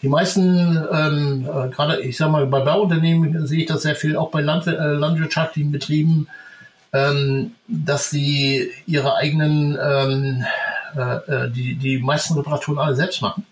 die 0.02 0.10
meisten, 0.10 0.86
ähm, 0.92 1.48
äh, 1.48 1.70
gerade 1.70 2.02
ich 2.02 2.18
sage 2.18 2.32
mal, 2.32 2.46
bei 2.46 2.60
Bauunternehmen 2.60 3.48
sehe 3.48 3.62
ich 3.62 3.68
das 3.68 3.84
sehr 3.84 3.96
viel, 3.96 4.18
auch 4.18 4.32
bei 4.32 4.42
Landwir 4.42 4.78
äh, 4.80 4.94
landwirtschaftlichen 4.94 5.72
Betrieben, 5.72 6.28
ähm, 6.92 7.54
dass 7.68 8.10
sie 8.10 8.70
ihre 8.86 9.16
eigenen, 9.16 9.78
ähm, 9.82 10.46
äh, 10.96 11.46
äh, 11.46 11.52
die, 11.52 11.76
die 11.76 12.00
meisten 12.00 12.36
Reparaturen 12.36 12.80
alle 12.80 12.96
selbst 12.96 13.22
machen. 13.22 13.46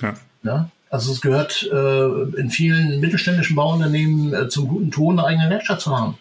Ja. 0.00 0.14
ja? 0.42 0.70
Also 0.90 1.12
es 1.12 1.20
gehört 1.20 1.68
äh, 1.70 2.40
in 2.40 2.50
vielen 2.50 3.00
mittelständischen 3.00 3.56
Bauunternehmen 3.56 4.32
äh, 4.32 4.48
zum 4.48 4.68
guten 4.68 4.90
Ton, 4.90 5.18
eine 5.18 5.28
eigene 5.28 5.50
Werkstatt 5.50 5.80
zu 5.80 5.96
haben. 5.96 6.18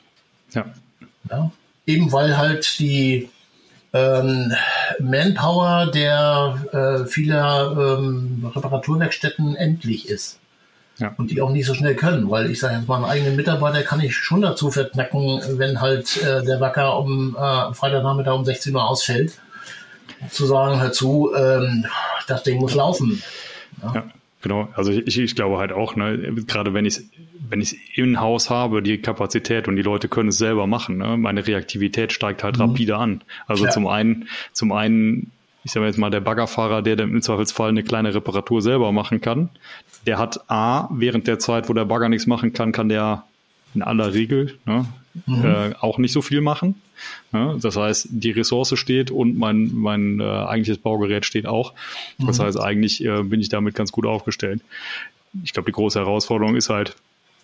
Ja. 0.53 0.65
ja? 1.30 1.51
Eben 1.86 2.12
weil 2.12 2.38
halt 2.38 2.80
die 2.80 3.30
ähm, 3.93 4.53
Manpower 4.99 5.88
der 5.88 6.58
äh, 6.73 7.06
vieler 7.06 7.97
ähm, 7.97 8.51
Reparaturwerkstätten 8.53 9.56
endlich 9.56 10.10
ist. 10.10 10.39
Ja. 10.99 11.13
Und 11.17 11.30
die 11.30 11.41
auch 11.41 11.51
nicht 11.51 11.67
so 11.67 11.75
schnell 11.75 11.95
können, 11.95 12.30
weil 12.30 12.49
ich 12.49 12.60
sage 12.60 12.75
jetzt 12.75 12.88
mal, 12.88 12.95
einen 12.95 13.06
eigenen 13.06 13.36
Mitarbeiter 13.36 13.84
kann 13.84 14.01
ich 14.01 14.15
schon 14.15 14.41
dazu 14.41 14.71
verknacken, 14.71 15.41
wenn 15.60 15.80
halt 15.80 16.17
äh, 16.17 16.43
der 16.43 16.60
Wacker 16.60 16.97
um 16.97 17.38
äh, 17.39 17.73
Freitagnachmittag 17.73 18.34
um 18.34 18.43
16 18.43 18.75
Uhr 18.75 18.84
ausfällt, 18.84 19.34
zu 20.30 20.45
sagen, 20.45 20.82
hör 20.82 20.91
zu, 20.91 21.32
ähm, 21.36 21.86
das 22.27 22.43
Ding 22.43 22.60
muss 22.60 22.75
laufen. 22.75 23.21
Ja. 23.82 23.95
ja. 23.95 24.03
Genau, 24.41 24.69
also 24.75 24.91
ich, 24.91 25.17
ich 25.17 25.36
glaube 25.36 25.58
halt 25.58 25.71
auch, 25.71 25.95
ne, 25.95 26.17
gerade 26.45 26.73
wenn 26.73 26.86
ich 26.86 27.01
wenn 27.49 27.62
ich 27.62 27.97
im 27.97 28.19
Haus 28.19 28.49
habe, 28.49 28.82
die 28.82 28.97
Kapazität 28.99 29.67
und 29.67 29.77
die 29.77 29.82
Leute 29.82 30.10
können 30.10 30.30
es 30.30 30.38
selber 30.38 30.67
machen, 30.67 30.97
ne, 30.97 31.17
meine 31.17 31.45
Reaktivität 31.45 32.12
steigt 32.12 32.43
halt 32.43 32.58
mhm. 32.58 32.63
rapide 32.63 32.97
an. 32.97 33.21
Also 33.47 33.65
ja. 33.65 33.71
zum 33.71 33.88
einen, 33.88 34.27
zum 34.53 34.71
einen 34.71 35.32
ich 35.63 35.73
sage 35.73 35.86
jetzt 35.86 35.97
mal, 35.97 36.10
der 36.10 36.21
Baggerfahrer, 36.21 36.82
der 36.82 36.97
im 36.99 37.21
Zweifelsfall 37.21 37.69
eine 37.69 37.84
kleine 37.84 38.13
Reparatur 38.13 38.62
selber 38.62 38.93
machen 38.93 39.19
kann, 39.19 39.49
der 40.06 40.17
hat 40.17 40.49
A, 40.49 40.88
während 40.91 41.27
der 41.27 41.39
Zeit, 41.39 41.67
wo 41.67 41.73
der 41.73 41.84
Bagger 41.84 42.08
nichts 42.08 42.25
machen 42.25 42.53
kann, 42.53 42.71
kann 42.71 42.88
der 42.88 43.23
in 43.75 43.82
aller 43.82 44.13
Regel 44.13 44.58
ne, 44.65 44.86
mhm. 45.25 45.45
äh, 45.45 45.73
auch 45.82 45.97
nicht 45.97 46.13
so 46.13 46.21
viel 46.21 46.39
machen. 46.39 46.75
Ne? 47.31 47.57
Das 47.62 47.75
heißt, 47.75 48.07
die 48.12 48.31
Ressource 48.31 48.77
steht 48.77 49.12
und 49.12 49.38
mein, 49.38 49.71
mein 49.73 50.19
äh, 50.19 50.23
eigentliches 50.23 50.81
Baugerät 50.81 51.25
steht 51.25 51.45
auch. 51.45 51.73
Das 52.19 52.39
mhm. 52.39 52.43
heißt, 52.43 52.60
eigentlich 52.60 53.03
äh, 53.03 53.23
bin 53.23 53.39
ich 53.39 53.49
damit 53.49 53.75
ganz 53.75 53.91
gut 53.91 54.05
aufgestellt. 54.05 54.62
Ich 55.43 55.53
glaube, 55.53 55.67
die 55.67 55.75
große 55.75 55.99
Herausforderung 55.99 56.55
ist 56.55 56.69
halt, 56.69 56.95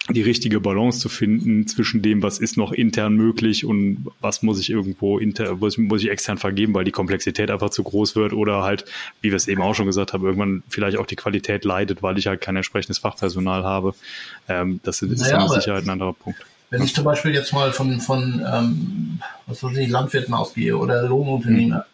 die 0.10 0.22
richtige 0.22 0.60
Balance 0.60 1.00
zu 1.00 1.08
finden 1.08 1.66
zwischen 1.66 2.02
dem, 2.02 2.22
was 2.22 2.40
ist 2.40 2.58
noch 2.58 2.74
intern 2.74 3.16
möglich 3.16 3.64
und 3.64 4.08
was 4.20 4.44
muss 4.44 4.60
ich 4.60 4.70
irgendwo 4.70 5.18
inter, 5.18 5.62
was 5.62 5.78
muss 5.78 6.04
ich 6.04 6.10
extern 6.10 6.38
vergeben, 6.38 6.74
weil 6.74 6.84
die 6.84 6.92
Komplexität 6.92 7.50
einfach 7.50 7.70
zu 7.70 7.84
groß 7.84 8.18
wird 8.18 8.34
oder 8.34 8.64
halt, 8.64 8.84
wie 9.22 9.30
wir 9.30 9.38
es 9.38 9.48
eben 9.48 9.62
auch 9.62 9.76
schon 9.76 9.86
gesagt 9.86 10.12
haben, 10.12 10.26
irgendwann 10.26 10.64
vielleicht 10.68 10.98
auch 10.98 11.06
die 11.06 11.16
Qualität 11.16 11.64
leidet, 11.64 12.04
weil 12.04 12.18
ich 12.18 12.28
halt 12.28 12.42
kein 12.42 12.58
entsprechendes 12.58 12.98
Fachpersonal 12.98 13.64
habe. 13.64 13.96
Ähm, 14.50 14.82
das 14.84 15.02
ist 15.02 15.22
naja, 15.22 15.42
mit 15.42 15.52
Sicherheit 15.52 15.86
ein 15.86 15.90
anderer 15.90 16.14
Punkt. 16.14 16.46
Wenn 16.74 16.82
ich 16.82 16.96
zum 16.96 17.04
Beispiel 17.04 17.36
jetzt 17.36 17.54
mal 17.54 17.72
von, 17.72 18.02
von 18.02 18.44
ähm, 18.52 19.20
was 19.46 19.62
weiß 19.62 19.78
ich, 19.78 19.90
Landwirten 19.90 20.34
ausgehe 20.34 20.76
oder 20.76 21.04
Lohnunternehmer, 21.04 21.86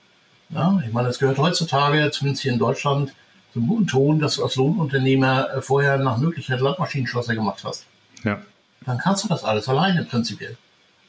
mhm. 0.47 0.55
ja, 0.55 0.81
ich 0.87 0.93
meine, 0.93 1.09
es 1.09 1.19
gehört 1.19 1.37
heutzutage, 1.37 2.09
zumindest 2.11 2.43
hier 2.43 2.53
in 2.53 2.59
Deutschland, 2.59 3.13
zum 3.51 3.67
guten 3.67 3.87
Ton, 3.87 4.21
dass 4.21 4.37
du 4.37 4.43
als 4.45 4.55
Lohnunternehmer 4.55 5.49
vorher 5.59 5.97
nach 5.97 6.17
Möglichkeit 6.17 6.61
Landmaschinenschlosser 6.61 7.35
gemacht 7.35 7.61
hast. 7.65 7.87
Ja. 8.23 8.39
Dann 8.85 8.99
kannst 8.99 9.25
du 9.25 9.27
das 9.27 9.43
alles 9.43 9.67
alleine 9.67 10.05
prinzipiell. 10.05 10.55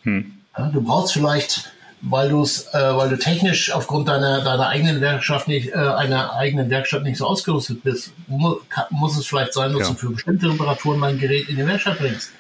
Hm. 0.02 0.32
Ja, 0.58 0.66
du 0.70 0.80
brauchst 0.80 1.12
vielleicht, 1.12 1.70
weil 2.00 2.30
du 2.30 2.42
es, 2.42 2.74
äh, 2.74 2.96
weil 2.96 3.08
du 3.08 3.18
technisch 3.20 3.70
aufgrund 3.70 4.08
deiner 4.08 4.42
deiner 4.42 4.66
eigenen 4.66 5.00
Werkstatt 5.00 5.46
nicht, 5.46 5.68
äh, 5.68 5.76
einer 5.76 6.34
eigenen 6.34 6.70
Werkstatt 6.70 7.04
nicht 7.04 7.18
so 7.18 7.26
ausgerüstet 7.26 7.84
bist, 7.84 8.14
mu 8.26 8.56
kann, 8.68 8.86
muss 8.90 9.16
es 9.16 9.28
vielleicht 9.28 9.54
sein, 9.54 9.72
dass 9.74 9.82
ja. 9.82 9.88
du 9.90 9.94
für 9.94 10.10
bestimmte 10.10 10.48
Reparaturen 10.50 11.00
dein 11.00 11.20
Gerät 11.20 11.48
in 11.48 11.54
die 11.54 11.66
Werkstatt 11.68 11.98
bringst. 11.98 12.32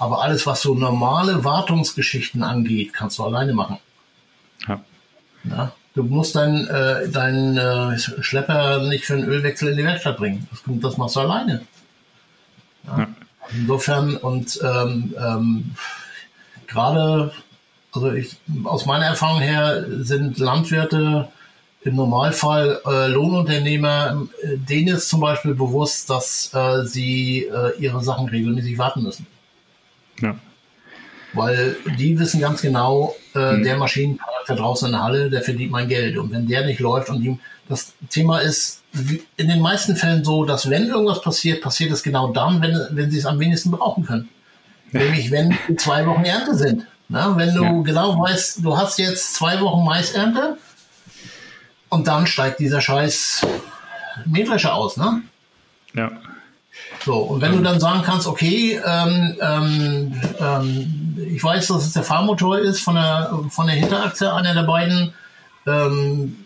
Aber 0.00 0.22
alles, 0.22 0.46
was 0.46 0.62
so 0.62 0.74
normale 0.74 1.44
Wartungsgeschichten 1.44 2.42
angeht, 2.42 2.92
kannst 2.92 3.18
du 3.18 3.24
alleine 3.24 3.52
machen. 3.52 3.78
Ja. 4.66 4.80
ja 5.44 5.72
du 5.94 6.02
musst 6.02 6.36
deinen 6.36 6.66
äh, 6.68 7.08
dein, 7.08 7.56
äh, 7.56 7.98
Schlepper 7.98 8.82
nicht 8.88 9.04
für 9.04 9.14
einen 9.14 9.28
Ölwechsel 9.28 9.70
in 9.70 9.76
die 9.76 9.84
Werkstatt 9.84 10.16
bringen. 10.16 10.48
Das, 10.50 10.62
das 10.66 10.96
machst 10.96 11.16
du 11.16 11.20
alleine. 11.20 11.62
Ja. 12.86 12.98
ja. 12.98 13.08
Insofern 13.52 14.16
und 14.16 14.58
ähm, 14.62 15.14
ähm, 15.18 15.74
gerade, 16.66 17.32
also 17.92 18.12
ich, 18.12 18.36
aus 18.64 18.86
meiner 18.86 19.06
Erfahrung 19.06 19.40
her 19.40 19.84
sind 19.98 20.38
Landwirte 20.38 21.28
im 21.82 21.96
Normalfall 21.96 22.80
äh, 22.86 23.08
Lohnunternehmer, 23.08 24.26
äh, 24.42 24.56
denen 24.56 24.96
ist 24.96 25.08
zum 25.08 25.20
Beispiel 25.20 25.54
bewusst, 25.54 26.08
dass 26.10 26.54
äh, 26.54 26.84
sie 26.84 27.44
äh, 27.44 27.78
ihre 27.78 28.02
Sachen 28.02 28.28
regelmäßig 28.28 28.78
warten 28.78 29.02
müssen. 29.02 29.26
Ja. 30.20 30.36
Weil 31.32 31.76
die 31.98 32.18
wissen 32.18 32.40
ganz 32.40 32.60
genau, 32.60 33.14
äh, 33.34 33.52
mhm. 33.52 33.62
der 33.62 33.76
Maschinenpark 33.76 34.46
da 34.46 34.54
draußen 34.54 34.86
in 34.86 34.92
der 34.92 35.02
Halle, 35.02 35.30
der 35.30 35.42
verdient 35.42 35.70
mein 35.70 35.88
Geld. 35.88 36.16
Und 36.16 36.32
wenn 36.32 36.46
der 36.46 36.66
nicht 36.66 36.80
läuft 36.80 37.08
und 37.08 37.20
die, 37.20 37.38
das 37.68 37.92
Thema 38.08 38.40
ist 38.40 38.82
in 39.36 39.48
den 39.48 39.60
meisten 39.60 39.94
Fällen 39.94 40.24
so, 40.24 40.44
dass 40.44 40.68
wenn 40.68 40.88
irgendwas 40.88 41.22
passiert, 41.22 41.62
passiert 41.62 41.92
es 41.92 42.02
genau 42.02 42.32
dann, 42.32 42.60
wenn, 42.60 42.76
wenn 42.90 43.10
sie 43.10 43.18
es 43.18 43.26
am 43.26 43.38
wenigsten 43.38 43.70
brauchen 43.70 44.04
können. 44.04 44.28
Nämlich 44.90 45.30
wenn 45.30 45.56
zwei 45.76 46.04
Wochen 46.06 46.24
Ernte 46.24 46.56
sind. 46.56 46.86
Na, 47.08 47.36
wenn 47.36 47.54
du 47.54 47.62
ja. 47.62 47.82
genau 47.82 48.20
weißt, 48.20 48.64
du 48.64 48.76
hast 48.76 48.98
jetzt 48.98 49.34
zwei 49.34 49.60
Wochen 49.60 49.84
Maisernte 49.84 50.56
und 51.88 52.06
dann 52.06 52.26
steigt 52.26 52.60
dieser 52.60 52.80
scheiß 52.80 53.46
Mähdrescher 54.26 54.74
aus, 54.74 54.96
ne? 54.96 55.22
Ja. 55.94 56.12
So, 57.04 57.16
und 57.16 57.40
wenn 57.40 57.52
du 57.52 57.62
dann 57.62 57.80
sagen 57.80 58.02
kannst, 58.02 58.26
okay, 58.26 58.80
ähm, 58.84 59.36
ähm, 59.40 60.20
ähm, 60.38 61.16
ich 61.32 61.42
weiß, 61.42 61.68
dass 61.68 61.86
es 61.86 61.92
der 61.92 62.02
Fahrmotor 62.02 62.58
ist 62.58 62.80
von 62.80 62.94
der, 62.94 63.40
von 63.48 63.66
der 63.66 63.76
Hinterachse, 63.76 64.32
einer 64.34 64.54
der 64.54 64.64
beiden, 64.64 65.14
ähm, 65.66 66.36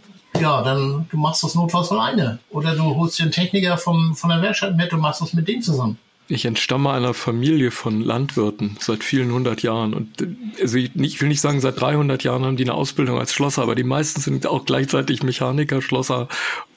ja, 0.41 0.63
dann 0.63 1.07
du 1.11 1.17
machst 1.17 1.43
das 1.43 1.55
notfalls 1.55 1.91
alleine. 1.91 2.39
Oder 2.51 2.75
du 2.75 2.95
holst 2.97 3.19
dir 3.19 3.25
einen 3.25 3.33
Techniker 3.33 3.79
vom, 3.79 4.15
von 4.15 4.31
der 4.31 4.43
Werkstatt 4.43 4.77
mit 4.77 4.93
und 4.93 5.01
machst 5.01 5.21
das 5.21 5.33
mit 5.33 5.49
dem 5.49 5.63
zusammen. 5.63 5.99
Ich 6.27 6.47
entstamme 6.47 6.91
einer 6.91 7.13
Familie 7.13 7.71
von 7.71 8.01
Landwirten 8.01 8.79
seit 8.81 9.05
vielen 9.05 9.31
hundert 9.31 9.63
Jahren. 9.63 9.93
Und 9.93 10.27
also 10.61 10.79
ich, 10.79 10.91
ich, 10.97 11.21
will 11.21 11.29
nicht 11.29 11.43
sagen, 11.43 11.61
seit 11.61 11.79
300 11.79 12.25
Jahren 12.25 12.45
haben 12.47 12.57
die 12.57 12.65
eine 12.65 12.75
Ausbildung 12.75 13.19
als 13.19 13.35
Schlosser, 13.35 13.63
aber 13.63 13.75
die 13.75 13.85
meisten 13.85 14.23
sind 14.23 14.47
auch 14.47 14.65
gleichzeitig 14.65 15.23
Mechaniker, 15.23 15.83
Schlosser 15.83 16.29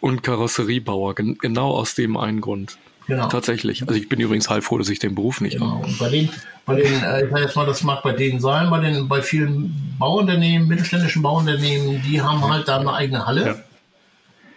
und 0.02 0.22
Karosseriebauer. 0.22 1.16
Gen 1.16 1.38
genau 1.38 1.72
aus 1.72 1.96
dem 1.96 2.18
einen 2.18 2.42
Grund. 2.42 2.78
Genau. 3.08 3.30
Tatsächlich. 3.30 3.82
Also 3.84 3.96
ich 3.96 4.10
bin 4.10 4.20
übrigens 4.20 4.50
heilfroh, 4.50 4.78
dass 4.78 4.90
ich 4.90 5.00
den 5.00 5.16
Beruf 5.16 5.40
nicht 5.40 5.54
genau. 5.54 5.82
habe. 5.82 5.88
Bei 5.98 6.10
den, 6.10 6.30
bei 6.66 6.76
den, 6.76 7.04
äh, 7.04 7.24
ich 7.24 7.32
sage 7.32 7.42
jetzt 7.42 7.56
mal, 7.56 7.66
das 7.66 7.82
mag 7.84 8.04
bei 8.04 8.12
denen 8.12 8.42
sein, 8.42 8.70
bei 8.70 8.82
den, 8.82 9.08
bei 9.08 9.22
vielen 9.22 9.96
Bauunternehmen, 9.98 10.68
mittelständischen 10.68 11.22
Bauunternehmen, 11.22 12.02
die 12.02 12.22
haben 12.22 12.44
halt 12.50 12.68
da 12.68 12.80
eine 12.80 12.94
eigene 12.94 13.26
Halle. 13.26 13.46
Ja 13.46 13.56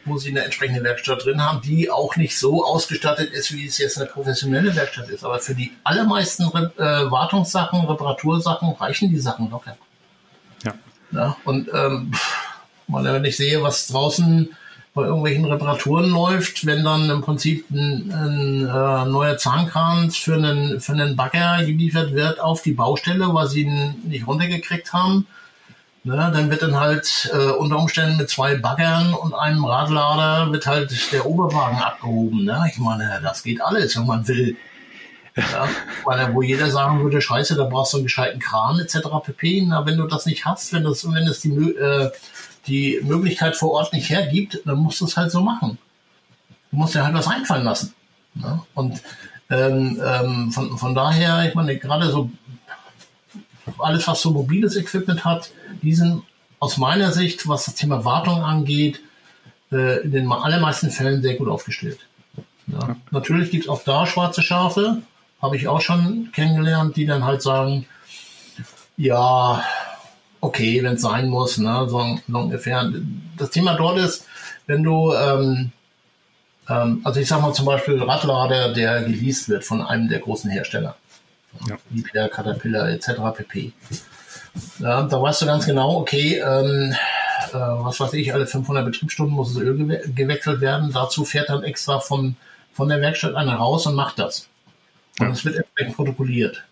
wo 0.04 0.18
sie 0.18 0.30
eine 0.30 0.44
entsprechende 0.44 0.82
Werkstatt 0.82 1.24
drin 1.24 1.42
haben, 1.42 1.60
die 1.62 1.90
auch 1.90 2.16
nicht 2.16 2.38
so 2.38 2.64
ausgestattet 2.64 3.32
ist, 3.32 3.52
wie 3.52 3.66
es 3.66 3.78
jetzt 3.78 3.98
eine 3.98 4.06
professionelle 4.06 4.74
Werkstatt 4.74 5.08
ist. 5.08 5.24
Aber 5.24 5.38
für 5.38 5.54
die 5.54 5.72
allermeisten 5.84 6.44
Re 6.44 6.72
äh, 6.78 7.10
Wartungssachen, 7.10 7.86
Reparatursachen 7.86 8.72
reichen 8.72 9.10
die 9.10 9.20
Sachen 9.20 9.50
locker. 9.50 9.76
Ja. 10.64 10.74
ja 11.12 11.36
und 11.44 11.68
ähm, 11.72 12.12
wenn 12.88 13.24
ich 13.24 13.36
sehe, 13.36 13.62
was 13.62 13.88
draußen 13.88 14.48
bei 14.92 15.04
irgendwelchen 15.04 15.44
Reparaturen 15.44 16.10
läuft, 16.10 16.66
wenn 16.66 16.84
dann 16.84 17.08
im 17.10 17.20
Prinzip 17.20 17.70
ein, 17.70 18.12
ein 18.12 18.66
äh, 18.66 19.08
neuer 19.08 19.36
Zahnkran 19.36 20.10
für 20.10 20.34
einen, 20.34 20.80
für 20.80 20.92
einen 20.92 21.16
Bagger 21.16 21.64
geliefert 21.64 22.12
wird 22.12 22.40
auf 22.40 22.62
die 22.62 22.72
Baustelle, 22.72 23.32
weil 23.32 23.46
sie 23.46 23.62
ihn 23.62 23.94
nicht 24.04 24.26
runtergekriegt 24.26 24.92
haben, 24.92 25.26
Ne, 26.02 26.30
dann 26.32 26.48
wird 26.48 26.62
dann 26.62 26.80
halt 26.80 27.30
äh, 27.30 27.50
unter 27.50 27.78
Umständen 27.78 28.16
mit 28.16 28.30
zwei 28.30 28.54
Baggern 28.54 29.12
und 29.12 29.34
einem 29.34 29.66
Radlader 29.66 30.50
wird 30.50 30.66
halt 30.66 31.12
der 31.12 31.26
Oberwagen 31.26 31.76
abgehoben. 31.76 32.44
Ne? 32.44 32.70
Ich 32.72 32.78
meine, 32.78 33.20
das 33.22 33.42
geht 33.42 33.60
alles, 33.60 33.98
wenn 33.98 34.06
man 34.06 34.26
will. 34.26 34.56
Ja, 35.36 35.68
weil, 36.04 36.34
wo 36.34 36.42
jeder 36.42 36.70
sagen 36.70 37.02
würde, 37.02 37.20
scheiße, 37.20 37.54
da 37.54 37.64
brauchst 37.64 37.92
du 37.92 37.98
einen 37.98 38.04
gescheiten 38.04 38.40
Kran 38.40 38.80
etc. 38.80 38.98
pp. 39.24 39.62
Na, 39.66 39.86
wenn 39.86 39.96
du 39.96 40.06
das 40.06 40.26
nicht 40.26 40.44
hast, 40.44 40.72
wenn 40.72 40.84
das, 40.84 41.10
wenn 41.10 41.26
es 41.26 41.40
die, 41.40 41.50
äh, 41.50 42.10
die 42.66 43.00
Möglichkeit 43.02 43.56
vor 43.56 43.72
Ort 43.72 43.92
nicht 43.92 44.10
hergibt, 44.10 44.60
dann 44.64 44.78
musst 44.78 45.00
du 45.00 45.04
es 45.04 45.16
halt 45.16 45.30
so 45.30 45.40
machen. 45.40 45.78
Du 46.70 46.76
musst 46.76 46.94
dir 46.94 47.04
halt 47.04 47.14
was 47.14 47.28
einfallen 47.28 47.64
lassen. 47.64 47.94
Ne? 48.34 48.60
Und 48.74 49.02
ähm, 49.50 50.00
ähm, 50.04 50.52
von, 50.52 50.78
von 50.78 50.94
daher, 50.94 51.48
ich 51.48 51.54
meine, 51.54 51.76
gerade 51.76 52.10
so 52.10 52.30
alles, 53.78 54.06
was 54.06 54.20
so 54.20 54.30
mobiles 54.30 54.76
Equipment 54.76 55.24
hat, 55.24 55.50
die 55.82 55.94
sind 55.94 56.22
aus 56.58 56.76
meiner 56.76 57.12
Sicht, 57.12 57.48
was 57.48 57.64
das 57.64 57.74
Thema 57.74 58.04
Wartung 58.04 58.42
angeht, 58.42 59.00
äh, 59.72 60.02
in 60.02 60.12
den 60.12 60.30
allermeisten 60.30 60.90
Fällen 60.90 61.22
sehr 61.22 61.34
gut 61.34 61.48
aufgestellt. 61.48 61.98
Ja. 62.66 62.96
Natürlich 63.10 63.50
gibt 63.50 63.64
es 63.64 63.70
auch 63.70 63.82
da 63.82 64.06
schwarze 64.06 64.42
Schafe, 64.42 65.02
habe 65.40 65.56
ich 65.56 65.68
auch 65.68 65.80
schon 65.80 66.30
kennengelernt, 66.32 66.96
die 66.96 67.06
dann 67.06 67.24
halt 67.24 67.42
sagen, 67.42 67.86
ja, 68.96 69.64
okay, 70.40 70.82
wenn 70.82 70.94
es 70.94 71.02
sein 71.02 71.28
muss, 71.28 71.58
ne, 71.58 71.86
so, 71.88 72.18
so 72.28 72.38
ungefähr. 72.38 72.90
Das 73.36 73.50
Thema 73.50 73.74
dort 73.74 73.98
ist, 73.98 74.26
wenn 74.66 74.82
du, 74.82 75.12
ähm, 75.12 75.72
ähm, 76.68 77.00
also 77.04 77.20
ich 77.20 77.28
sag 77.28 77.40
mal 77.40 77.52
zum 77.52 77.66
Beispiel 77.66 78.02
Radlader, 78.02 78.72
der 78.72 79.02
geleast 79.02 79.48
wird 79.48 79.64
von 79.64 79.82
einem 79.82 80.08
der 80.08 80.20
großen 80.20 80.50
Hersteller 80.50 80.96
ja. 81.68 81.76
Liebherr, 81.90 82.28
Caterpillar 82.28 82.90
etc. 82.90 83.10
pp. 83.36 83.72
Ja, 84.78 85.02
da 85.02 85.22
weißt 85.22 85.42
du 85.42 85.46
ganz 85.46 85.66
genau, 85.66 85.96
okay, 85.96 86.38
ähm, 86.38 86.94
äh, 87.52 87.54
was 87.54 88.00
weiß 88.00 88.12
ich, 88.14 88.32
alle 88.34 88.46
500 88.46 88.84
Betriebsstunden 88.84 89.34
muss 89.34 89.54
das 89.54 89.62
Öl 89.62 89.76
gewe 89.76 90.02
gewechselt 90.14 90.60
werden. 90.60 90.92
Dazu 90.92 91.24
fährt 91.24 91.50
dann 91.50 91.62
extra 91.62 92.00
von, 92.00 92.36
von 92.72 92.88
der 92.88 93.00
Werkstatt 93.00 93.34
einer 93.34 93.54
raus 93.54 93.86
und 93.86 93.94
macht 93.94 94.18
das. 94.18 94.48
Und 95.20 95.32
es 95.32 95.44
wird 95.44 95.56
entsprechend 95.56 95.96
protokolliert. 95.96 96.64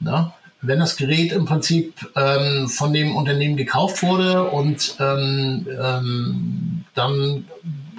Ja? 0.00 0.34
Wenn 0.60 0.78
das 0.78 0.96
Gerät 0.96 1.32
im 1.32 1.44
Prinzip 1.44 1.94
ähm, 2.16 2.68
von 2.68 2.92
dem 2.92 3.16
Unternehmen 3.16 3.56
gekauft 3.56 4.02
wurde 4.02 4.44
und 4.44 4.96
ähm, 4.98 5.66
ähm, 5.80 6.84
dann 6.94 7.46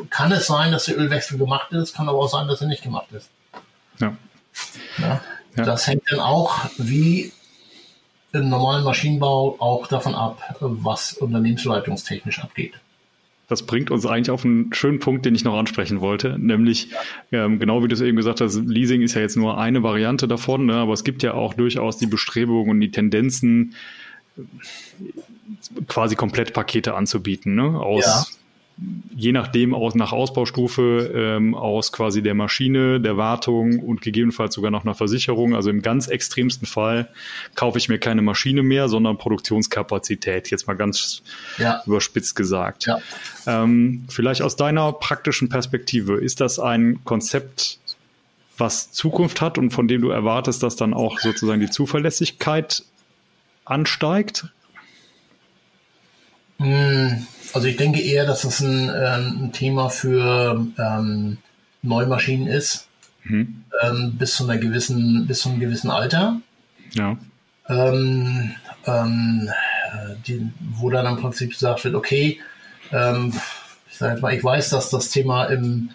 kann 0.10 0.32
es 0.32 0.48
sein, 0.48 0.72
dass 0.72 0.86
der 0.86 0.98
Ölwechsel 0.98 1.38
gemacht 1.38 1.72
ist, 1.72 1.96
kann 1.96 2.10
aber 2.10 2.20
auch 2.20 2.30
sein, 2.30 2.48
dass 2.48 2.62
er 2.62 2.68
nicht 2.68 2.84
gemacht 2.84 3.12
ist. 3.12 3.30
Ja. 4.00 4.16
ja? 4.98 5.22
Ja. 5.56 5.64
Das 5.64 5.88
hängt 5.88 6.04
dann 6.10 6.20
auch 6.20 6.66
wie 6.78 7.32
im 8.34 8.50
normalen 8.50 8.84
Maschinenbau 8.84 9.56
auch 9.60 9.88
davon 9.88 10.14
ab, 10.14 10.58
was 10.60 11.14
unternehmensleitungstechnisch 11.14 12.40
abgeht. 12.40 12.74
Das 13.48 13.64
bringt 13.64 13.92
uns 13.92 14.06
eigentlich 14.06 14.32
auf 14.32 14.44
einen 14.44 14.74
schönen 14.74 15.00
Punkt, 15.00 15.26
den 15.26 15.36
ich 15.36 15.44
noch 15.44 15.56
ansprechen 15.56 16.02
wollte, 16.02 16.38
nämlich 16.40 16.90
ähm, 17.32 17.60
genau 17.60 17.84
wie 17.84 17.88
du 17.88 17.94
es 17.94 18.02
eben 18.02 18.18
gesagt 18.18 18.42
hast, 18.42 18.56
Leasing 18.56 19.02
ist 19.02 19.14
ja 19.14 19.22
jetzt 19.22 19.38
nur 19.38 19.58
eine 19.58 19.84
Variante 19.84 20.28
davon, 20.28 20.66
ne, 20.66 20.76
aber 20.76 20.94
es 20.94 21.04
gibt 21.04 21.22
ja 21.22 21.34
auch 21.34 21.54
durchaus 21.54 21.98
die 21.98 22.08
Bestrebungen 22.08 22.72
und 22.72 22.82
die 22.82 22.92
Tendenzen, 22.92 23.76
quasi 25.88 26.16
Komplettpakete 26.16 26.96
anzubieten, 26.96 27.56
ne, 27.56 27.80
aus 27.80 28.40
je 29.16 29.32
nachdem 29.32 29.74
aus 29.74 29.96
nach 29.96 30.12
Ausbaustufe 30.12 31.12
ähm, 31.16 31.56
aus 31.56 31.94
quasi 31.94 32.22
der 32.22 32.34
Maschine, 32.34 33.00
der 33.00 33.16
Wartung 33.16 33.80
und 33.80 34.02
gegebenenfalls 34.02 34.54
sogar 34.54 34.70
noch 34.70 34.84
einer 34.84 34.96
Versicherung. 34.96 35.56
Also 35.56 35.70
im 35.70 35.82
ganz 35.82 36.08
extremsten 36.08 36.68
Fall 36.68 37.08
kaufe 37.56 37.78
ich 37.78 37.88
mir 37.88 38.00
keine 38.00 38.22
Maschine 38.22 38.64
mehr, 38.64 38.90
sondern 38.90 39.18
Produktionskapazität. 39.18 40.52
Jetzt 40.52 40.68
mal 40.68 40.74
ganz 40.74 41.22
ja. 41.58 41.82
überspitzt 41.86 42.36
gesagt. 42.36 42.86
Ja. 42.86 43.00
Ähm, 43.48 44.06
vielleicht 44.10 44.42
aus 44.42 44.58
deiner 44.58 44.92
praktischen 44.92 45.48
Perspektive 45.48 46.18
ist 46.18 46.42
das 46.42 46.60
ein 46.60 47.00
Konzept, 47.06 47.80
was 48.58 48.92
Zukunft 48.92 49.40
hat 49.40 49.58
und 49.58 49.72
von 49.72 49.88
dem 49.88 50.02
du 50.02 50.10
erwartest, 50.10 50.64
dass 50.64 50.76
dann 50.76 50.94
auch 50.94 51.20
sozusagen 51.20 51.62
die 51.62 51.70
Zuverlässigkeit 51.70 52.84
ansteigt? 53.64 54.48
Hm 56.58 57.26
also 57.56 57.68
ich 57.68 57.78
denke 57.78 58.02
eher, 58.02 58.26
dass 58.26 58.44
es 58.44 58.60
ein, 58.60 58.90
ähm, 58.90 59.46
ein 59.46 59.52
Thema 59.54 59.90
für 59.90 60.68
ähm, 60.78 61.38
Neumaschinen 61.82 62.48
ist, 62.48 62.90
mhm. 63.24 63.64
ähm, 63.82 64.18
bis 64.18 64.36
zu 64.36 64.44
einer 64.44 64.58
gewissen, 64.58 65.26
bis 65.26 65.40
zu 65.40 65.50
einem 65.50 65.62
gewissen 65.62 65.90
Alter. 65.90 66.42
Ja. 66.92 67.18
Ähm, 67.70 68.52
ähm, 68.86 69.50
die, 70.28 70.52
wo 70.78 70.90
dann 70.90 71.06
im 71.06 71.16
Prinzip 71.16 71.52
gesagt 71.52 71.86
wird, 71.86 71.96
okay, 71.96 72.40
ähm, 72.92 73.34
ich 73.90 73.98
sage 73.98 74.14
jetzt 74.14 74.22
mal, 74.22 74.34
ich 74.34 74.44
weiß, 74.44 74.70
dass 74.72 74.90
das 74.90 75.10
Thema 75.10 75.46
im, 75.46 75.92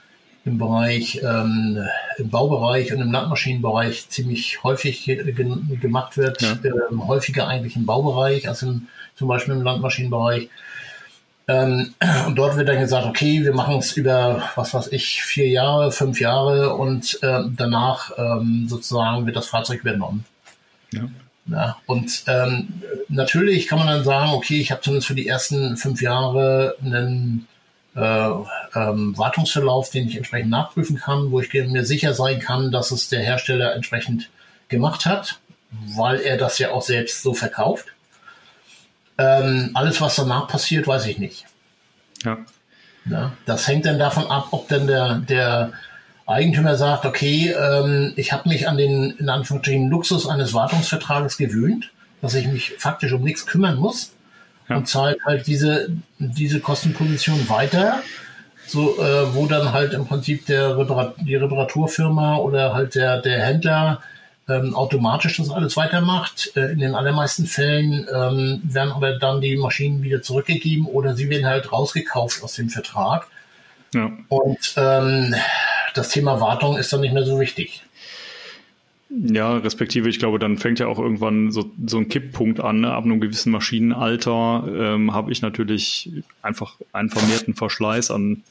im 0.47 0.57
Bereich, 0.57 1.17
im 1.17 2.31
Baubereich 2.31 2.95
und 2.95 3.03
im 3.03 3.13
Landmaschinenbereich 3.13 4.09
ziemlich 4.09 4.65
häufig 4.65 5.05
ge 5.05 5.33
gemacht 5.33 6.17
wird, 6.17 6.41
ja. 6.41 6.57
häufiger 7.07 7.47
eigentlich 7.47 7.77
im 7.77 7.85
Baubereich 7.85 8.49
als 8.49 8.63
im, 8.63 8.89
zum 9.21 9.29
Beispiel 9.29 9.53
im 9.53 9.63
Landmaschinenbereich. 9.63 10.49
Ähm, 11.47 11.95
und 12.27 12.37
dort 12.37 12.57
wird 12.57 12.71
dann 12.71 12.81
gesagt, 12.81 13.07
okay, 13.07 13.45
wir 13.45 13.53
machen 13.53 13.77
es 13.77 13.93
über, 13.93 14.43
was 14.55 14.73
weiß 14.73 14.89
ich, 14.93 15.23
vier 15.23 15.47
Jahre, 15.47 15.93
fünf 15.93 16.21
Jahre 16.23 16.75
und 16.75 17.23
äh, 17.23 17.43
danach 17.55 18.13
ähm, 18.17 18.67
sozusagen 18.67 19.27
wird 19.27 19.37
das 19.37 19.49
Fahrzeug 19.49 19.81
übernommen. 19.81 20.25
Ja. 20.95 21.03
ja 21.51 21.77
und 21.85 22.25
ähm, 22.29 22.69
natürlich 23.09 23.69
kann 23.69 23.79
man 23.79 23.89
dann 23.89 24.05
sagen, 24.05 24.31
okay, 24.31 24.59
ich 24.59 24.71
habe 24.71 24.81
zumindest 24.81 25.09
für 25.09 25.15
die 25.15 25.29
ersten 25.29 25.77
fünf 25.77 26.01
Jahre 26.01 26.77
einen 26.83 27.47
äh, 27.95 28.01
ähm, 28.01 29.19
Wartungsverlauf, 29.19 29.91
den 29.91 30.09
ich 30.09 30.17
entsprechend 30.17 30.49
nachprüfen 30.49 30.97
kann, 30.97 31.31
wo 31.31 31.41
ich 31.41 31.53
mir 31.53 31.85
sicher 31.85 32.15
sein 32.15 32.41
kann, 32.41 32.73
dass 32.73 32.91
es 32.91 33.11
der 33.11 33.21
Hersteller 33.21 33.75
entsprechend 33.75 34.31
gemacht 34.71 35.05
hat, 35.05 35.41
weil 35.95 36.21
er 36.21 36.39
das 36.39 36.59
ja 36.59 36.71
auch 36.71 36.83
selbst 36.83 37.23
so 37.23 37.35
verkauft. 37.35 37.89
Ähm, 39.21 39.71
alles, 39.75 40.01
was 40.01 40.17
danach 40.17 40.49
passiert, 40.49 40.87
weiß 40.87 41.07
ich 41.07 41.19
nicht. 41.19 41.45
Ja. 42.25 42.39
ja. 43.05 43.33
Das 43.45 43.69
hängt 43.69 43.85
dann 43.85 43.99
davon 43.99 44.27
ab, 44.31 44.49
ob 44.53 44.69
denn 44.69 44.87
der, 44.87 45.17
der 45.17 45.73
Eigentümer 46.27 46.77
sagt, 46.77 47.05
okay, 47.05 47.53
ähm, 47.53 48.15
ich 48.17 48.33
habe 48.33 48.49
mich 48.49 48.67
an 48.67 48.79
den 48.79 49.11
in 49.11 49.29
Anführungsstrichen 49.29 49.91
Luxus 49.91 50.27
eines 50.27 50.55
Wartungsvertrages 50.55 51.37
gewöhnt. 51.37 51.91
dass 52.23 52.35
ich 52.35 52.47
mich 52.47 52.75
faktisch 52.79 53.13
um 53.13 53.23
nichts 53.23 53.47
kümmern 53.47 53.77
muss 53.77 54.13
ja. 54.69 54.77
und 54.77 54.89
zahlt 54.89 55.19
halt 55.25 55.47
diese, 55.47 55.89
diese 56.19 56.61
Kostenposition 56.61 57.49
weiter, 57.49 58.03
so, 58.67 58.99
äh, 59.03 59.35
wo 59.35 59.47
dann 59.47 59.73
halt 59.73 59.95
im 59.95 60.07
Prinzip 60.07 60.47
der 60.47 60.79
Reparat 60.79 61.15
die 61.19 61.35
Reparaturfirma 61.35 62.37
oder 62.37 62.75
halt 62.75 62.95
der, 62.95 63.21
der 63.21 63.43
Händler 63.43 64.01
ähm, 64.51 64.75
automatisch 64.75 65.37
das 65.37 65.51
alles 65.51 65.77
weitermacht. 65.77 66.53
Äh, 66.57 66.73
in 66.73 66.81
den 66.81 66.95
allermeisten 66.95 67.47
Fällen 67.47 68.07
ähm, 68.13 68.61
werden 68.65 68.93
aber 68.93 69.19
dann 69.19 69.41
die 69.41 69.57
Maschinen 69.57 70.03
wieder 70.03 70.23
zurückgegeben 70.23 70.87
oder 70.87 71.15
sie 71.15 71.31
werden 71.31 71.47
halt 71.47 71.73
rausgekauft 71.73 72.43
aus 72.43 72.55
dem 72.55 72.69
Vertrag. 72.69 73.29
Ja. 73.95 74.13
Und 74.29 74.75
ähm, 74.77 75.35
das 75.95 76.11
Thema 76.11 76.41
Wartung 76.41 76.77
ist 76.77 76.93
dann 76.93 77.01
nicht 77.01 77.15
mehr 77.15 77.25
so 77.25 77.41
wichtig. 77.41 77.83
Ja, 79.11 79.57
respektive, 79.57 80.09
ich 80.09 80.21
glaube, 80.21 80.39
dann 80.39 80.57
fängt 80.57 80.79
ja 80.79 80.87
auch 80.87 81.01
irgendwann 81.01 81.51
so, 81.51 81.69
so 81.85 81.99
ein 81.99 82.09
Kipppunkt 82.09 82.61
an. 82.61 82.83
Ne? 82.83 82.93
Ab 82.93 83.05
einem 83.05 83.21
gewissen 83.21 83.51
Maschinenalter 83.51 84.65
ähm, 84.69 85.13
habe 85.13 85.33
ich 85.33 85.43
natürlich 85.43 86.11
einfach 86.43 86.77
einen 86.93 87.11
vermehrten 87.11 87.55
Verschleiß 87.55 88.13
an 88.13 88.45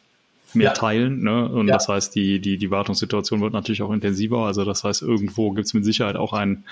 mehr 0.53 0.67
ja. 0.67 0.73
Teilen. 0.73 1.23
Ne? 1.23 1.47
Und 1.47 1.67
ja. 1.67 1.75
das 1.75 1.87
heißt, 1.87 2.15
die, 2.15 2.39
die, 2.39 2.57
die 2.57 2.71
Wartungssituation 2.71 3.41
wird 3.41 3.53
natürlich 3.53 3.81
auch 3.81 3.91
intensiver. 3.91 4.45
Also 4.45 4.65
das 4.65 4.83
heißt, 4.83 5.01
irgendwo 5.01 5.51
gibt 5.51 5.67
es 5.67 5.73
mit 5.73 5.85
Sicherheit 5.85 6.15
auch 6.15 6.33
einen, 6.33 6.65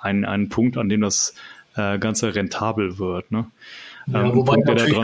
einen, 0.00 0.24
einen 0.24 0.48
Punkt, 0.48 0.76
an 0.76 0.88
dem 0.88 1.00
das 1.00 1.34
äh, 1.76 1.98
Ganze 1.98 2.34
rentabel 2.34 2.98
wird. 2.98 3.30
Ne? 3.30 3.46
Ja, 4.06 4.22
ähm, 4.22 4.34
wobei 4.34 4.56
natürlich 4.56 4.98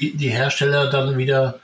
die, 0.00 0.16
die 0.16 0.28
Hersteller 0.28 0.90
dann 0.90 1.16
wieder 1.18 1.60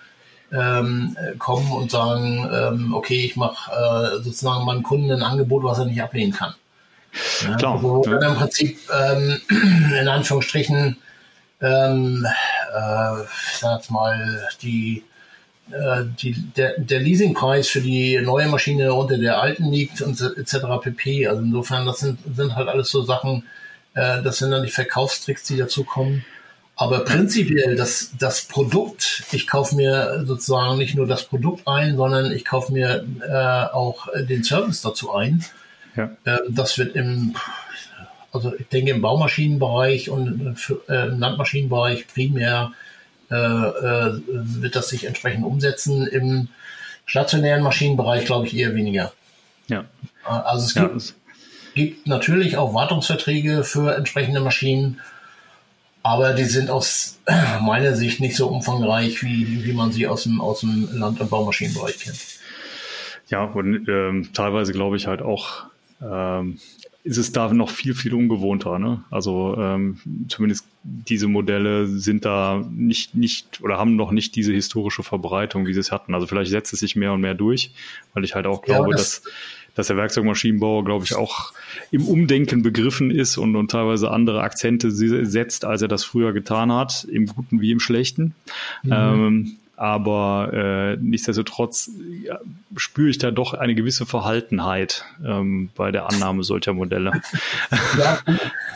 ähm, 0.52 1.16
kommen 1.38 1.72
und 1.72 1.90
sagen, 1.90 2.48
ähm, 2.52 2.94
okay, 2.94 3.24
ich 3.24 3.36
mache 3.36 3.70
äh, 3.72 4.22
sozusagen 4.22 4.64
meinem 4.64 4.82
Kunden 4.82 5.10
ein 5.10 5.22
Angebot, 5.22 5.64
was 5.64 5.78
er 5.78 5.86
nicht 5.86 6.02
ablehnen 6.02 6.32
kann. 6.32 6.54
Ja, 7.42 7.56
Klar. 7.56 7.82
Wo 7.82 8.04
ja. 8.04 8.18
dann 8.18 8.32
im 8.32 8.38
Prinzip 8.38 8.78
ähm, 8.92 9.40
in 10.00 10.08
Anführungsstrichen, 10.08 10.96
ähm, 11.60 12.26
äh, 12.74 13.22
ich 13.22 13.58
sag 13.58 13.78
jetzt 13.78 13.90
mal, 13.90 14.48
die, 14.62 15.02
die, 15.68 16.32
der, 16.56 16.78
der 16.78 17.00
Leasingpreis 17.00 17.68
für 17.68 17.80
die 17.80 18.20
neue 18.20 18.46
Maschine 18.46 18.94
unter 18.94 19.18
der 19.18 19.40
alten 19.40 19.64
liegt 19.70 20.00
und 20.00 20.20
etc. 20.20 20.58
pp. 20.80 21.26
Also 21.26 21.42
insofern, 21.42 21.86
das 21.86 21.98
sind, 21.98 22.18
sind 22.36 22.54
halt 22.54 22.68
alles 22.68 22.90
so 22.90 23.02
Sachen, 23.02 23.42
äh, 23.94 24.22
das 24.22 24.38
sind 24.38 24.52
dann 24.52 24.62
die 24.62 24.70
Verkaufstricks, 24.70 25.44
die 25.44 25.56
dazukommen. 25.56 26.24
Aber 26.76 27.00
prinzipiell 27.00 27.74
das, 27.74 28.12
das 28.18 28.44
Produkt, 28.44 29.24
ich 29.32 29.46
kaufe 29.46 29.74
mir 29.74 30.24
sozusagen 30.26 30.76
nicht 30.76 30.94
nur 30.94 31.06
das 31.06 31.24
Produkt 31.24 31.66
ein, 31.66 31.96
sondern 31.96 32.30
ich 32.30 32.44
kaufe 32.44 32.72
mir 32.72 33.04
äh, 33.26 33.74
auch 33.74 34.08
den 34.14 34.44
Service 34.44 34.82
dazu 34.82 35.14
ein. 35.14 35.42
Ja. 35.96 36.10
Ähm, 36.26 36.38
das 36.50 36.76
wird 36.76 36.94
im, 36.94 37.34
also 38.30 38.54
ich 38.54 38.68
denke 38.68 38.90
im 38.90 39.00
Baumaschinenbereich 39.00 40.10
und 40.10 40.56
äh, 40.88 41.08
im 41.08 41.18
Landmaschinenbereich 41.18 42.06
primär 42.08 42.72
äh, 42.72 42.74
äh, 42.74 42.85
wird 43.28 44.76
das 44.76 44.88
sich 44.88 45.04
entsprechend 45.04 45.44
umsetzen. 45.44 46.06
Im 46.06 46.48
stationären 47.04 47.62
Maschinenbereich 47.62 48.24
glaube 48.24 48.46
ich 48.46 48.56
eher 48.56 48.74
weniger. 48.74 49.12
Ja. 49.68 49.84
Also 50.24 50.66
es 50.66 50.74
gibt, 50.74 51.02
ja. 51.02 51.14
gibt 51.74 52.06
natürlich 52.06 52.56
auch 52.56 52.74
Wartungsverträge 52.74 53.64
für 53.64 53.94
entsprechende 53.96 54.40
Maschinen 54.40 55.00
aber 56.06 56.34
die 56.34 56.44
sind 56.44 56.70
aus 56.70 57.18
meiner 57.62 57.94
Sicht 57.96 58.20
nicht 58.20 58.36
so 58.36 58.46
umfangreich, 58.46 59.22
wie, 59.24 59.64
wie 59.64 59.72
man 59.72 59.90
sie 59.90 60.06
aus 60.06 60.22
dem, 60.22 60.40
aus 60.40 60.60
dem 60.60 60.88
Land- 60.92 61.20
und 61.20 61.30
Baumaschinenbereich 61.30 61.98
kennt. 61.98 62.20
Ja, 63.28 63.42
und 63.42 63.88
ähm, 63.88 64.28
teilweise 64.32 64.72
glaube 64.72 64.96
ich 64.96 65.08
halt 65.08 65.20
auch, 65.20 65.64
ähm, 66.00 66.60
ist 67.06 67.18
es 67.18 67.30
da 67.30 67.52
noch 67.54 67.70
viel, 67.70 67.94
viel 67.94 68.14
ungewohnter. 68.14 68.78
Ne? 68.78 69.04
Also 69.10 69.56
ähm, 69.58 69.98
zumindest 70.28 70.66
diese 70.82 71.28
Modelle 71.28 71.86
sind 71.86 72.24
da 72.24 72.66
nicht, 72.70 73.14
nicht 73.14 73.60
oder 73.62 73.78
haben 73.78 73.94
noch 73.94 74.10
nicht 74.10 74.34
diese 74.34 74.52
historische 74.52 75.04
Verbreitung, 75.04 75.66
wie 75.66 75.72
sie 75.72 75.80
es 75.80 75.92
hatten. 75.92 76.14
Also 76.14 76.26
vielleicht 76.26 76.50
setzt 76.50 76.72
es 76.72 76.80
sich 76.80 76.96
mehr 76.96 77.12
und 77.12 77.20
mehr 77.20 77.34
durch, 77.34 77.70
weil 78.12 78.24
ich 78.24 78.34
halt 78.34 78.46
auch 78.46 78.62
glaube, 78.62 78.90
ja, 78.90 78.96
das, 78.96 79.22
dass 79.22 79.32
dass 79.76 79.88
der 79.88 79.98
Werkzeugmaschinenbauer, 79.98 80.84
glaube 80.86 81.04
ich, 81.04 81.14
auch 81.14 81.52
im 81.90 82.08
Umdenken 82.08 82.62
begriffen 82.62 83.10
ist 83.10 83.36
und, 83.36 83.54
und 83.56 83.70
teilweise 83.70 84.10
andere 84.10 84.40
Akzente 84.40 84.90
setzt, 84.90 85.66
als 85.66 85.82
er 85.82 85.88
das 85.88 86.02
früher 86.02 86.32
getan 86.32 86.72
hat, 86.72 87.04
im 87.04 87.26
Guten 87.26 87.60
wie 87.60 87.72
im 87.72 87.78
Schlechten. 87.78 88.34
Mhm. 88.82 88.92
Ähm, 88.92 89.56
aber 89.76 90.50
äh, 90.52 90.96
nichtsdestotrotz 90.96 91.90
spüre 92.76 93.10
ich 93.10 93.18
da 93.18 93.30
doch 93.30 93.54
eine 93.54 93.74
gewisse 93.74 94.06
Verhaltenheit 94.06 95.04
ähm, 95.24 95.70
bei 95.76 95.92
der 95.92 96.10
Annahme 96.10 96.42
solcher 96.44 96.72
Modelle. 96.72 97.12
Ja, 97.98 98.18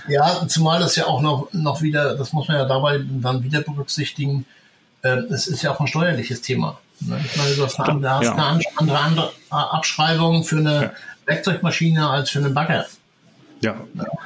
ja, 0.09 0.49
zumal 0.49 0.81
das 0.81 0.97
ja 0.97 1.07
auch 1.07 1.21
noch, 1.21 1.49
noch 1.53 1.83
wieder, 1.83 2.17
das 2.17 2.33
muss 2.33 2.49
man 2.49 2.57
ja 2.57 2.65
dabei 2.65 3.01
dann 3.05 3.43
wieder 3.45 3.61
berücksichtigen, 3.61 4.47
äh, 5.03 5.17
es 5.31 5.47
ist 5.47 5.63
ja 5.63 5.73
auch 5.73 5.81
ein 5.81 5.87
steuerliches 5.87 6.43
Thema. 6.43 6.79
Ne? 7.01 7.21
Ich 7.25 7.37
meine, 7.37 7.55
du 7.55 7.65
hast 7.65 7.81
eine, 7.81 8.11
hast 8.11 8.25
ja. 8.25 8.33
eine 8.33 8.59
andere, 8.77 8.99
andere 8.99 9.33
Abschreibung 9.51 10.45
für 10.45 10.59
eine 10.59 10.83
ja. 10.83 10.93
Werkzeugmaschine 11.27 12.09
als 12.09 12.31
für 12.31 12.41
einen 12.41 12.55
Bagger. 12.55 12.87
Ja, 13.61 13.77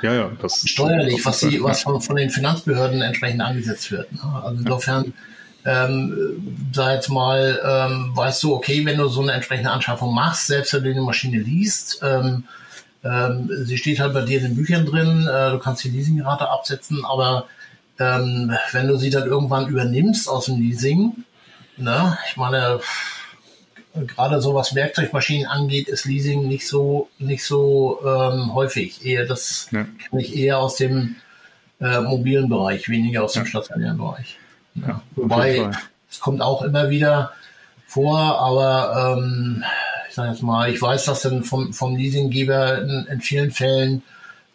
ja, 0.03 0.15
ja. 0.15 0.31
Das 0.41 0.61
Steuerlich, 0.69 1.25
was, 1.25 1.41
die, 1.41 1.63
was 1.63 1.83
von, 1.83 2.01
von, 2.01 2.17
den 2.17 2.31
Finanzbehörden 2.31 3.03
entsprechend 3.03 3.41
angesetzt 3.41 3.91
wird. 3.91 4.13
Ne? 4.13 4.21
Also 4.43 4.59
insofern, 4.61 5.13
ähm, 5.65 6.69
sag 6.73 6.95
jetzt 6.95 7.09
mal, 7.09 7.61
ähm, 7.65 8.13
weißt 8.15 8.43
du, 8.43 8.55
okay, 8.55 8.85
wenn 8.85 8.99
du 8.99 9.09
so 9.09 9.23
eine 9.23 9.33
entsprechende 9.33 9.71
Anschaffung 9.71 10.15
machst, 10.15 10.47
selbst 10.47 10.73
wenn 10.75 10.85
du 10.85 10.91
eine 10.91 11.01
Maschine 11.03 11.39
liest, 11.39 12.01
ähm, 12.03 12.45
ähm, 13.03 13.51
sie 13.65 13.79
steht 13.79 14.01
halt 14.01 14.15
bei 14.15 14.23
dir 14.23 14.39
in 14.39 14.45
den 14.45 14.57
Büchern 14.57 14.87
drin, 14.87 15.27
äh, 15.27 15.51
du 15.51 15.59
kannst 15.59 15.85
die 15.85 15.91
Leasingrate 15.91 16.49
absetzen, 16.49 17.05
aber 17.05 17.47
ähm, 17.99 18.53
wenn 18.73 18.89
du 18.89 18.97
sie 18.97 19.11
dann 19.11 19.27
irgendwann 19.27 19.69
übernimmst 19.69 20.29
aus 20.29 20.47
dem 20.47 20.61
Leasing, 20.61 21.25
Ne? 21.77 22.17
Ich 22.29 22.37
meine, 22.37 22.81
gerade 23.95 24.41
so 24.41 24.55
was 24.55 24.75
Werkzeugmaschinen 24.75 25.47
angeht, 25.47 25.89
ist 25.89 26.05
Leasing 26.05 26.47
nicht 26.47 26.69
so 26.69 27.09
nicht 27.19 27.45
so 27.45 28.01
ähm, 28.05 28.55
häufig. 28.55 29.05
Eher 29.05 29.27
das 29.27 29.69
ja. 29.73 29.85
kenne 29.85 30.23
ich 30.23 30.37
eher 30.37 30.59
aus 30.59 30.77
dem 30.77 31.17
äh, 31.81 32.01
mobilen 32.01 32.49
Bereich, 32.49 32.89
weniger 32.89 33.25
aus 33.25 33.33
dem 33.33 33.47
stationären 33.47 33.99
Bereich. 33.99 34.39
Ja, 34.75 35.01
Wobei 35.15 35.71
es 36.11 36.21
kommt 36.21 36.43
auch 36.43 36.63
immer 36.63 36.91
wieder 36.91 37.33
vor, 37.87 38.19
aber 38.19 39.17
ähm, 39.19 39.65
ich 40.09 40.15
sage 40.15 40.31
jetzt 40.31 40.43
mal, 40.43 40.71
ich 40.71 40.81
weiß, 40.81 41.05
dass 41.05 41.23
dann 41.23 41.45
vom, 41.45 41.73
vom 41.73 41.97
Leasinggeber 41.97 42.83
in, 42.83 43.07
in 43.11 43.21
vielen 43.21 43.51
Fällen 43.51 44.03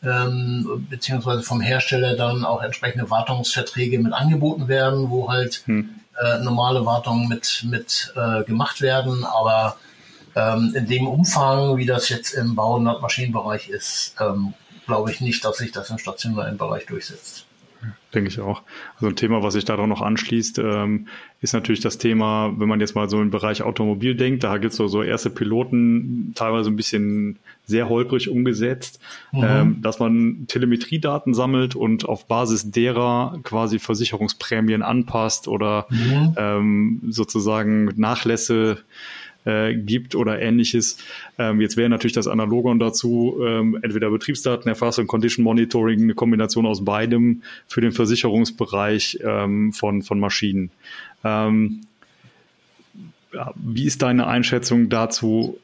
ähm, 0.04 0.88
beziehungsweise 0.90 1.44
vom 1.44 1.62
Hersteller 1.62 2.16
dann 2.16 2.46
auch 2.46 2.62
entsprechende 2.62 3.10
Wartungsverträge 3.10 4.00
mit 4.00 4.14
angeboten 4.14 4.68
werden, 4.68 5.10
wo 5.10 5.30
halt 5.30 5.64
hm. 5.66 5.90
äh, 6.22 6.40
normale 6.40 6.86
Wartungen 6.86 7.28
mit, 7.28 7.66
mit 7.68 8.14
äh, 8.16 8.44
gemacht 8.44 8.82
werden, 8.82 9.26
aber 9.26 9.78
ähm, 10.36 10.74
in 10.76 10.88
dem 10.88 11.08
Umfang, 11.08 11.78
wie 11.78 11.86
das 11.86 12.10
jetzt 12.10 12.34
im 12.34 12.56
Bau- 12.56 12.76
und 12.76 12.84
Maschinenbereich 12.84 13.70
ist, 13.70 14.16
ähm, 14.20 14.54
glaube 14.86 15.12
ich 15.12 15.22
nicht, 15.22 15.44
dass 15.44 15.58
sich 15.58 15.72
das 15.72 15.90
im 15.90 15.98
stationären 15.98 16.58
Bereich 16.58 16.86
durchsetzt. 16.86 17.46
Denke 18.14 18.30
ich 18.30 18.40
auch. 18.40 18.64
Also 18.96 19.08
ein 19.08 19.16
Thema, 19.16 19.44
was 19.44 19.54
sich 19.54 19.66
daran 19.66 19.88
noch 19.88 20.02
anschließt, 20.02 20.60
ähm, 20.60 21.08
ist 21.42 21.54
natürlich 21.54 21.80
das 21.80 21.98
Thema, 21.98 22.54
wenn 22.58 22.68
man 22.68 22.80
jetzt 22.80 22.96
mal 22.96 23.10
so 23.10 23.22
im 23.22 23.30
Bereich 23.30 23.62
Automobil 23.62 24.16
denkt, 24.16 24.44
da 24.44 24.58
gibt 24.58 24.72
es 24.72 24.78
so, 24.78 24.88
so 24.88 25.04
erste 25.04 25.30
Piloten, 25.30 26.34
teilweise 26.36 26.70
ein 26.70 26.76
bisschen 26.76 27.38
sehr 27.66 27.88
holprig 27.88 28.30
umgesetzt, 28.30 29.00
mhm. 29.32 29.44
ähm, 29.44 29.82
dass 29.82 30.00
man 30.00 30.46
Telemetriedaten 30.48 31.34
sammelt 31.34 31.76
und 31.76 32.10
auf 32.10 32.28
Basis 32.28 32.72
derer 32.72 33.40
quasi 33.44 33.80
Versicherungsprämien 33.80 34.82
anpasst 34.82 35.48
oder 35.48 35.86
mhm. 35.90 36.34
ähm, 36.36 37.02
sozusagen 37.10 37.86
Nachlässe 37.96 38.80
äh, 38.80 39.19
gibt 39.74 40.16
oder 40.16 40.42
ähnliches. 40.42 40.98
Ähm, 41.38 41.62
jetzt 41.62 41.78
wäre 41.78 41.90
natürlich 41.90 42.14
das 42.14 42.28
Analogon 42.28 42.80
dazu 42.80 43.40
ähm, 43.46 43.78
entweder 43.82 44.10
Betriebsdatenerfassung, 44.10 45.08
Condition 45.08 45.44
Monitoring, 45.44 46.04
eine 46.04 46.14
Kombination 46.16 46.66
aus 46.66 46.84
beidem 46.84 47.44
für 47.68 47.82
den 47.82 47.92
Versicherungsbereich 47.92 49.20
ähm, 49.24 49.74
von, 49.74 50.02
von 50.02 50.20
Maschinen. 50.20 50.72
Ähm, 51.24 51.82
wie 53.56 53.86
ist 53.86 54.02
deine 54.02 54.28
Einschätzung 54.28 54.90
dazu? 54.90 55.60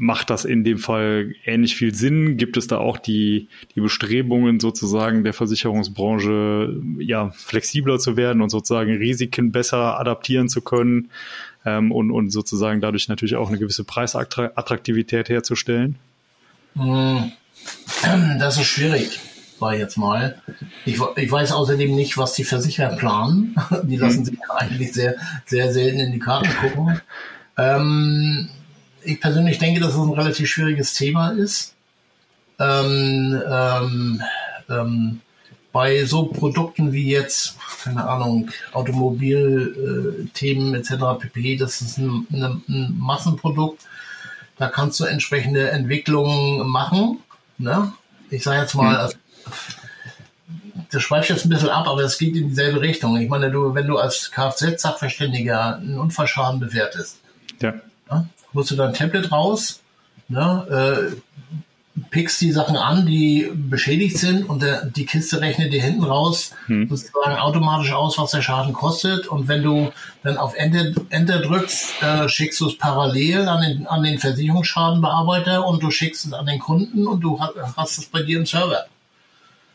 Macht 0.00 0.30
das 0.30 0.44
in 0.44 0.62
dem 0.62 0.78
Fall 0.78 1.34
ähnlich 1.44 1.74
viel 1.74 1.92
Sinn? 1.92 2.36
Gibt 2.36 2.56
es 2.56 2.68
da 2.68 2.78
auch 2.78 2.98
die, 2.98 3.48
die 3.74 3.80
Bestrebungen 3.80 4.60
sozusagen 4.60 5.24
der 5.24 5.32
Versicherungsbranche, 5.32 6.80
ja, 7.00 7.30
flexibler 7.30 7.98
zu 7.98 8.16
werden 8.16 8.40
und 8.40 8.50
sozusagen 8.50 8.96
Risiken 8.96 9.50
besser 9.50 9.98
adaptieren 9.98 10.48
zu 10.48 10.62
können? 10.62 11.10
ähm, 11.68 11.92
und, 11.92 12.10
und 12.10 12.30
sozusagen 12.30 12.80
dadurch 12.80 13.08
natürlich 13.08 13.36
auch 13.36 13.48
eine 13.48 13.58
gewisse 13.58 13.84
Preisattraktivität 13.84 15.28
herzustellen? 15.28 15.96
Hm. 16.76 17.32
Das 18.38 18.56
ist 18.56 18.66
schwierig, 18.66 19.18
war 19.58 19.74
jetzt 19.74 19.96
mal. 19.96 20.40
Ich, 20.84 20.98
ich, 21.16 21.30
weiß 21.30 21.52
außerdem 21.52 21.94
nicht, 21.94 22.16
was 22.16 22.34
die 22.34 22.44
Versicherer 22.44 22.96
planen. 22.96 23.56
Die 23.82 23.96
lassen 23.96 24.18
hm. 24.18 24.24
sich 24.24 24.38
eigentlich 24.48 24.92
sehr, 24.92 25.16
sehr 25.44 25.72
selten 25.72 25.98
in 25.98 26.12
die 26.12 26.18
Karten 26.18 26.50
gucken. 26.60 27.00
Ähm, 27.56 28.48
ich 29.04 29.20
persönlich 29.20 29.58
denke, 29.58 29.80
dass 29.80 29.92
es 29.92 29.98
ein 29.98 30.12
relativ 30.12 30.48
schwieriges 30.48 30.94
Thema 30.94 31.30
ist. 31.30 31.74
Ähm, 32.58 33.40
ähm, 33.50 34.22
ähm 34.68 35.20
bei 35.72 36.04
so 36.04 36.26
Produkten 36.26 36.92
wie 36.92 37.10
jetzt, 37.10 37.56
keine 37.84 38.04
Ahnung, 38.04 38.50
Automobilthemen 38.72 40.74
äh, 40.74 40.78
etc. 40.78 40.94
pp, 41.20 41.56
das 41.56 41.80
ist 41.80 41.98
ein, 41.98 42.26
ein, 42.32 42.62
ein, 42.68 42.96
Massenprodukt. 42.98 43.86
Da 44.56 44.68
kannst 44.68 44.98
du 44.98 45.04
entsprechende 45.04 45.70
Entwicklungen 45.70 46.66
machen. 46.66 47.18
Ne? 47.58 47.92
Ich 48.30 48.42
sage 48.42 48.62
jetzt 48.62 48.74
mal, 48.74 49.08
hm. 49.08 49.14
das 50.90 51.02
schweift 51.02 51.30
jetzt 51.30 51.44
ein 51.44 51.50
bisschen 51.50 51.68
ab, 51.68 51.86
aber 51.86 52.00
es 52.00 52.18
geht 52.18 52.34
in 52.34 52.48
dieselbe 52.48 52.80
Richtung. 52.80 53.16
Ich 53.18 53.28
meine, 53.28 53.50
du, 53.50 53.74
wenn 53.74 53.86
du 53.86 53.98
als 53.98 54.32
Kfz-Sachverständiger 54.32 55.76
einen 55.76 55.98
Unfallschaden 55.98 56.58
bewertest, 56.58 57.18
ja. 57.60 57.74
Ne, 58.10 58.28
holst 58.54 58.70
du 58.70 58.76
dein 58.76 58.94
Tablet 58.94 59.32
raus, 59.32 59.80
ne, 60.28 61.10
äh, 61.12 61.16
pickst 62.10 62.40
die 62.40 62.52
Sachen 62.52 62.76
an, 62.76 63.06
die 63.06 63.50
beschädigt 63.54 64.18
sind 64.18 64.48
und 64.48 64.62
der, 64.62 64.86
die 64.86 65.06
Kiste 65.06 65.40
rechnet 65.40 65.72
dir 65.72 65.82
hinten 65.82 66.04
raus 66.04 66.52
hm. 66.66 66.88
sozusagen 66.88 67.36
automatisch 67.36 67.92
aus, 67.92 68.18
was 68.18 68.30
der 68.30 68.42
Schaden 68.42 68.72
kostet. 68.72 69.26
Und 69.26 69.48
wenn 69.48 69.62
du 69.62 69.92
dann 70.22 70.36
auf 70.36 70.54
Enter, 70.54 70.92
Enter 71.10 71.40
drückst, 71.40 72.02
äh, 72.02 72.28
schickst 72.28 72.60
du 72.60 72.68
es 72.68 72.78
parallel 72.78 73.48
an 73.48 73.62
den, 73.62 73.86
an 73.86 74.02
den 74.02 74.18
Versicherungsschadenbearbeiter 74.18 75.66
und 75.66 75.82
du 75.82 75.90
schickst 75.90 76.26
es 76.26 76.32
an 76.32 76.46
den 76.46 76.58
Kunden 76.58 77.06
und 77.06 77.20
du 77.20 77.40
hast, 77.40 77.54
hast 77.76 77.98
es 77.98 78.06
bei 78.06 78.22
dir 78.22 78.38
im 78.38 78.46
Server. 78.46 78.86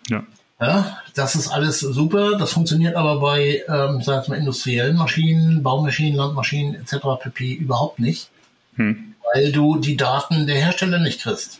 Ja. 0.09 0.23
Ja, 0.61 0.97
das 1.15 1.35
ist 1.35 1.49
alles 1.49 1.79
super. 1.79 2.37
Das 2.37 2.53
funktioniert 2.53 2.95
aber 2.95 3.19
bei, 3.19 3.63
ähm, 3.67 4.01
sag 4.01 4.29
mal, 4.29 4.37
industriellen 4.37 4.95
Maschinen, 4.95 5.61
Baumaschinen, 5.61 6.15
Landmaschinen 6.15 6.75
etc. 6.75 6.97
pp. 7.21 7.53
überhaupt 7.53 7.99
nicht, 7.99 8.29
hm. 8.75 9.15
weil 9.33 9.51
du 9.51 9.77
die 9.77 9.97
Daten 9.97 10.47
der 10.47 10.57
Hersteller 10.57 10.99
nicht 10.99 11.21
kriegst. 11.21 11.59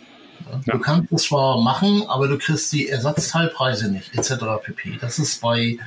Ja. 0.65 0.73
Du 0.73 0.79
kannst 0.79 1.11
es 1.11 1.23
zwar 1.23 1.61
machen, 1.61 2.03
aber 2.07 2.27
du 2.27 2.37
kriegst 2.37 2.71
die 2.73 2.89
Ersatzteilpreise 2.89 3.91
nicht, 3.91 4.15
etc. 4.15 4.43
pp. 4.63 4.97
Das 4.99 5.19
ist 5.19 5.41
bei 5.41 5.77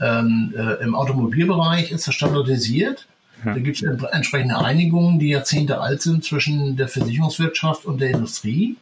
ähm, 0.00 0.52
äh, 0.56 0.82
im 0.82 0.94
Automobilbereich 0.94 1.92
ist 1.92 2.06
das 2.06 2.14
standardisiert. 2.14 3.06
Ja. 3.44 3.54
Da 3.54 3.60
gibt 3.60 3.82
es 3.82 3.82
entsprechende 3.82 4.58
Einigungen, 4.58 5.18
die 5.18 5.28
Jahrzehnte 5.28 5.80
alt 5.80 6.02
sind 6.02 6.24
zwischen 6.24 6.76
der 6.76 6.88
Versicherungswirtschaft 6.88 7.84
und 7.84 8.00
der 8.00 8.10
Industrie. 8.10 8.76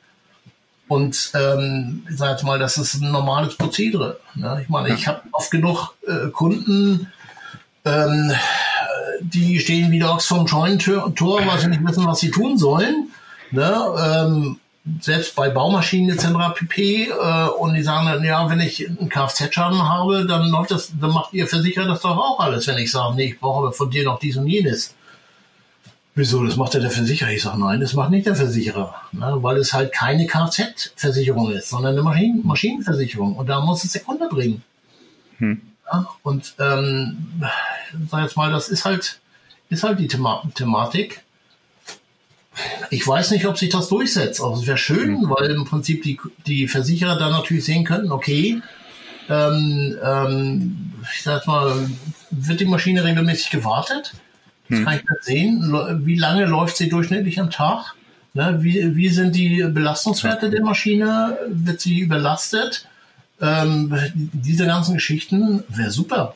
Und 0.88 1.32
ähm, 1.34 2.06
ich 2.08 2.16
sage 2.16 2.32
jetzt 2.32 2.44
mal, 2.44 2.58
das 2.58 2.76
ist 2.76 2.94
ein 2.94 3.10
normales 3.10 3.56
Prozedere. 3.56 4.20
Ne? 4.34 4.60
Ich 4.62 4.68
meine, 4.68 4.90
ja. 4.90 4.94
ich 4.94 5.06
habe 5.06 5.22
oft 5.32 5.50
genug 5.50 5.94
äh, 6.06 6.28
Kunden, 6.30 7.10
ähm, 7.84 8.32
die 9.22 9.58
stehen 9.60 9.90
wie 9.90 10.04
Ochs 10.04 10.26
vom 10.26 10.46
Scheunentor, 10.46 11.46
weil 11.46 11.58
sie 11.58 11.68
nicht 11.68 11.84
wissen, 11.84 12.06
was 12.06 12.20
sie 12.20 12.30
tun 12.30 12.58
sollen. 12.58 13.08
Ne? 13.50 13.74
Ähm, 13.98 14.58
selbst 15.00 15.36
bei 15.36 15.48
Baumaschinen 15.48 16.16
etc. 16.16 16.54
pp. 16.54 17.04
Äh, 17.04 17.48
und 17.58 17.74
die 17.74 17.82
sagen 17.82 18.06
dann, 18.06 18.24
ja, 18.24 18.48
wenn 18.50 18.60
ich 18.60 18.88
einen 18.88 19.08
Kfz-Schaden 19.08 19.88
habe, 19.88 20.26
dann 20.26 20.48
läuft 20.48 20.72
das, 20.72 20.92
dann 21.00 21.12
macht 21.12 21.32
ihr 21.32 21.46
Versicherer 21.46 21.86
das 21.86 22.00
doch 22.00 22.16
auch 22.16 22.40
alles, 22.40 22.66
wenn 22.66 22.78
ich 22.78 22.90
sage, 22.90 23.14
nee, 23.14 23.26
ich 23.26 23.40
brauche 23.40 23.72
von 23.72 23.90
dir 23.90 24.04
noch 24.04 24.18
dies 24.18 24.36
und 24.36 24.46
jenes. 24.46 24.94
Wieso, 26.14 26.44
das 26.44 26.56
macht 26.56 26.74
ja 26.74 26.80
der 26.80 26.90
Versicherer? 26.90 27.30
Ich 27.30 27.42
sage, 27.42 27.58
nein, 27.58 27.80
das 27.80 27.94
macht 27.94 28.10
nicht 28.10 28.26
der 28.26 28.36
Versicherer, 28.36 28.94
ne, 29.12 29.38
weil 29.40 29.56
es 29.56 29.72
halt 29.72 29.92
keine 29.92 30.26
Kfz-Versicherung 30.26 31.50
ist, 31.52 31.70
sondern 31.70 31.94
eine 31.94 32.02
Maschinen 32.02 32.46
Maschinenversicherung. 32.46 33.36
Und 33.36 33.48
da 33.48 33.60
muss 33.60 33.84
es 33.84 33.92
der 33.92 34.02
Kunde 34.02 34.28
bringen. 34.28 34.62
Hm. 35.38 35.62
Ja, 35.90 36.06
und 36.22 36.54
ähm, 36.58 37.42
sag 38.10 38.22
jetzt 38.22 38.36
mal, 38.36 38.50
das 38.50 38.68
ist 38.68 38.84
halt, 38.84 39.20
ist 39.70 39.82
halt 39.82 39.98
die 39.98 40.08
Thema 40.08 40.42
Thematik 40.54 41.22
ich 42.90 43.06
weiß 43.06 43.30
nicht, 43.30 43.46
ob 43.46 43.58
sich 43.58 43.70
das 43.70 43.88
durchsetzt. 43.88 44.40
Also 44.40 44.60
es 44.60 44.66
wäre 44.66 44.78
schön, 44.78 45.22
mhm. 45.22 45.30
weil 45.30 45.50
im 45.50 45.64
Prinzip 45.64 46.02
die, 46.02 46.18
die 46.46 46.68
Versicherer 46.68 47.18
dann 47.18 47.32
natürlich 47.32 47.64
sehen 47.64 47.84
könnten, 47.84 48.12
okay, 48.12 48.60
ähm, 49.28 49.96
ähm, 50.04 50.92
ich 51.14 51.22
sag 51.22 51.46
mal, 51.46 51.88
wird 52.30 52.60
die 52.60 52.66
Maschine 52.66 53.04
regelmäßig 53.04 53.50
gewartet? 53.50 54.12
Das 54.68 54.80
mhm. 54.80 54.84
kann 54.84 54.96
ich 54.96 55.02
nicht 55.02 55.24
sehen. 55.24 56.04
Wie 56.04 56.18
lange 56.18 56.44
läuft 56.44 56.76
sie 56.76 56.88
durchschnittlich 56.88 57.40
am 57.40 57.50
Tag? 57.50 57.94
Ne, 58.34 58.58
wie, 58.62 58.96
wie 58.96 59.08
sind 59.08 59.36
die 59.36 59.62
Belastungswerte 59.62 60.48
der 60.48 60.62
Maschine? 60.62 61.38
Wird 61.48 61.80
sie 61.80 62.00
überlastet? 62.00 62.86
Ähm, 63.40 63.94
diese 64.14 64.66
ganzen 64.66 64.94
Geschichten 64.94 65.64
wäre 65.68 65.90
super. 65.90 66.34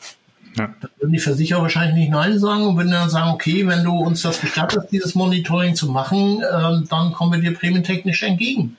Ja. 0.57 0.75
Da 0.81 0.89
würden 0.99 1.13
die 1.13 1.19
Versicherer 1.19 1.63
wahrscheinlich 1.63 1.97
nicht 1.97 2.11
Nein 2.11 2.39
sagen 2.39 2.67
und 2.67 2.77
würden 2.77 2.93
dann 2.93 3.11
sagen, 3.11 3.31
okay, 3.31 3.67
wenn 3.67 3.85
du 3.85 3.93
uns 3.99 4.23
das 4.23 4.41
gestattest, 4.41 4.89
dieses 4.91 5.15
Monitoring 5.15 5.75
zu 5.75 5.89
machen, 5.89 6.43
ähm, 6.51 6.87
dann 6.89 7.13
kommen 7.13 7.33
wir 7.33 7.41
dir 7.41 7.57
prämientechnisch 7.57 8.23
entgegen. 8.23 8.77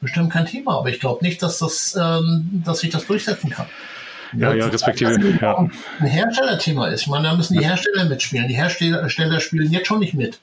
Bestimmt 0.00 0.32
kein 0.32 0.46
Thema, 0.46 0.78
aber 0.78 0.90
ich 0.90 1.00
glaube 1.00 1.24
nicht, 1.24 1.42
dass 1.42 1.58
das, 1.58 1.96
ähm, 2.00 2.62
dass 2.64 2.80
sich 2.80 2.90
das 2.90 3.06
durchsetzen 3.06 3.50
kann. 3.50 3.66
Ja, 4.36 4.52
ja, 4.52 4.66
respektive. 4.66 5.38
Ja. 5.40 5.56
Ein 5.56 6.06
Herstellerthema 6.06 6.88
ist. 6.88 7.02
Ich 7.02 7.06
meine, 7.06 7.28
da 7.28 7.34
müssen 7.34 7.56
die 7.58 7.64
Hersteller 7.64 8.04
mitspielen. 8.04 8.48
Die 8.48 8.56
Hersteller 8.56 9.40
spielen 9.40 9.72
jetzt 9.72 9.86
schon 9.86 10.00
nicht 10.00 10.14
mit. 10.14 10.38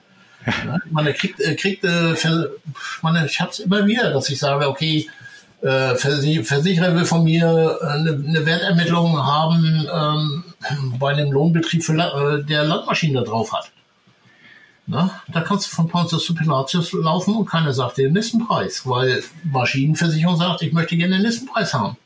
Ja. 0.46 0.78
Ich 0.86 0.92
meine, 0.92 1.14
kriegt, 1.14 1.40
äh, 1.40 1.56
kriegt, 1.56 1.84
äh, 1.84 2.14
ich 2.14 2.24
meine, 3.02 3.26
ich 3.26 3.40
habe 3.40 3.52
es 3.52 3.60
immer 3.60 3.86
wieder, 3.86 4.12
dass 4.12 4.30
ich 4.30 4.40
sage, 4.40 4.68
okay, 4.68 5.10
äh, 5.62 5.96
Versicherer 5.96 6.96
will 6.96 7.06
von 7.06 7.24
mir 7.24 7.80
äh, 7.82 7.88
eine, 7.88 8.12
eine 8.12 8.46
Wertermittlung 8.46 9.18
haben 9.18 9.88
ähm, 9.92 10.44
bei 11.00 11.14
einem 11.14 11.32
Lohnbetrieb, 11.32 11.84
für, 11.84 11.94
äh, 11.94 12.44
der 12.44 12.64
Landmaschinen 12.64 13.16
da 13.16 13.22
drauf 13.24 13.54
hat. 13.54 13.72
Na, 14.88 15.22
da 15.28 15.42
kannst 15.42 15.66
du 15.66 15.76
von 15.76 15.88
Pontius 15.88 16.26
zu 16.26 16.36
Pilatus 16.36 16.94
laufen 16.94 17.36
und 17.36 17.48
keiner 17.48 17.74
sagt 17.74 17.98
dir 17.98 18.08
den 18.08 18.16
Listenpreis, 18.16 18.86
weil 18.86 19.24
Maschinenversicherung 19.44 20.38
sagt, 20.38 20.62
ich 20.62 20.74
möchte 20.74 20.96
gerne 20.96 21.16
den 21.16 21.24
Listenpreis 21.24 21.74
haben. 21.74 21.98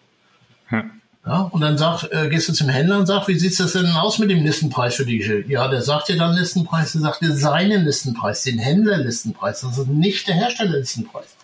Hm. 0.67 0.91
Ja, 1.25 1.41
und 1.41 1.59
dann 1.59 1.77
sagt, 1.77 2.09
äh, 2.11 2.29
gehst 2.29 2.47
du 2.47 2.53
zum 2.53 2.69
Händler 2.69 2.97
und 2.97 3.05
sagst, 3.05 3.27
wie 3.27 3.37
sieht 3.37 3.59
das 3.59 3.73
denn 3.73 3.91
aus 3.91 4.19
mit 4.19 4.31
dem 4.31 4.45
Listenpreis 4.45 4.95
für 4.95 5.05
die? 5.05 5.43
Ja, 5.49 5.67
der 5.67 5.81
sagt 5.81 6.07
dir 6.07 6.17
dann 6.17 6.35
Listenpreis, 6.35 6.93
der 6.93 7.01
sagt 7.01 7.21
dir 7.21 7.35
seinen 7.35 7.83
Listenpreis, 7.83 8.43
den 8.43 8.57
Händlerlistenpreis, 8.57 9.61
das 9.61 9.77
ist 9.77 9.87
nicht 9.87 10.27
der 10.29 10.35
Herstellerlistenpreis. 10.35 11.35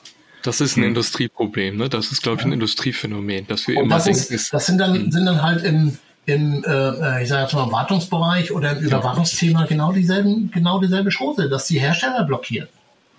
Das 0.45 0.61
ist 0.61 0.77
ein 0.77 0.83
hm. 0.83 0.89
Industrieproblem, 0.89 1.77
ne? 1.77 1.89
Das 1.89 2.11
ist, 2.11 2.21
glaube 2.21 2.39
ich, 2.39 2.45
ein 2.45 2.51
Industriephänomen, 2.51 3.47
dass 3.47 3.67
wir 3.67 3.77
und 3.77 3.85
immer 3.85 3.95
das 3.95 4.05
denken, 4.05 4.33
ist, 4.33 4.53
das 4.53 4.65
sind 4.67 4.77
dann, 4.77 4.93
hm. 4.93 5.11
sind 5.11 5.25
dann 5.25 5.41
halt 5.41 5.63
im, 5.63 5.97
im 6.25 6.63
äh, 6.63 7.23
ich 7.23 7.29
sage 7.29 7.43
jetzt 7.43 7.53
mal, 7.53 7.71
Wartungsbereich 7.71 8.51
oder 8.51 8.77
im 8.77 8.83
Überwachungsthema 8.83 9.65
genau 9.65 9.91
dieselben, 9.91 10.51
genau 10.51 10.79
dieselbe 10.79 11.09
Chose, 11.09 11.49
dass 11.49 11.65
die 11.65 11.79
Hersteller 11.79 12.23
blockieren. 12.25 12.67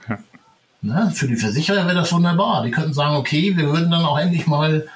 Ja. 0.08 0.18
Ne? 0.82 1.10
Für 1.14 1.26
die 1.26 1.36
Versicherer 1.36 1.86
wäre 1.86 1.96
das 1.96 2.12
wunderbar. 2.12 2.62
Die 2.64 2.70
könnten 2.70 2.94
sagen, 2.94 3.16
okay, 3.16 3.56
wir 3.56 3.66
würden 3.66 3.90
dann 3.90 4.04
auch 4.04 4.18
endlich 4.18 4.46
mal 4.46 4.86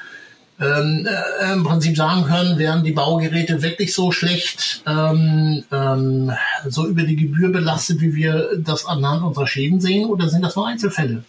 ähm, 0.61 1.09
äh, 1.09 1.53
im 1.53 1.65
Prinzip 1.65 1.97
sagen 1.97 2.25
können, 2.25 2.59
wären 2.59 2.85
die 2.85 2.93
Baugeräte 2.93 3.63
wirklich 3.63 3.95
so 3.95 4.13
schlecht, 4.13 4.83
ähm, 4.87 5.65
ähm, 5.73 6.31
so 6.69 6.87
über 6.87 7.03
die 7.03 7.17
Gebühr 7.17 7.51
belastet, 7.51 8.01
wie 8.03 8.15
wir 8.15 8.51
das 8.59 8.85
anhand 8.85 9.25
unserer 9.25 9.47
Schäden 9.47 9.81
sehen, 9.81 10.09
oder 10.09 10.29
sind 10.29 10.43
das 10.43 10.55
nur 10.55 10.69
Einzelfälle? 10.69 11.25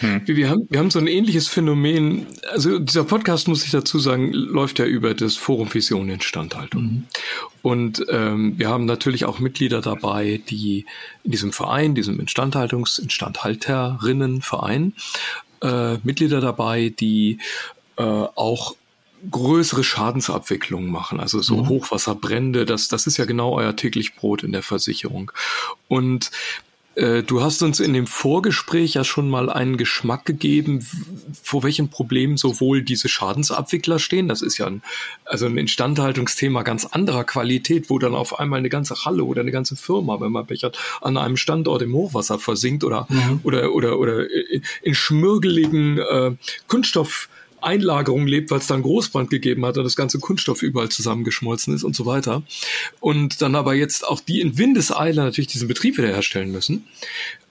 Hm. 0.00 0.22
Wir, 0.26 0.50
haben, 0.50 0.66
wir 0.70 0.78
haben 0.78 0.90
so 0.90 0.98
ein 0.98 1.06
ähnliches 1.06 1.48
Phänomen. 1.48 2.26
Also 2.50 2.78
dieser 2.78 3.04
Podcast, 3.04 3.48
muss 3.48 3.64
ich 3.64 3.70
dazu 3.70 3.98
sagen, 3.98 4.32
läuft 4.32 4.78
ja 4.78 4.84
über 4.84 5.14
das 5.14 5.36
Forum 5.36 5.72
Vision 5.72 6.08
Instandhaltung. 6.08 6.82
Mhm. 6.82 7.04
Und 7.62 8.06
ähm, 8.08 8.58
wir 8.58 8.68
haben 8.68 8.84
natürlich 8.84 9.24
auch 9.24 9.40
Mitglieder 9.40 9.80
dabei, 9.80 10.40
die 10.48 10.86
in 11.24 11.32
diesem 11.32 11.52
Verein, 11.52 11.94
diesem 11.94 12.20
Instandhaltungs-, 12.20 13.00
Instandhalterinnenverein, 13.00 14.94
äh, 15.62 15.96
Mitglieder 15.98 16.40
dabei, 16.40 16.94
die 16.98 17.38
äh, 17.96 18.02
auch 18.02 18.76
größere 19.30 19.82
Schadensabwicklungen 19.82 20.90
machen, 20.90 21.18
also 21.18 21.42
so 21.42 21.56
mhm. 21.56 21.68
Hochwasserbrände, 21.68 22.64
das, 22.64 22.86
das 22.86 23.08
ist 23.08 23.16
ja 23.16 23.24
genau 23.24 23.56
euer 23.56 23.74
täglich 23.74 24.14
Brot 24.14 24.44
in 24.44 24.52
der 24.52 24.62
Versicherung. 24.62 25.32
Und 25.88 26.30
äh, 26.98 27.22
du 27.22 27.40
hast 27.42 27.62
uns 27.62 27.78
in 27.78 27.92
dem 27.92 28.08
Vorgespräch 28.08 28.94
ja 28.94 29.04
schon 29.04 29.30
mal 29.30 29.50
einen 29.50 29.76
Geschmack 29.76 30.24
gegeben, 30.24 30.84
vor 31.42 31.62
welchen 31.62 31.90
Problemen 31.90 32.36
sowohl 32.36 32.82
diese 32.82 33.08
Schadensabwickler 33.08 34.00
stehen. 34.00 34.26
Das 34.26 34.42
ist 34.42 34.58
ja 34.58 34.66
ein, 34.66 34.82
also 35.24 35.46
ein 35.46 35.56
Instandhaltungsthema 35.56 36.62
ganz 36.62 36.84
anderer 36.84 37.22
Qualität, 37.22 37.88
wo 37.88 37.98
dann 38.00 38.16
auf 38.16 38.40
einmal 38.40 38.58
eine 38.58 38.68
ganze 38.68 39.04
Halle 39.04 39.24
oder 39.24 39.42
eine 39.42 39.52
ganze 39.52 39.76
Firma, 39.76 40.20
wenn 40.20 40.32
man 40.32 40.46
bechert, 40.46 40.76
an 41.00 41.16
einem 41.16 41.36
Standort 41.36 41.82
im 41.82 41.94
Hochwasser 41.94 42.40
versinkt 42.40 42.82
oder, 42.82 43.06
mhm. 43.08 43.40
oder, 43.44 43.72
oder, 43.72 43.98
oder 43.98 44.26
in 44.82 44.94
schmürgeligen 44.94 45.98
äh, 45.98 46.32
Kunststoff 46.66 47.28
Einlagerung 47.62 48.26
lebt, 48.26 48.50
weil 48.50 48.58
es 48.58 48.66
da 48.66 48.74
einen 48.74 48.82
Großbrand 48.82 49.30
gegeben 49.30 49.64
hat 49.66 49.76
und 49.78 49.84
das 49.84 49.96
ganze 49.96 50.18
Kunststoff 50.18 50.62
überall 50.62 50.88
zusammengeschmolzen 50.88 51.74
ist 51.74 51.84
und 51.84 51.96
so 51.96 52.06
weiter. 52.06 52.42
Und 53.00 53.42
dann 53.42 53.54
aber 53.54 53.74
jetzt 53.74 54.06
auch 54.06 54.20
die 54.20 54.40
in 54.40 54.58
Windeseile 54.58 55.22
natürlich 55.22 55.48
diesen 55.48 55.68
Betrieb 55.68 55.98
wiederherstellen 55.98 56.52
müssen. 56.52 56.84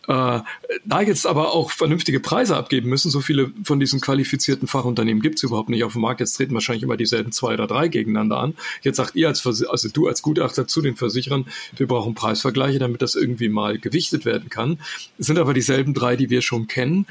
Äh, 0.08 0.40
da 0.86 1.02
jetzt 1.02 1.28
aber 1.28 1.54
auch 1.54 1.72
vernünftige 1.72 2.22
Preise 2.22 2.56
abgeben 2.56 2.90
müssen, 2.90 3.12
so 3.12 3.20
viele 3.20 3.52
von 3.64 3.78
diesen 3.78 4.00
qualifizierten 4.00 4.66
Fachunternehmen 4.66 5.22
gibt 5.22 5.36
es 5.36 5.44
überhaupt 5.44 5.68
nicht 5.68 5.84
auf 5.84 5.94
dem 5.94 6.02
Markt. 6.02 6.22
Jetzt 6.22 6.34
treten 6.34 6.54
wahrscheinlich 6.54 6.84
immer 6.84 6.96
dieselben 6.96 7.34
zwei 7.34 7.56
oder 7.56 7.68
drei 7.68 7.90
gegeneinander 7.90 8.38
an. 8.38 8.56
Jetzt 8.84 8.96
sagt 8.96 9.16
ihr 9.16 9.28
als 9.28 9.42
Vers 9.42 9.66
also 9.66 9.90
du 9.90 10.08
als 10.08 10.22
Gutachter 10.22 10.66
zu 10.66 10.82
den 10.82 10.96
Versicherern, 10.96 11.46
wir 11.76 11.88
brauchen 11.88 12.16
Preisvergleiche, 12.16 12.80
damit 12.80 13.02
das 13.02 13.16
irgendwie 13.16 13.50
mal 13.50 13.80
gewichtet 13.80 14.24
werden 14.24 14.50
kann. 14.50 14.80
Es 15.18 15.26
sind 15.26 15.40
aber 15.40 15.54
dieselben 15.54 15.94
drei, 15.94 16.16
die 16.16 16.30
wir 16.30 16.42
schon 16.42 16.68
kennen. 16.68 17.06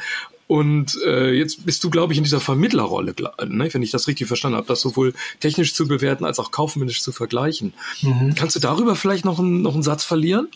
Und 0.48 0.96
äh, 1.04 1.32
jetzt 1.32 1.66
bist 1.66 1.82
du, 1.82 1.90
glaube 1.90 2.12
ich, 2.12 2.18
in 2.18 2.24
dieser 2.24 2.40
Vermittlerrolle, 2.40 3.14
ne, 3.46 3.68
wenn 3.72 3.82
ich 3.82 3.90
das 3.90 4.06
richtig 4.06 4.28
verstanden 4.28 4.56
habe, 4.56 4.68
das 4.68 4.80
sowohl 4.80 5.12
technisch 5.40 5.74
zu 5.74 5.88
bewerten 5.88 6.24
als 6.24 6.38
auch 6.38 6.52
kaufmännisch 6.52 7.02
zu 7.02 7.10
vergleichen. 7.10 7.74
Mhm. 8.02 8.34
Kannst 8.36 8.54
du 8.54 8.60
darüber 8.60 8.94
vielleicht 8.94 9.24
noch, 9.24 9.40
ein, 9.40 9.62
noch 9.62 9.74
einen 9.74 9.82
Satz 9.82 10.04
verlieren, 10.04 10.48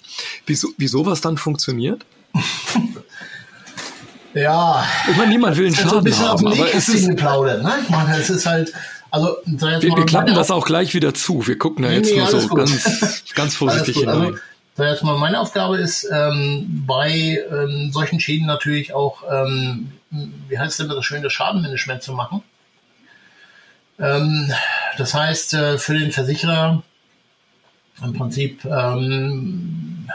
wie, 0.46 0.54
so, 0.54 0.68
wie 0.76 0.86
sowas 0.86 1.20
dann 1.20 1.38
funktioniert? 1.38 2.06
ja. 4.34 4.86
Ich 5.10 5.16
meine, 5.16 5.30
niemand 5.30 5.56
will 5.56 5.66
einen 5.66 5.74
Schaden 5.74 5.98
ein 5.98 6.04
bisschen 6.04 6.28
haben, 6.28 6.46
aber 6.46 6.72
es 6.72 6.88
ist 6.88 7.08
geplaudert, 7.08 7.64
ne? 7.64 7.78
Ich 7.82 7.88
meine, 7.88 8.16
es 8.16 8.30
ist 8.30 8.46
halt 8.46 8.72
also, 9.12 9.36
wir, 9.44 9.82
wir 9.82 10.06
klappen 10.06 10.34
das 10.34 10.52
auch 10.52 10.64
gleich 10.64 10.94
wieder 10.94 11.12
zu. 11.14 11.46
Wir 11.46 11.58
gucken 11.58 11.82
da 11.82 11.90
jetzt 11.90 12.12
nee, 12.12 12.18
nur 12.18 12.28
so 12.28 12.46
ganz, 12.48 13.24
ganz 13.34 13.56
vorsichtig 13.56 13.98
hinein. 13.98 14.20
Also, 14.20 14.38
jetzt 14.88 15.02
mal 15.02 15.18
meine 15.18 15.40
Aufgabe 15.40 15.78
ist, 15.78 16.08
ähm, 16.10 16.84
bei 16.86 17.42
ähm, 17.50 17.90
solchen 17.92 18.20
Schäden 18.20 18.46
natürlich 18.46 18.94
auch, 18.94 19.22
ähm, 19.30 19.92
wie 20.48 20.58
heißt 20.58 20.80
denn 20.80 20.88
das 20.88 21.04
schön, 21.04 21.22
das 21.22 21.32
Schadenmanagement 21.32 22.02
zu 22.02 22.12
machen. 22.12 22.42
Ähm, 23.98 24.52
das 24.96 25.14
heißt, 25.14 25.54
äh, 25.54 25.78
für 25.78 25.98
den 25.98 26.12
Versicherer 26.12 26.82
im 28.02 28.12
Prinzip, 28.14 28.64
ähm, 28.64 30.08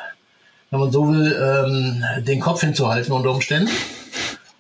wenn 0.71 0.79
man 0.79 0.91
so 0.91 1.07
will, 1.09 1.35
ähm, 1.39 2.25
den 2.25 2.39
Kopf 2.39 2.61
hinzuhalten 2.61 3.13
unter 3.13 3.31
Umständen 3.31 3.71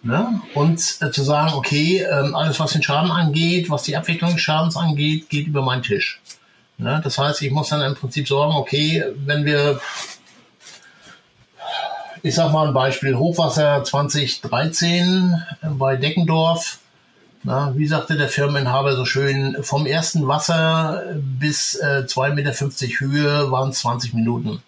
Ne? 0.05 0.39
Und 0.53 0.97
äh, 1.01 1.09
zu 1.09 1.23
sagen, 1.23 1.53
okay, 1.55 2.05
alles 2.05 2.59
was 2.59 2.73
den 2.73 2.83
Schaden 2.83 3.09
angeht, 3.09 3.71
was 3.71 3.81
die 3.81 3.97
Abwicklung 3.97 4.33
des 4.33 4.41
Schadens 4.41 4.77
angeht, 4.77 5.29
geht 5.29 5.47
über 5.47 5.63
meinen 5.63 5.81
Tisch. 5.81 6.21
Ne? 6.77 7.01
Das 7.03 7.17
heißt, 7.17 7.41
ich 7.41 7.51
muss 7.51 7.69
dann 7.69 7.81
im 7.81 7.95
Prinzip 7.95 8.27
sorgen, 8.27 8.55
okay, 8.55 9.03
wenn 9.25 9.45
wir, 9.45 9.79
ich 12.21 12.35
sag 12.35 12.51
mal 12.51 12.67
ein 12.67 12.73
Beispiel, 12.73 13.17
Hochwasser 13.17 13.83
2013 13.83 15.43
bei 15.77 15.95
Deckendorf, 15.95 16.79
na, 17.43 17.77
wie 17.77 17.85
sagte 17.85 18.17
der 18.17 18.27
Firmeninhaber 18.27 18.95
so 18.95 19.05
schön, 19.05 19.57
vom 19.61 19.85
ersten 19.85 20.27
Wasser 20.27 21.03
bis 21.15 21.75
äh, 21.75 22.03
2,50 22.07 22.33
Meter 22.33 22.53
Höhe 22.99 23.51
waren 23.51 23.69
es 23.69 23.79
20 23.79 24.15
Minuten. 24.15 24.63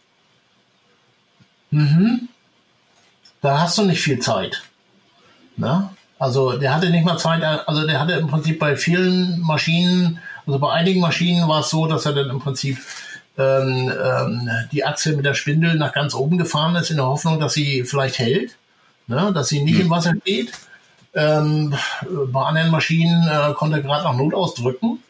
Mhm. 1.71 2.29
Da 3.41 3.61
hast 3.61 3.77
du 3.79 3.83
nicht 3.83 4.01
viel 4.01 4.19
Zeit. 4.19 4.63
Ne? 5.55 5.89
Also 6.19 6.57
der 6.57 6.75
hatte 6.75 6.89
nicht 6.89 7.03
mal 7.05 7.17
Zeit, 7.17 7.43
also 7.43 7.85
der 7.85 7.99
hatte 7.99 8.13
im 8.13 8.27
Prinzip 8.27 8.59
bei 8.59 8.75
vielen 8.75 9.39
Maschinen, 9.41 10.19
also 10.47 10.59
bei 10.59 10.71
einigen 10.71 11.01
Maschinen 11.01 11.47
war 11.47 11.59
es 11.59 11.69
so, 11.69 11.87
dass 11.87 12.05
er 12.05 12.13
dann 12.13 12.29
im 12.29 12.39
Prinzip 12.39 12.79
ähm, 13.37 13.91
ähm, 14.03 14.49
die 14.71 14.85
Achse 14.85 15.15
mit 15.15 15.25
der 15.25 15.33
Spindel 15.33 15.75
nach 15.75 15.93
ganz 15.93 16.15
oben 16.15 16.37
gefahren 16.37 16.75
ist, 16.75 16.89
in 16.89 16.97
der 16.97 17.05
Hoffnung, 17.05 17.39
dass 17.39 17.53
sie 17.53 17.83
vielleicht 17.83 18.17
hält, 18.17 18.55
ne? 19.07 19.31
dass 19.33 19.49
sie 19.49 19.61
nicht 19.61 19.75
mhm. 19.75 19.81
im 19.81 19.89
Wasser 19.89 20.13
geht. 20.13 20.53
Ähm, 21.13 21.75
bei 22.31 22.41
anderen 22.41 22.71
Maschinen 22.71 23.27
äh, 23.27 23.53
konnte 23.53 23.77
er 23.77 23.83
gerade 23.83 24.05
noch 24.05 24.15
Not 24.15 24.33
ausdrücken. 24.33 25.03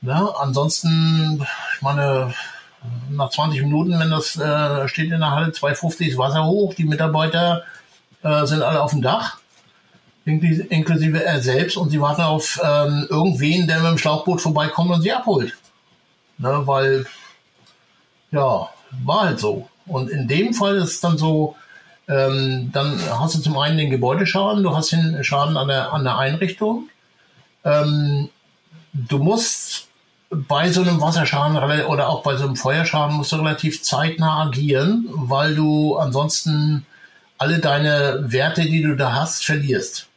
Ne? 0.00 0.28
Ansonsten, 0.38 1.44
ich 1.74 1.82
meine, 1.82 2.32
nach 3.10 3.30
20 3.30 3.62
Minuten, 3.62 3.98
wenn 3.98 4.10
das 4.10 4.36
äh, 4.36 4.86
steht 4.88 5.10
in 5.10 5.20
der 5.20 5.32
Halle 5.32 5.52
250 5.52 6.08
ist 6.08 6.18
Wasser 6.18 6.44
hoch, 6.44 6.74
die 6.74 6.84
Mitarbeiter 6.84 7.64
äh, 8.22 8.46
sind 8.46 8.62
alle 8.62 8.80
auf 8.80 8.92
dem 8.92 9.02
Dach 9.02 9.37
inklusive 10.28 11.24
er 11.24 11.40
selbst, 11.40 11.76
und 11.76 11.90
sie 11.90 12.00
warten 12.00 12.22
auf 12.22 12.60
ähm, 12.62 13.06
irgendwen, 13.08 13.66
der 13.66 13.80
mit 13.80 13.90
dem 13.90 13.98
Schlauchboot 13.98 14.40
vorbeikommt 14.40 14.90
und 14.90 15.02
sie 15.02 15.12
abholt. 15.12 15.56
Ne, 16.38 16.62
weil, 16.66 17.06
ja, 18.30 18.68
war 19.04 19.20
halt 19.22 19.40
so. 19.40 19.68
Und 19.86 20.10
in 20.10 20.28
dem 20.28 20.54
Fall 20.54 20.76
ist 20.76 20.90
es 20.90 21.00
dann 21.00 21.18
so, 21.18 21.56
ähm, 22.08 22.70
dann 22.72 22.98
hast 23.18 23.34
du 23.34 23.40
zum 23.40 23.58
einen 23.58 23.78
den 23.78 23.90
Gebäudeschaden, 23.90 24.62
du 24.62 24.76
hast 24.76 24.92
den 24.92 25.22
Schaden 25.24 25.56
an 25.56 25.68
der, 25.68 25.92
an 25.92 26.04
der 26.04 26.16
Einrichtung. 26.18 26.88
Ähm, 27.64 28.28
du 28.92 29.18
musst 29.18 29.88
bei 30.30 30.70
so 30.70 30.82
einem 30.82 31.00
Wasserschaden 31.00 31.56
oder 31.86 32.08
auch 32.08 32.22
bei 32.22 32.36
so 32.36 32.44
einem 32.44 32.56
Feuerschaden 32.56 33.16
musst 33.16 33.32
du 33.32 33.36
relativ 33.36 33.82
zeitnah 33.82 34.42
agieren, 34.42 35.06
weil 35.10 35.54
du 35.54 35.96
ansonsten 35.96 36.86
alle 37.38 37.60
deine 37.60 38.24
Werte, 38.26 38.62
die 38.62 38.82
du 38.82 38.96
da 38.96 39.14
hast, 39.14 39.44
verlierst. 39.44 40.07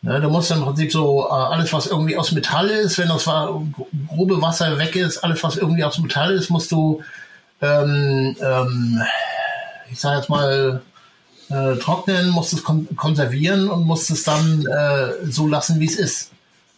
Ne, 0.00 0.20
du 0.20 0.28
musst 0.30 0.50
im 0.52 0.62
Prinzip 0.62 0.92
so 0.92 1.26
äh, 1.28 1.32
alles, 1.32 1.72
was 1.72 1.88
irgendwie 1.88 2.16
aus 2.16 2.30
Metall 2.30 2.68
ist, 2.68 2.98
wenn 2.98 3.08
das 3.08 3.24
grobe 3.24 4.40
Wasser 4.40 4.78
weg 4.78 4.94
ist, 4.94 5.18
alles, 5.18 5.42
was 5.42 5.56
irgendwie 5.56 5.82
aus 5.82 5.98
Metall 5.98 6.34
ist, 6.34 6.50
musst 6.50 6.70
du, 6.70 7.02
ähm, 7.60 8.36
ähm, 8.40 9.02
ich 9.90 9.98
sage 9.98 10.18
jetzt 10.18 10.28
mal, 10.28 10.82
äh, 11.50 11.76
trocknen, 11.76 12.30
musst 12.30 12.52
es 12.52 12.62
kon 12.62 12.86
konservieren 12.94 13.68
und 13.68 13.86
musst 13.86 14.10
es 14.10 14.22
dann 14.22 14.64
äh, 14.66 15.26
so 15.28 15.48
lassen, 15.48 15.80
wie 15.80 15.86
es 15.86 15.96
ist. 15.96 16.30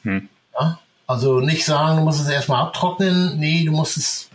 Hm. 0.02 0.28
Ja? 0.58 0.78
Also 1.06 1.40
nicht 1.40 1.66
sagen, 1.66 1.98
du 1.98 2.04
musst 2.04 2.22
es 2.22 2.28
erstmal 2.28 2.62
abtrocknen. 2.62 3.38
Nee, 3.38 3.64
du 3.64 3.72
musst 3.72 3.98
es 3.98 4.28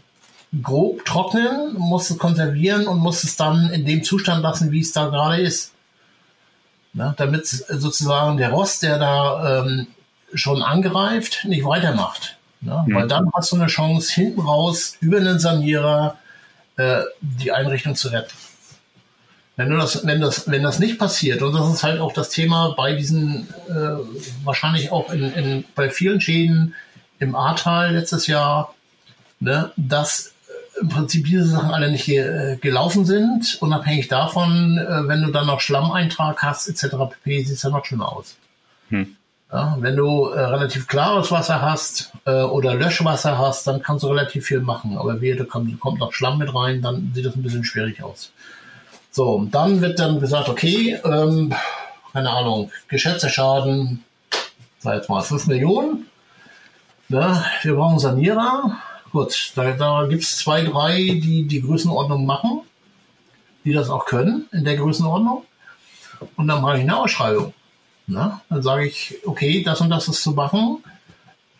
grob 0.62 1.06
trocknen, 1.06 1.74
musst 1.78 2.12
es 2.12 2.18
konservieren 2.20 2.86
und 2.86 3.00
musst 3.00 3.24
es 3.24 3.36
dann 3.36 3.70
in 3.72 3.86
dem 3.86 4.04
Zustand 4.04 4.44
lassen, 4.44 4.72
wie 4.72 4.82
es 4.82 4.92
da 4.92 5.08
gerade 5.08 5.42
ist 5.42 5.72
ne, 6.96 7.14
damit 7.18 7.46
sozusagen 7.46 8.38
der 8.38 8.50
Rost, 8.50 8.82
der 8.82 8.98
da 8.98 9.64
ähm, 9.66 9.88
schon 10.34 10.64
angreift, 10.64 11.46
nicht 11.46 11.66
weitermacht. 11.66 12.38
Ne? 12.62 12.84
Mhm. 12.88 12.96
Weil 12.96 13.08
dann 13.08 13.30
hast 13.34 13.52
du 13.52 13.58
eine 13.58 13.68
Chance, 13.68 14.14
hinten 14.14 14.42
raus 14.42 14.98
über 15.02 15.18
einen 15.18 15.40
Sanierer 15.40 16.18
äh, 16.78 17.02
die 17.22 17.52
Einrichtung 17.52 17.96
zu 17.96 18.08
retten. 18.08 18.34
Wenn, 19.58 19.70
du 19.70 19.78
das, 19.78 20.06
wenn, 20.06 20.20
das, 20.20 20.50
wenn 20.50 20.64
das 20.64 20.80
nicht 20.80 20.98
passiert, 20.98 21.42
und 21.42 21.54
das 21.54 21.74
ist 21.74 21.84
halt 21.84 22.02
auch 22.02 22.12
das 22.12 22.30
Thema 22.30 22.74
bei 22.76 22.94
diesen, 22.94 23.48
äh, 23.70 24.44
wahrscheinlich 24.44 24.92
auch 24.92 25.12
in, 25.12 25.32
in, 25.34 25.66
bei 25.76 25.90
vielen 25.90 26.20
Schäden 26.20 26.76
im 27.20 27.36
Ahrtal 27.36 27.94
letztes 27.94 28.28
Jahr, 28.28 28.74
ne, 29.40 29.72
dass 29.78 30.34
im 30.80 30.90
Prinzip 30.90 31.26
diese 31.26 31.46
Sachen 31.46 31.72
alle 31.72 31.92
nicht 31.92 32.08
äh, 32.10 32.58
gelaufen 32.62 33.06
sind. 33.06 33.58
Unabhängig 33.62 34.08
davon, 34.08 34.78
äh, 34.78 35.08
wenn 35.08 35.22
du 35.22 35.32
dann 35.32 35.48
noch 35.48 35.62
Schlammeintrag 35.62 36.42
hast, 36.44 36.68
etc. 36.68 36.96
pp, 37.12 37.44
sieht 37.44 37.56
es 37.56 37.64
ja 37.64 37.70
noch 37.70 37.86
schöner 37.86 38.12
aus. 38.12 38.36
Hm. 38.90 39.16
Ja, 39.52 39.78
wenn 39.80 39.96
du 39.96 40.30
äh, 40.30 40.40
relativ 40.40 40.88
klares 40.88 41.32
Wasser 41.32 41.62
hast 41.62 42.12
äh, 42.26 42.42
oder 42.42 42.74
Löschwasser 42.74 43.38
hast, 43.38 43.68
dann 43.68 43.82
kannst 43.82 44.04
du 44.04 44.08
relativ 44.08 44.46
viel 44.46 44.60
machen. 44.60 44.98
Aber 44.98 45.22
wie, 45.22 45.36
da 45.36 45.44
kommt, 45.46 45.80
kommt 45.80 46.00
noch 46.00 46.14
Schlamm 46.14 46.40
mit 46.40 46.54
rein, 46.54 46.82
dann 46.82 47.12
sieht 47.14 47.26
das 47.26 47.36
ein 47.36 47.44
bisschen 47.44 47.64
schwierig 47.64 48.04
aus. 48.04 48.32
So, 49.12 49.48
dann 49.50 49.82
wird 49.82 50.00
dann 50.00 50.20
gesagt, 50.20 50.50
okay, 50.50 51.00
ähm, 51.06 51.54
keine 52.12 52.32
Ahnung, 52.32 52.72
geschätzter 52.88 53.30
Schaden, 53.30 54.04
sag 54.80 54.96
jetzt 54.96 55.10
mal 55.10 55.22
5 55.22 55.48
Millionen. 55.48 56.08
Ja, 57.08 57.46
wir 57.62 57.76
brauchen 57.76 58.00
Sanierer 58.00 58.78
Gut, 59.16 59.54
da, 59.56 59.72
da 59.72 60.08
gibt 60.08 60.24
es 60.24 60.40
zwei, 60.40 60.66
drei, 60.66 60.98
die 60.98 61.48
die 61.48 61.62
Größenordnung 61.62 62.26
machen, 62.26 62.64
die 63.64 63.72
das 63.72 63.90
auch 63.90 64.06
können 64.06 64.46
in 64.52 64.66
der 64.66 64.76
Größenordnung. 64.76 65.46
Und 66.36 66.48
dann 66.50 66.62
mache 66.62 66.76
ich 66.76 66.82
eine 66.82 66.98
Ausschreibung. 66.98 67.54
Na, 68.08 68.42
dann 68.50 68.62
sage 68.62 68.86
ich, 68.88 69.16
okay, 69.26 69.64
das 69.64 69.80
und 69.80 69.90
das 69.90 70.10
ist 70.10 70.22
zu 70.22 70.32
machen. 70.32 70.84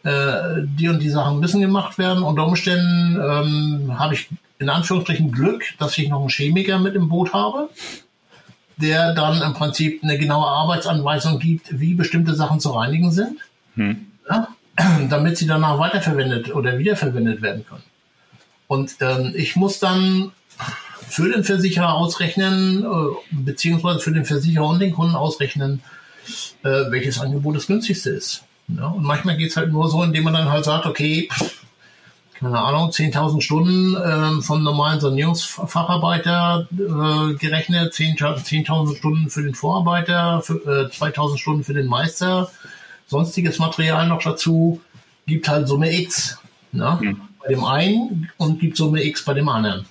Äh, 0.04 0.64
die 0.66 0.90
und 0.90 1.00
die 1.00 1.10
Sachen 1.10 1.40
müssen 1.40 1.62
gemacht 1.62 1.98
werden. 1.98 2.24
Unter 2.24 2.46
Umständen 2.46 3.22
ähm, 3.24 3.98
habe 3.98 4.16
ich 4.16 4.28
in 4.60 4.68
Anführungsstrichen 4.68 5.32
Glück, 5.32 5.64
dass 5.80 5.98
ich 5.98 6.10
noch 6.10 6.20
einen 6.20 6.30
Chemiker 6.30 6.78
mit 6.78 6.94
im 6.96 7.08
Boot 7.08 7.32
habe, 7.32 7.70
der 8.76 9.14
dann 9.14 9.42
im 9.42 9.54
Prinzip 9.54 10.04
eine 10.04 10.18
genaue 10.18 10.46
Arbeitsanweisung 10.48 11.40
gibt, 11.40 11.80
wie 11.80 11.94
bestimmte 11.94 12.36
Sachen 12.36 12.60
zu 12.60 12.72
reinigen 12.72 13.14
sind. 13.14 13.40
Hm. 13.76 14.08
Ja? 14.30 14.50
damit 15.10 15.38
sie 15.38 15.48
danach 15.48 15.80
weiterverwendet 15.80 16.54
oder 16.54 16.78
wiederverwendet 16.78 17.42
werden 17.42 17.66
können. 17.68 17.84
Und 18.68 18.96
ähm, 19.02 19.34
ich 19.36 19.56
muss 19.56 19.80
dann 19.80 20.32
für 21.08 21.30
den 21.30 21.44
Versicherer 21.44 21.94
ausrechnen, 21.94 22.84
äh, 22.84 23.16
beziehungsweise 23.32 24.00
für 24.00 24.12
den 24.12 24.26
Versicherer 24.26 24.66
und 24.66 24.80
den 24.80 24.94
Kunden 24.94 25.16
ausrechnen, 25.16 25.82
äh, 26.64 26.70
welches 26.90 27.20
Angebot 27.20 27.56
das 27.56 27.68
günstigste 27.68 28.10
ist. 28.10 28.44
Ja, 28.68 28.88
und 28.88 29.04
manchmal 29.04 29.38
geht 29.38 29.52
es 29.52 29.58
halt 29.58 29.72
nur 29.72 29.90
so, 29.90 30.02
indem 30.04 30.24
man 30.24 30.34
dann 30.34 30.50
halt 30.50 30.66
sagt, 30.66 30.88
okay, 30.88 31.30
keine 32.34 32.60
Ahnung, 32.60 32.90
10.000 32.90 33.42
Stunden 33.42 33.96
äh, 33.96 34.42
vom 34.42 34.64
normalen 34.64 35.00
Sanierungsfacharbeiter 35.00 36.68
äh, 36.72 37.34
gerechnet, 37.36 37.94
10.000 37.94 38.44
10 38.44 38.96
Stunden 38.96 39.30
für 39.30 39.44
den 39.44 39.56
Vorarbeiter, 39.56 40.44
äh, 40.48 40.90
2.000 40.90 41.38
Stunden 41.38 41.64
für 41.64 41.74
den 41.74 41.88
Meister, 41.88 42.52
sonstiges 43.08 43.60
Material 43.60 44.08
noch 44.08 44.22
dazu, 44.22 44.82
gibt 45.28 45.48
halt 45.48 45.68
Summe 45.68 45.94
X. 45.94 46.38
Ne? 46.72 46.98
Mhm. 47.02 47.22
Bei 47.42 47.50
dem 47.50 47.64
einen 47.64 48.32
und 48.38 48.60
gibt 48.60 48.78
Summe 48.78 49.04
X 49.04 49.24
bei 49.24 49.34
dem 49.34 49.50
anderen. 49.50 49.86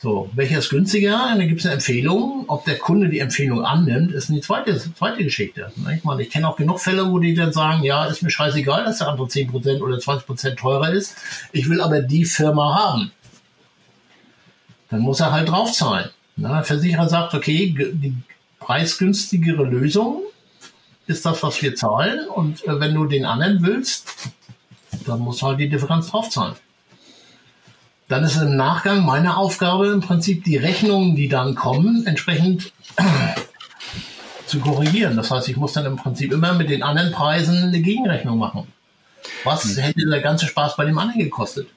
So, 0.00 0.30
welcher 0.34 0.60
ist 0.60 0.70
günstiger? 0.70 1.34
Da 1.36 1.44
gibt 1.44 1.58
es 1.58 1.66
eine 1.66 1.74
Empfehlung. 1.74 2.44
Ob 2.46 2.64
der 2.64 2.78
Kunde 2.78 3.08
die 3.08 3.18
Empfehlung 3.18 3.64
annimmt, 3.64 4.12
ist 4.12 4.30
eine 4.30 4.40
zweite, 4.40 4.78
zweite 4.78 5.24
Geschichte. 5.24 5.72
Ne? 5.74 5.96
Ich 5.96 6.04
meine, 6.04 6.22
ich 6.22 6.30
kenne 6.30 6.48
auch 6.48 6.56
genug 6.56 6.80
Fälle, 6.80 7.10
wo 7.10 7.18
die 7.18 7.34
dann 7.34 7.52
sagen, 7.52 7.82
ja, 7.82 8.06
ist 8.06 8.22
mir 8.22 8.30
scheißegal, 8.30 8.84
dass 8.84 8.98
der 8.98 9.08
andere 9.08 9.26
10% 9.26 9.80
oder 9.80 9.96
20% 9.96 10.54
teurer 10.54 10.92
ist. 10.92 11.16
Ich 11.50 11.68
will 11.68 11.80
aber 11.80 12.00
die 12.00 12.24
Firma 12.24 12.76
haben. 12.76 13.10
Dann 14.88 15.00
muss 15.00 15.18
er 15.18 15.32
halt 15.32 15.48
draufzahlen. 15.48 16.10
Ne? 16.36 16.48
Der 16.48 16.62
Versicherer 16.62 17.08
sagt, 17.08 17.34
okay, 17.34 17.74
die 17.76 18.14
preisgünstigere 18.60 19.64
Lösung 19.64 20.22
ist 21.08 21.26
das, 21.26 21.42
was 21.42 21.60
wir 21.60 21.74
zahlen. 21.74 22.28
Und 22.28 22.64
äh, 22.66 22.78
wenn 22.78 22.94
du 22.94 23.06
den 23.06 23.24
anderen 23.24 23.62
willst, 23.62 24.08
dann 25.06 25.20
musst 25.20 25.42
du 25.42 25.46
halt 25.46 25.58
die 25.58 25.68
Differenz 25.68 26.08
draufzahlen. 26.10 26.54
Dann 28.08 28.24
ist 28.24 28.36
im 28.36 28.56
Nachgang 28.56 29.04
meine 29.04 29.36
Aufgabe 29.36 29.88
im 29.88 30.00
Prinzip 30.00 30.44
die 30.44 30.56
Rechnungen, 30.56 31.14
die 31.14 31.28
dann 31.28 31.54
kommen, 31.54 32.06
entsprechend 32.06 32.72
zu 34.46 34.60
korrigieren. 34.60 35.16
Das 35.16 35.30
heißt, 35.30 35.48
ich 35.48 35.56
muss 35.56 35.74
dann 35.74 35.84
im 35.84 35.96
Prinzip 35.96 36.32
immer 36.32 36.54
mit 36.54 36.70
den 36.70 36.82
anderen 36.82 37.12
Preisen 37.12 37.64
eine 37.64 37.80
Gegenrechnung 37.80 38.38
machen. 38.38 38.66
Was 39.44 39.64
hm. 39.64 39.82
hätte 39.82 40.06
der 40.08 40.20
ganze 40.20 40.46
Spaß 40.46 40.76
bei 40.76 40.86
dem 40.86 40.98
anderen 40.98 41.20
gekostet? 41.20 41.68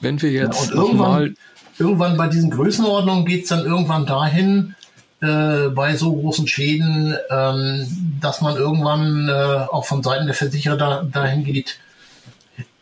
Wenn 0.00 0.20
wir 0.20 0.30
jetzt 0.30 0.68
ja, 0.68 0.74
irgendwann, 0.76 1.36
irgendwann 1.78 2.16
bei 2.16 2.28
diesen 2.28 2.50
Größenordnungen 2.50 3.24
geht 3.24 3.44
es 3.44 3.48
dann 3.48 3.64
irgendwann 3.64 4.06
dahin, 4.06 4.74
äh, 5.20 5.68
bei 5.70 5.96
so 5.96 6.14
großen 6.14 6.46
Schäden, 6.46 7.16
ähm, 7.30 8.18
dass 8.20 8.40
man 8.40 8.56
irgendwann 8.56 9.28
äh, 9.28 9.66
auch 9.70 9.84
von 9.84 10.02
Seiten 10.02 10.26
der 10.26 10.34
Versicherer 10.34 10.76
da, 10.76 11.02
dahin 11.02 11.44
geht, 11.44 11.78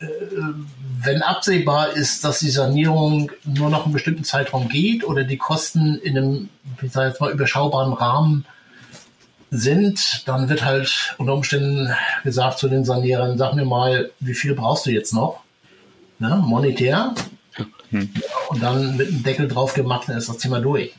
äh, 0.00 0.06
wenn 1.02 1.22
absehbar 1.22 1.92
ist, 1.92 2.24
dass 2.24 2.40
die 2.40 2.50
Sanierung 2.50 3.30
nur 3.44 3.70
noch 3.70 3.84
einen 3.84 3.92
bestimmten 3.92 4.24
Zeitraum 4.24 4.68
geht 4.68 5.04
oder 5.04 5.24
die 5.24 5.36
Kosten 5.36 5.96
in 5.96 6.16
einem, 6.16 6.48
ich 6.82 6.92
sage 6.92 7.08
jetzt 7.08 7.20
mal, 7.20 7.30
überschaubaren 7.30 7.92
Rahmen 7.92 8.44
sind, 9.50 10.26
dann 10.26 10.48
wird 10.48 10.64
halt 10.64 11.14
unter 11.18 11.34
Umständen 11.34 11.94
gesagt 12.24 12.58
zu 12.58 12.68
den 12.68 12.84
Sanierern, 12.84 13.38
sag 13.38 13.54
mir 13.54 13.64
mal, 13.64 14.10
wie 14.20 14.34
viel 14.34 14.54
brauchst 14.54 14.86
du 14.86 14.90
jetzt 14.90 15.14
noch? 15.14 15.40
Ne, 16.18 16.42
monetär. 16.44 17.14
Hm. 17.90 18.12
Und 18.48 18.62
dann 18.62 18.96
mit 18.96 19.08
einem 19.08 19.22
Deckel 19.22 19.48
drauf 19.48 19.74
gemacht, 19.74 20.08
dann 20.08 20.18
ist 20.18 20.28
das 20.28 20.38
Thema 20.38 20.60
durch. 20.60 20.92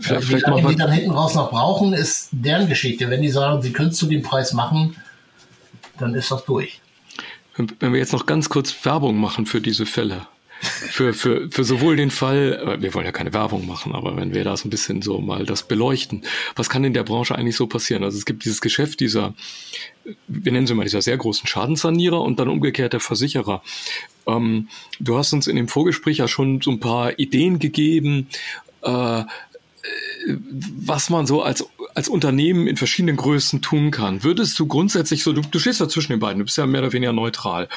Vielleicht, 0.00 0.28
wie 0.28 0.40
lange 0.40 0.68
die 0.68 0.76
dann 0.76 0.90
hinten 0.90 1.10
raus 1.10 1.34
noch 1.34 1.50
brauchen, 1.50 1.92
ist 1.92 2.28
deren 2.32 2.68
Geschichte. 2.68 3.08
Wenn 3.10 3.22
die 3.22 3.30
sagen, 3.30 3.62
sie 3.62 3.72
können 3.72 3.90
es 3.90 3.96
zu 3.96 4.06
dem 4.06 4.22
Preis 4.22 4.52
machen, 4.52 4.96
dann 5.98 6.14
ist 6.14 6.30
das 6.30 6.44
durch. 6.44 6.80
Wenn 7.56 7.92
wir 7.92 7.98
jetzt 7.98 8.12
noch 8.12 8.26
ganz 8.26 8.48
kurz 8.48 8.84
Werbung 8.84 9.18
machen 9.18 9.46
für 9.46 9.60
diese 9.60 9.86
Fälle, 9.86 10.26
für, 10.62 11.12
für, 11.12 11.50
für 11.50 11.64
sowohl 11.64 11.96
den 11.96 12.10
Fall, 12.10 12.76
wir 12.80 12.94
wollen 12.94 13.04
ja 13.04 13.12
keine 13.12 13.34
Werbung 13.34 13.66
machen, 13.66 13.94
aber 13.94 14.16
wenn 14.16 14.32
wir 14.32 14.44
da 14.44 14.56
so 14.56 14.68
ein 14.68 14.70
bisschen 14.70 15.02
so 15.02 15.18
mal 15.18 15.44
das 15.44 15.64
beleuchten, 15.64 16.24
was 16.54 16.70
kann 16.70 16.84
in 16.84 16.94
der 16.94 17.02
Branche 17.02 17.34
eigentlich 17.34 17.56
so 17.56 17.66
passieren? 17.66 18.04
Also 18.04 18.16
es 18.16 18.24
gibt 18.24 18.44
dieses 18.44 18.60
Geschäft 18.60 19.00
dieser, 19.00 19.34
wir 20.28 20.52
nennen 20.52 20.66
sie 20.66 20.74
mal 20.74 20.84
dieser 20.84 21.02
sehr 21.02 21.16
großen 21.16 21.46
Schadenssanierer 21.46 22.20
und 22.20 22.38
dann 22.38 22.48
umgekehrt 22.48 22.92
der 22.92 23.00
Versicherer. 23.00 23.62
Ähm, 24.26 24.68
du 25.00 25.18
hast 25.18 25.32
uns 25.32 25.46
in 25.46 25.56
dem 25.56 25.68
Vorgespräch 25.68 26.18
ja 26.18 26.28
schon 26.28 26.60
so 26.60 26.70
ein 26.70 26.80
paar 26.80 27.18
Ideen 27.18 27.58
gegeben, 27.58 28.28
äh, 28.82 29.24
was 30.26 31.10
man 31.10 31.26
so 31.26 31.42
als, 31.42 31.64
als 31.94 32.08
Unternehmen 32.08 32.66
in 32.66 32.76
verschiedenen 32.76 33.16
Größen 33.16 33.62
tun 33.62 33.90
kann. 33.90 34.22
Würdest 34.22 34.58
du 34.58 34.66
grundsätzlich 34.66 35.22
so, 35.22 35.32
du, 35.32 35.40
du 35.42 35.58
stehst 35.58 35.80
ja 35.80 35.88
zwischen 35.88 36.12
den 36.12 36.20
beiden, 36.20 36.38
du 36.38 36.44
bist 36.44 36.58
ja 36.58 36.66
mehr 36.66 36.80
oder 36.82 36.92
weniger 36.92 37.12
neutral. 37.12 37.68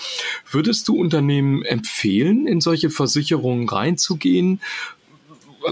Würdest 0.50 0.88
du 0.88 0.96
Unternehmen 0.96 1.64
empfehlen, 1.64 2.48
in 2.48 2.62
solche 2.62 2.90
Versicherungen 2.90 3.68
reinzugehen? 3.68 4.62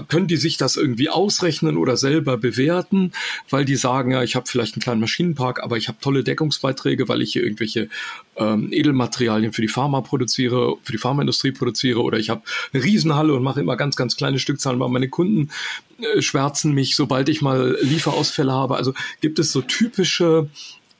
Können 0.08 0.26
die 0.26 0.36
sich 0.36 0.56
das 0.56 0.76
irgendwie 0.76 1.08
ausrechnen 1.08 1.76
oder 1.76 1.96
selber 1.96 2.36
bewerten, 2.36 3.12
weil 3.50 3.64
die 3.64 3.76
sagen, 3.76 4.12
ja, 4.12 4.22
ich 4.22 4.36
habe 4.36 4.46
vielleicht 4.48 4.74
einen 4.74 4.82
kleinen 4.82 5.00
Maschinenpark, 5.00 5.62
aber 5.62 5.76
ich 5.76 5.88
habe 5.88 5.98
tolle 6.00 6.24
Deckungsbeiträge, 6.24 7.08
weil 7.08 7.22
ich 7.22 7.32
hier 7.32 7.42
irgendwelche 7.42 7.88
ähm, 8.36 8.72
Edelmaterialien 8.72 9.52
für 9.52 9.62
die 9.62 9.68
Pharma 9.68 10.00
produziere, 10.00 10.76
für 10.82 10.92
die 10.92 10.98
Pharmaindustrie 10.98 11.52
produziere 11.52 12.02
oder 12.02 12.18
ich 12.18 12.30
habe 12.30 12.42
eine 12.72 12.82
Riesenhalle 12.82 13.34
und 13.34 13.42
mache 13.42 13.60
immer 13.60 13.76
ganz, 13.76 13.96
ganz 13.96 14.16
kleine 14.16 14.38
Stückzahlen, 14.38 14.80
weil 14.80 14.88
meine 14.88 15.08
Kunden 15.08 15.50
äh, 15.98 16.22
schwärzen 16.22 16.72
mich, 16.72 16.96
sobald 16.96 17.28
ich 17.28 17.42
mal 17.42 17.76
Lieferausfälle 17.82 18.52
habe. 18.52 18.76
Also 18.76 18.94
gibt 19.20 19.38
es 19.38 19.52
so 19.52 19.60
typische 19.60 20.48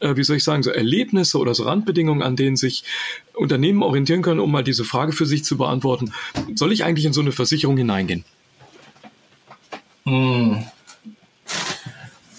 äh, 0.00 0.16
wie 0.16 0.24
soll 0.24 0.36
ich 0.36 0.44
sagen, 0.44 0.62
so 0.62 0.70
Erlebnisse 0.70 1.38
oder 1.38 1.54
so 1.54 1.64
Randbedingungen, 1.64 2.22
an 2.22 2.36
denen 2.36 2.56
sich 2.56 2.84
Unternehmen 3.34 3.82
orientieren 3.82 4.22
können, 4.22 4.40
um 4.40 4.50
mal 4.50 4.64
diese 4.64 4.84
Frage 4.84 5.12
für 5.12 5.26
sich 5.26 5.44
zu 5.44 5.56
beantworten. 5.56 6.12
Soll 6.54 6.72
ich 6.72 6.84
eigentlich 6.84 7.06
in 7.06 7.12
so 7.12 7.20
eine 7.20 7.32
Versicherung 7.32 7.76
hineingehen? 7.76 8.24
Hm. 10.06 10.73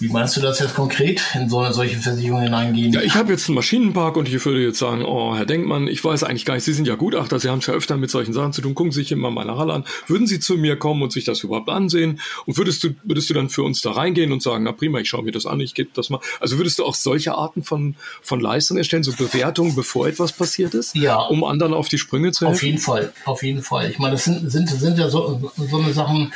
Wie 0.06 0.12
meinst 0.12 0.36
du 0.36 0.40
das 0.40 0.60
jetzt 0.60 0.76
konkret, 0.76 1.20
in 1.34 1.48
so 1.48 1.58
eine 1.58 1.74
solche 1.74 1.96
Versicherung 1.96 2.40
hineingehen? 2.40 2.92
Ja, 2.92 3.00
ich 3.00 3.16
habe 3.16 3.32
jetzt 3.32 3.48
einen 3.48 3.56
Maschinenpark 3.56 4.16
und 4.16 4.28
ich 4.28 4.44
würde 4.44 4.62
jetzt 4.62 4.78
sagen, 4.78 5.04
oh, 5.04 5.34
Herr 5.34 5.46
Denkmann, 5.46 5.88
ich 5.88 6.04
weiß 6.04 6.22
eigentlich 6.22 6.44
gar 6.44 6.54
nicht, 6.54 6.62
Sie 6.62 6.72
sind 6.72 6.86
ja 6.86 6.94
Gutachter, 6.94 7.40
Sie 7.40 7.48
haben 7.48 7.58
es 7.58 7.66
ja 7.66 7.74
öfter 7.74 7.96
mit 7.96 8.08
solchen 8.10 8.32
Sachen 8.32 8.52
zu 8.52 8.62
tun, 8.62 8.76
gucken 8.76 8.92
Sie 8.92 9.00
sich 9.00 9.10
immer 9.10 9.32
meine 9.32 9.56
Halle 9.56 9.72
an. 9.72 9.84
Würden 10.06 10.28
Sie 10.28 10.38
zu 10.38 10.56
mir 10.56 10.76
kommen 10.76 11.02
und 11.02 11.12
sich 11.12 11.24
das 11.24 11.42
überhaupt 11.42 11.68
ansehen? 11.68 12.20
Und 12.44 12.56
würdest 12.56 12.84
du, 12.84 12.90
würdest 13.02 13.28
du 13.30 13.34
dann 13.34 13.48
für 13.48 13.64
uns 13.64 13.82
da 13.82 13.92
reingehen 13.92 14.30
und 14.30 14.42
sagen, 14.42 14.62
na 14.62 14.70
prima, 14.70 15.00
ich 15.00 15.08
schaue 15.08 15.24
mir 15.24 15.32
das 15.32 15.44
an, 15.44 15.58
ich 15.58 15.74
gebe 15.74 15.90
das 15.92 16.08
mal. 16.08 16.20
Also 16.38 16.56
würdest 16.56 16.78
du 16.78 16.84
auch 16.84 16.94
solche 16.94 17.34
Arten 17.34 17.64
von, 17.64 17.96
von 18.22 18.40
Leistungen 18.40 18.78
erstellen, 18.78 19.02
so 19.02 19.12
Bewertungen, 19.12 19.74
bevor 19.74 20.06
etwas 20.06 20.32
passiert 20.32 20.74
ist? 20.74 20.94
Ja. 20.94 21.16
Um 21.16 21.42
anderen 21.42 21.74
auf 21.74 21.88
die 21.88 21.98
Sprünge 21.98 22.30
zu 22.30 22.46
helfen? 22.46 22.56
Auf 22.56 22.62
jeden 22.62 22.78
Fall, 22.78 23.12
auf 23.24 23.42
jeden 23.42 23.62
Fall. 23.62 23.90
Ich 23.90 23.98
meine, 23.98 24.12
das 24.12 24.24
sind, 24.24 24.48
sind, 24.52 24.68
sind 24.68 24.98
ja 24.98 25.08
so, 25.08 25.52
so 25.56 25.78
eine 25.78 25.92
Sachen, 25.92 26.32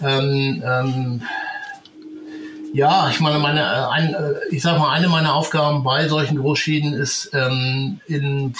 ähm, 0.00 0.62
ähm, 0.64 1.22
ja, 2.72 3.08
ich 3.10 3.20
meine, 3.20 3.38
meine, 3.38 3.60
äh, 3.60 3.90
ein, 3.90 4.14
äh, 4.14 4.34
ich 4.50 4.62
sag 4.62 4.78
mal, 4.78 4.90
eine 4.90 5.08
meiner 5.08 5.34
Aufgaben 5.34 5.82
bei 5.82 6.08
solchen 6.08 6.38
Großschäden 6.38 6.92
ist 6.92 7.30
ähm, 7.32 8.00
in, 8.06 8.54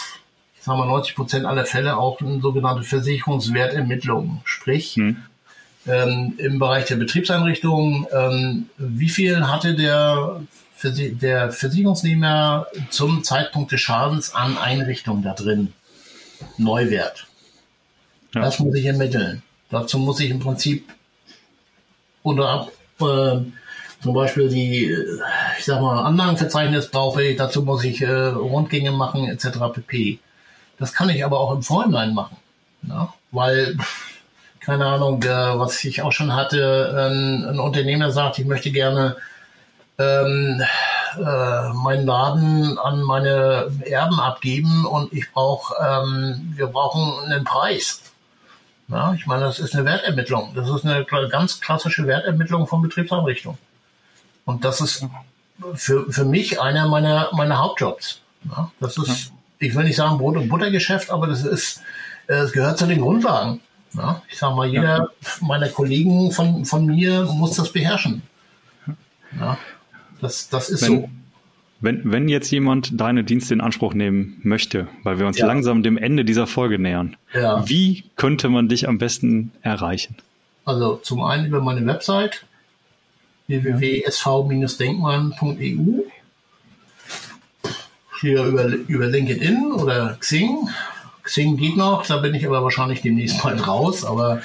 ich 0.57 0.63
sag 0.63 0.77
mal, 0.77 0.87
90 0.87 1.15
Prozent 1.15 1.47
aller 1.47 1.65
Fälle 1.65 1.97
auch 1.97 2.21
eine 2.21 2.41
sogenannte 2.41 2.83
Versicherungswertermittlung. 2.83 4.41
Sprich, 4.45 4.97
hm. 4.97 5.17
ähm, 5.87 6.35
im 6.39 6.59
Bereich 6.59 6.87
der 6.87 6.97
Betriebseinrichtungen, 6.97 8.07
ähm, 8.13 8.71
wie 8.79 9.09
viel 9.09 9.47
hatte 9.47 9.75
der, 9.75 10.41
der 10.83 11.53
Versicherungsnehmer 11.53 12.67
zum 12.91 13.23
Zeitpunkt 13.23 13.73
des 13.73 13.81
Schadens 13.81 14.35
an 14.35 14.59
Einrichtungen 14.59 15.23
da 15.23 15.35
drin? 15.35 15.73
Neuwert. 16.57 17.27
Ja. 18.35 18.43
Das 18.43 18.59
muss 18.59 18.75
ich 18.77 18.87
ermitteln. 18.87 19.43
Dazu 19.71 19.99
muss 19.99 20.21
ich 20.21 20.31
im 20.31 20.41
Prinzip 20.41 20.89
unter 22.23 22.69
äh, 23.01 23.41
zum 24.03 24.15
Beispiel 24.15 24.49
die, 24.49 24.97
ich 25.59 25.65
sag 25.65 25.81
mal, 25.81 26.03
Anlagenverzeichnis 26.03 26.89
brauche 26.91 27.23
ich, 27.23 27.37
dazu 27.37 27.63
muss 27.63 27.85
ich 27.85 28.01
äh, 28.01 28.11
Rundgänge 28.29 28.93
machen, 28.93 29.29
etc. 29.29 29.59
pp. 29.75 30.19
Das 30.79 30.95
kann 30.95 31.11
ich 31.11 31.25
aber 31.25 31.39
auch 31.39 31.53
im 31.53 31.63
Vorhinein 31.63 32.15
machen. 32.15 32.37
Ja? 32.83 33.13
Weil, 33.31 33.77
keine 34.61 34.87
Ahnung, 34.87 35.23
äh, 35.23 35.29
was 35.29 35.85
ich 35.85 36.03
auch 36.03 36.13
schon 36.13 36.35
hatte, 36.35 37.11
ein, 37.11 37.45
ein 37.45 37.61
Unternehmer 37.61 38.11
sagt, 38.11 38.39
ich 38.39 38.47
möchte 38.47 38.71
gerne 38.71 39.17
ähm, 39.99 40.63
äh, 41.19 41.69
meinen 41.75 42.07
Laden 42.07 42.79
an 42.79 43.03
meine 43.03 43.71
Erben 43.85 44.19
abgeben 44.19 44.87
und 44.87 45.13
ich 45.13 45.31
brauche, 45.31 45.75
ähm, 45.79 46.55
wir 46.57 46.69
brauchen 46.69 47.31
einen 47.31 47.45
Preis. 47.45 48.03
Ja, 48.89 49.13
ich 49.13 49.27
meine, 49.27 49.45
das 49.45 49.61
ist 49.61 49.75
eine 49.75 49.85
Wertermittlung. 49.85 50.53
Das 50.55 50.69
ist 50.69 50.85
eine 50.85 51.05
ganz 51.05 51.61
klassische 51.61 52.07
Wertermittlung 52.07 52.67
von 52.67 52.83
Betriebseinrichtungen. 52.83 53.59
Und 54.51 54.65
das 54.65 54.81
ist 54.81 55.07
für, 55.75 56.11
für 56.11 56.25
mich 56.25 56.61
einer 56.61 56.89
meiner, 56.89 57.29
meiner 57.33 57.59
Hauptjobs. 57.59 58.21
Ja, 58.49 58.73
das 58.81 58.97
ist, 58.99 59.33
ich 59.61 59.75
will 59.77 59.85
nicht 59.85 59.97
sagen 59.97 60.19
Brot- 60.19 60.37
und 60.37 60.49
Buttergeschäft, 60.49 61.11
aber 61.11 61.29
das 61.29 61.45
ist, 61.45 61.83
es 62.27 62.51
gehört 62.53 62.79
zu 62.79 62.87
den 62.87 63.01
Grundlagen. 63.01 63.61
Ja, 63.95 64.23
ich 64.29 64.39
sage 64.39 64.57
mal, 64.57 64.67
jeder 64.67 65.11
meiner 65.41 65.69
Kollegen 65.69 66.33
von, 66.33 66.65
von 66.65 66.87
mir 66.87 67.25
muss 67.25 67.57
das 67.57 67.73
beherrschen. 67.73 68.23
Ja, 69.39 69.57
das, 70.21 70.49
das 70.49 70.69
ist 70.69 70.83
wenn, 70.83 71.03
so. 71.03 71.11
Wenn, 71.81 72.11
wenn 72.11 72.29
jetzt 72.29 72.51
jemand 72.51 73.01
deine 73.01 73.23
Dienste 73.23 73.55
in 73.55 73.61
Anspruch 73.61 73.95
nehmen 73.95 74.41
möchte, 74.43 74.89
weil 75.05 75.21
wir 75.21 75.27
uns 75.27 75.39
ja. 75.39 75.47
langsam 75.47 75.85
dem 75.85 75.97
Ende 75.97 76.25
dieser 76.25 76.49
Folge 76.49 76.81
nähern, 76.81 77.17
wie 77.67 78.05
könnte 78.17 78.49
man 78.49 78.69
dich 78.69 78.89
am 78.89 78.99
besten 78.99 79.53
erreichen? 79.63 80.17
Also 80.65 80.97
zum 80.97 81.23
einen 81.23 81.47
über 81.47 81.61
meine 81.61 81.87
Website 81.87 82.45
www.sv-denkmann.eu. 83.51 86.03
Hier 88.21 88.45
über, 88.45 88.65
über 88.65 89.07
LinkedIn 89.07 89.73
oder 89.73 90.17
Xing. 90.21 90.69
Xing 91.23 91.57
geht 91.57 91.77
noch, 91.77 92.07
da 92.07 92.19
bin 92.19 92.35
ich 92.35 92.47
aber 92.47 92.63
wahrscheinlich 92.63 93.03
demnächst 93.03 93.43
bald 93.43 93.67
raus, 93.67 94.05
aber 94.05 94.41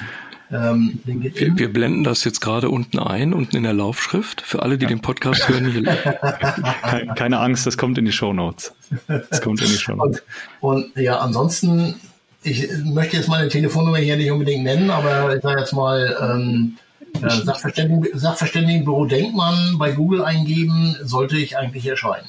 ähm, 0.51 0.99
wir, 1.06 1.58
wir, 1.58 1.74
blenden 1.74 2.03
das 2.03 2.24
jetzt 2.24 2.39
gerade 2.39 2.70
unten 2.70 2.99
ein, 2.99 3.34
unten 3.34 3.56
in 3.56 3.64
der 3.64 3.74
Laufschrift, 3.74 4.41
für 4.41 4.62
alle, 4.62 4.78
die 4.78 4.84
ja. 4.84 4.89
den 4.89 5.01
Podcast 5.01 5.49
hören. 5.49 5.72
Hier. 5.72 5.84
keine, 6.84 7.14
keine 7.16 7.39
Angst, 7.39 7.66
das 7.66 7.78
kommt 7.78 7.97
in 7.97 8.06
die 8.06 8.12
Show 8.12 8.32
Notes. 8.32 8.74
Das 9.08 9.41
kommt 9.41 9.62
in 9.62 9.68
die 9.68 9.78
Show 9.78 9.95
Notes. 9.95 10.22
Und, 10.62 10.95
und 10.95 11.01
ja, 11.01 11.18
ansonsten, 11.18 11.95
ich 12.43 12.70
möchte 12.84 13.18
jetzt 13.18 13.28
meine 13.28 13.49
Telefonnummer 13.49 13.97
hier 13.97 14.18
nicht 14.18 14.32
unbedingt 14.32 14.64
nennen, 14.64 14.91
aber 14.91 15.36
ich 15.36 15.41
sage 15.41 15.60
jetzt 15.60 15.74
mal, 15.74 16.16
ähm, 16.22 16.78
Sachverständigen, 17.22 18.18
Sachverständigenbüro 18.18 19.05
Denkmann 19.05 19.78
bei 19.78 19.91
Google 19.91 20.24
eingeben, 20.24 20.95
sollte 21.03 21.38
ich 21.38 21.57
eigentlich 21.57 21.86
erscheinen. 21.86 22.28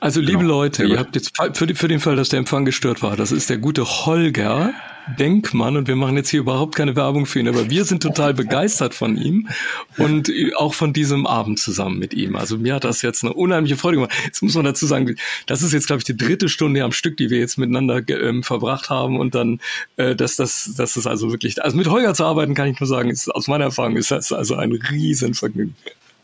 Also 0.00 0.20
liebe 0.20 0.38
genau. 0.38 0.60
Leute, 0.60 0.84
ihr 0.84 0.98
habt 0.98 1.14
jetzt 1.14 1.32
für, 1.54 1.74
für 1.74 1.88
den 1.88 2.00
Fall, 2.00 2.16
dass 2.16 2.28
der 2.28 2.38
Empfang 2.38 2.64
gestört 2.64 3.02
war, 3.02 3.16
das 3.16 3.32
ist 3.32 3.50
der 3.50 3.58
gute 3.58 3.84
Holger 3.84 4.72
Denkmann 5.16 5.76
und 5.76 5.88
wir 5.88 5.96
machen 5.96 6.16
jetzt 6.16 6.28
hier 6.28 6.40
überhaupt 6.40 6.74
keine 6.74 6.94
Werbung 6.96 7.26
für 7.26 7.40
ihn, 7.40 7.48
aber 7.48 7.70
wir 7.70 7.84
sind 7.84 8.02
total 8.02 8.34
begeistert 8.34 8.94
von 8.94 9.16
ihm 9.16 9.48
und 9.96 10.30
auch 10.56 10.74
von 10.74 10.92
diesem 10.92 11.26
Abend 11.26 11.58
zusammen 11.58 11.98
mit 11.98 12.14
ihm. 12.14 12.36
Also 12.36 12.58
mir 12.58 12.74
hat 12.74 12.84
das 12.84 13.02
jetzt 13.02 13.24
eine 13.24 13.32
unheimliche 13.32 13.76
Freude 13.76 13.96
gemacht. 13.96 14.12
Jetzt 14.24 14.42
muss 14.42 14.54
man 14.54 14.64
dazu 14.64 14.86
sagen, 14.86 15.16
das 15.46 15.62
ist 15.62 15.72
jetzt 15.72 15.86
glaube 15.86 16.00
ich 16.00 16.04
die 16.04 16.16
dritte 16.16 16.48
Stunde 16.48 16.84
am 16.84 16.92
Stück, 16.92 17.16
die 17.16 17.30
wir 17.30 17.38
jetzt 17.38 17.58
miteinander 17.58 18.02
ähm, 18.08 18.42
verbracht 18.42 18.90
haben 18.90 19.18
und 19.18 19.34
dann, 19.34 19.60
äh, 19.96 20.14
dass 20.14 20.36
das, 20.36 20.74
das 20.76 20.96
ist 20.96 21.06
also 21.06 21.30
wirklich, 21.30 21.62
also 21.62 21.76
mit 21.76 21.88
Holger 21.88 22.14
zu 22.14 22.24
arbeiten 22.24 22.54
kann 22.54 22.68
ich 22.68 22.78
nur 22.80 22.88
sagen, 22.88 23.10
ist 23.10 23.28
aus 23.34 23.48
meiner 23.48 23.64
Erfahrung 23.64 23.96
ist 23.96 24.10
das 24.10 24.32
also 24.32 24.56
ein 24.56 24.72
Riesenvergnügen. 24.72 25.74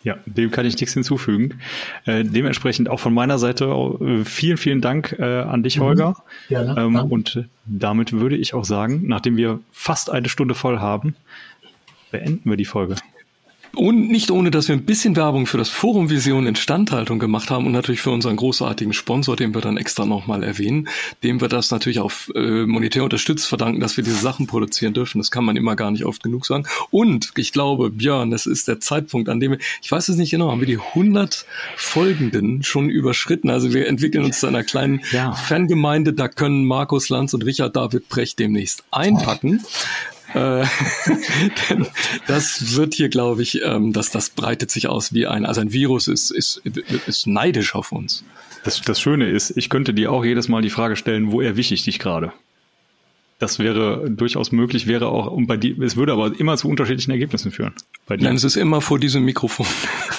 Ja, 0.05 0.19
dem 0.27 0.51
kann 0.51 0.67
ich 0.67 0.79
nichts 0.79 0.93
hinzufügen. 0.93 1.61
Äh, 2.05 2.25
dementsprechend 2.25 2.91
auch 2.91 3.01
von 3.01 3.15
meiner 3.15 3.39
Seite 3.39 3.65
äh, 3.65 4.25
vielen, 4.25 4.59
vielen 4.59 4.81
Dank 4.83 5.17
äh, 5.19 5.25
an 5.25 5.63
dich, 5.63 5.79
mhm. 5.79 5.83
Holger. 5.83 6.17
Gerne. 6.49 6.79
Ähm, 6.79 6.97
und 6.97 7.45
damit 7.65 8.13
würde 8.13 8.37
ich 8.37 8.53
auch 8.53 8.65
sagen, 8.65 9.05
nachdem 9.07 9.37
wir 9.37 9.61
fast 9.73 10.11
eine 10.11 10.29
Stunde 10.29 10.55
voll 10.55 10.79
haben, 10.79 11.17
beenden 12.11 12.51
wir 12.51 12.59
die 12.59 12.67
Folge. 12.67 12.97
Und 13.75 14.09
nicht 14.09 14.31
ohne, 14.31 14.51
dass 14.51 14.69
wir 14.69 14.75
ein 14.75 14.85
bisschen 14.85 15.17
Werbung 15.17 15.47
für 15.47 15.59
das 15.59 15.69
Forum 15.69 16.11
Vision 16.11 16.47
Instandhaltung 16.47 17.19
gemacht 17.19 17.51
haben 17.51 17.67
und 17.67 17.73
natürlich 17.73 18.01
für 18.01 18.11
unseren 18.11 18.37
großartigen 18.37 18.93
Sponsor, 18.93 19.37
den 19.37 19.55
wir 19.55 19.61
dann 19.61 19.77
extra 19.77 20.07
nochmal 20.07 20.43
erwähnen, 20.43 20.89
dem 21.23 21.41
wir 21.41 21.49
das 21.49 21.71
natürlich 21.71 22.01
auch 22.01 22.13
äh, 22.35 22.67
monetär 22.67 23.05
unterstützt 23.05 23.47
verdanken, 23.47 23.81
dass 23.81 23.97
wir 23.97 24.05
diese 24.05 24.17
Sachen 24.17 24.47
produzieren 24.47 24.95
dürfen. 24.95 25.19
Das 25.19 25.31
kann 25.31 25.45
man 25.45 25.57
immer 25.57 25.77
gar 25.77 25.91
nicht 25.91 26.05
oft 26.05 26.23
genug 26.23 26.47
sagen. 26.47 26.65
Und 26.91 27.33
ich 27.37 27.53
glaube, 27.53 27.91
Björn, 27.91 28.31
das 28.31 28.47
ist 28.47 28.69
der 28.69 28.81
Zeitpunkt, 28.81 29.29
an 29.29 29.41
dem 29.41 29.53
wir, 29.53 29.59
ich 29.83 29.91
weiß 29.91 30.09
es 30.09 30.17
nicht 30.17 30.31
genau, 30.31 30.51
haben 30.51 30.61
wir 30.61 30.67
die 30.67 30.79
100 30.79 31.47
Folgenden 31.77 32.63
schon 32.63 32.89
überschritten. 32.89 33.51
Also 33.51 33.73
wir 33.73 33.89
entwickeln 33.89 34.25
uns 34.25 34.41
zu 34.41 34.47
einer 34.47 34.63
kleinen 34.63 35.01
ja. 35.13 35.33
Fangemeinde. 35.33 36.13
Da 36.13 36.29
können 36.29 36.65
Markus 36.65 37.09
Lanz 37.09 37.35
und 37.35 37.45
Richard 37.45 37.77
David 37.77 38.09
Brecht 38.09 38.39
demnächst 38.39 38.85
einpacken. 38.91 39.63
Äh, 40.35 40.67
das 42.27 42.77
wird 42.77 42.95
hier, 42.95 43.09
glaube 43.09 43.43
ich, 43.43 43.63
ähm, 43.63 43.93
dass 43.93 44.11
das 44.11 44.31
breitet 44.31 44.71
sich 44.71 44.89
aus 44.89 45.13
wie 45.13 45.27
ein, 45.27 45.47
also 45.47 45.61
ein 45.61 45.73
Virus 45.73 46.09
ist, 46.09 46.31
ist, 46.31 46.63
ist 47.07 47.27
neidisch 47.27 47.75
auf 47.75 47.93
uns. 47.93 48.25
Das, 48.65 48.81
das 48.81 49.01
Schöne 49.01 49.29
ist, 49.29 49.57
ich 49.57 49.69
könnte 49.69 49.95
dir 49.95 50.11
auch 50.11 50.25
jedes 50.25 50.49
Mal 50.49 50.63
die 50.63 50.71
Frage 50.71 50.97
stellen, 50.97 51.31
wo 51.31 51.41
erwische 51.41 51.75
ich 51.75 51.85
dich 51.85 51.99
gerade? 51.99 52.33
Das 53.41 53.59
wäre 53.59 54.11
durchaus 54.11 54.53
möglich, 54.53 54.87
wäre 54.87 55.09
auch, 55.09 55.27
und 55.27 55.47
bei 55.47 55.57
dir, 55.57 55.79
es 55.81 55.97
würde 55.97 56.13
aber 56.13 56.39
immer 56.39 56.57
zu 56.57 56.69
unterschiedlichen 56.69 57.11
Ergebnissen 57.11 57.51
führen. 57.51 57.73
Bei 58.07 58.17
dir. 58.17 58.25
Nein, 58.25 58.37
es 58.37 58.45
ist 58.45 58.57
immer 58.57 58.81
vor 58.81 58.99
diesem 58.99 59.25
Mikrofon. 59.25 59.67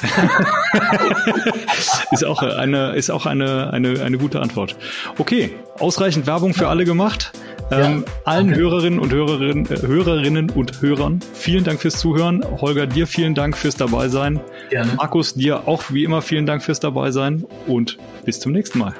ist 2.11 2.25
auch 2.25 2.43
eine, 2.43 2.93
ist 2.95 3.09
auch 3.09 3.25
eine, 3.25 3.71
eine, 3.71 4.01
eine 4.01 4.17
gute 4.17 4.41
Antwort. 4.41 4.75
Okay, 5.17 5.51
ausreichend 5.79 6.27
Werbung 6.27 6.53
für 6.53 6.67
alle 6.67 6.83
gemacht. 6.83 7.31
Ähm, 7.71 8.03
ja, 8.05 8.13
allen 8.25 8.53
Hörerinnen 8.53 8.99
und 8.99 9.11
Hörerinnen, 9.11 9.65
äh, 9.65 9.81
Hörerinnen 9.81 10.51
und 10.51 10.81
Hörern, 10.81 11.19
vielen 11.33 11.63
Dank 11.63 11.81
fürs 11.81 11.97
Zuhören. 11.97 12.45
Holger, 12.61 12.85
dir 12.85 13.07
vielen 13.07 13.33
Dank 13.33 13.57
fürs 13.57 13.75
Dabeisein. 13.75 14.39
Gerne. 14.69 14.93
Markus, 14.97 15.33
dir 15.33 15.67
auch 15.67 15.83
wie 15.89 16.03
immer 16.03 16.21
vielen 16.21 16.45
Dank 16.45 16.63
fürs 16.63 16.79
Dabeisein 16.79 17.45
und 17.65 17.97
bis 18.23 18.39
zum 18.39 18.51
nächsten 18.51 18.77
Mal. 18.77 18.93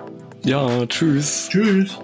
Ja, 0.44 0.86
tschüss. 0.88 1.50
Tschüss. 1.52 2.00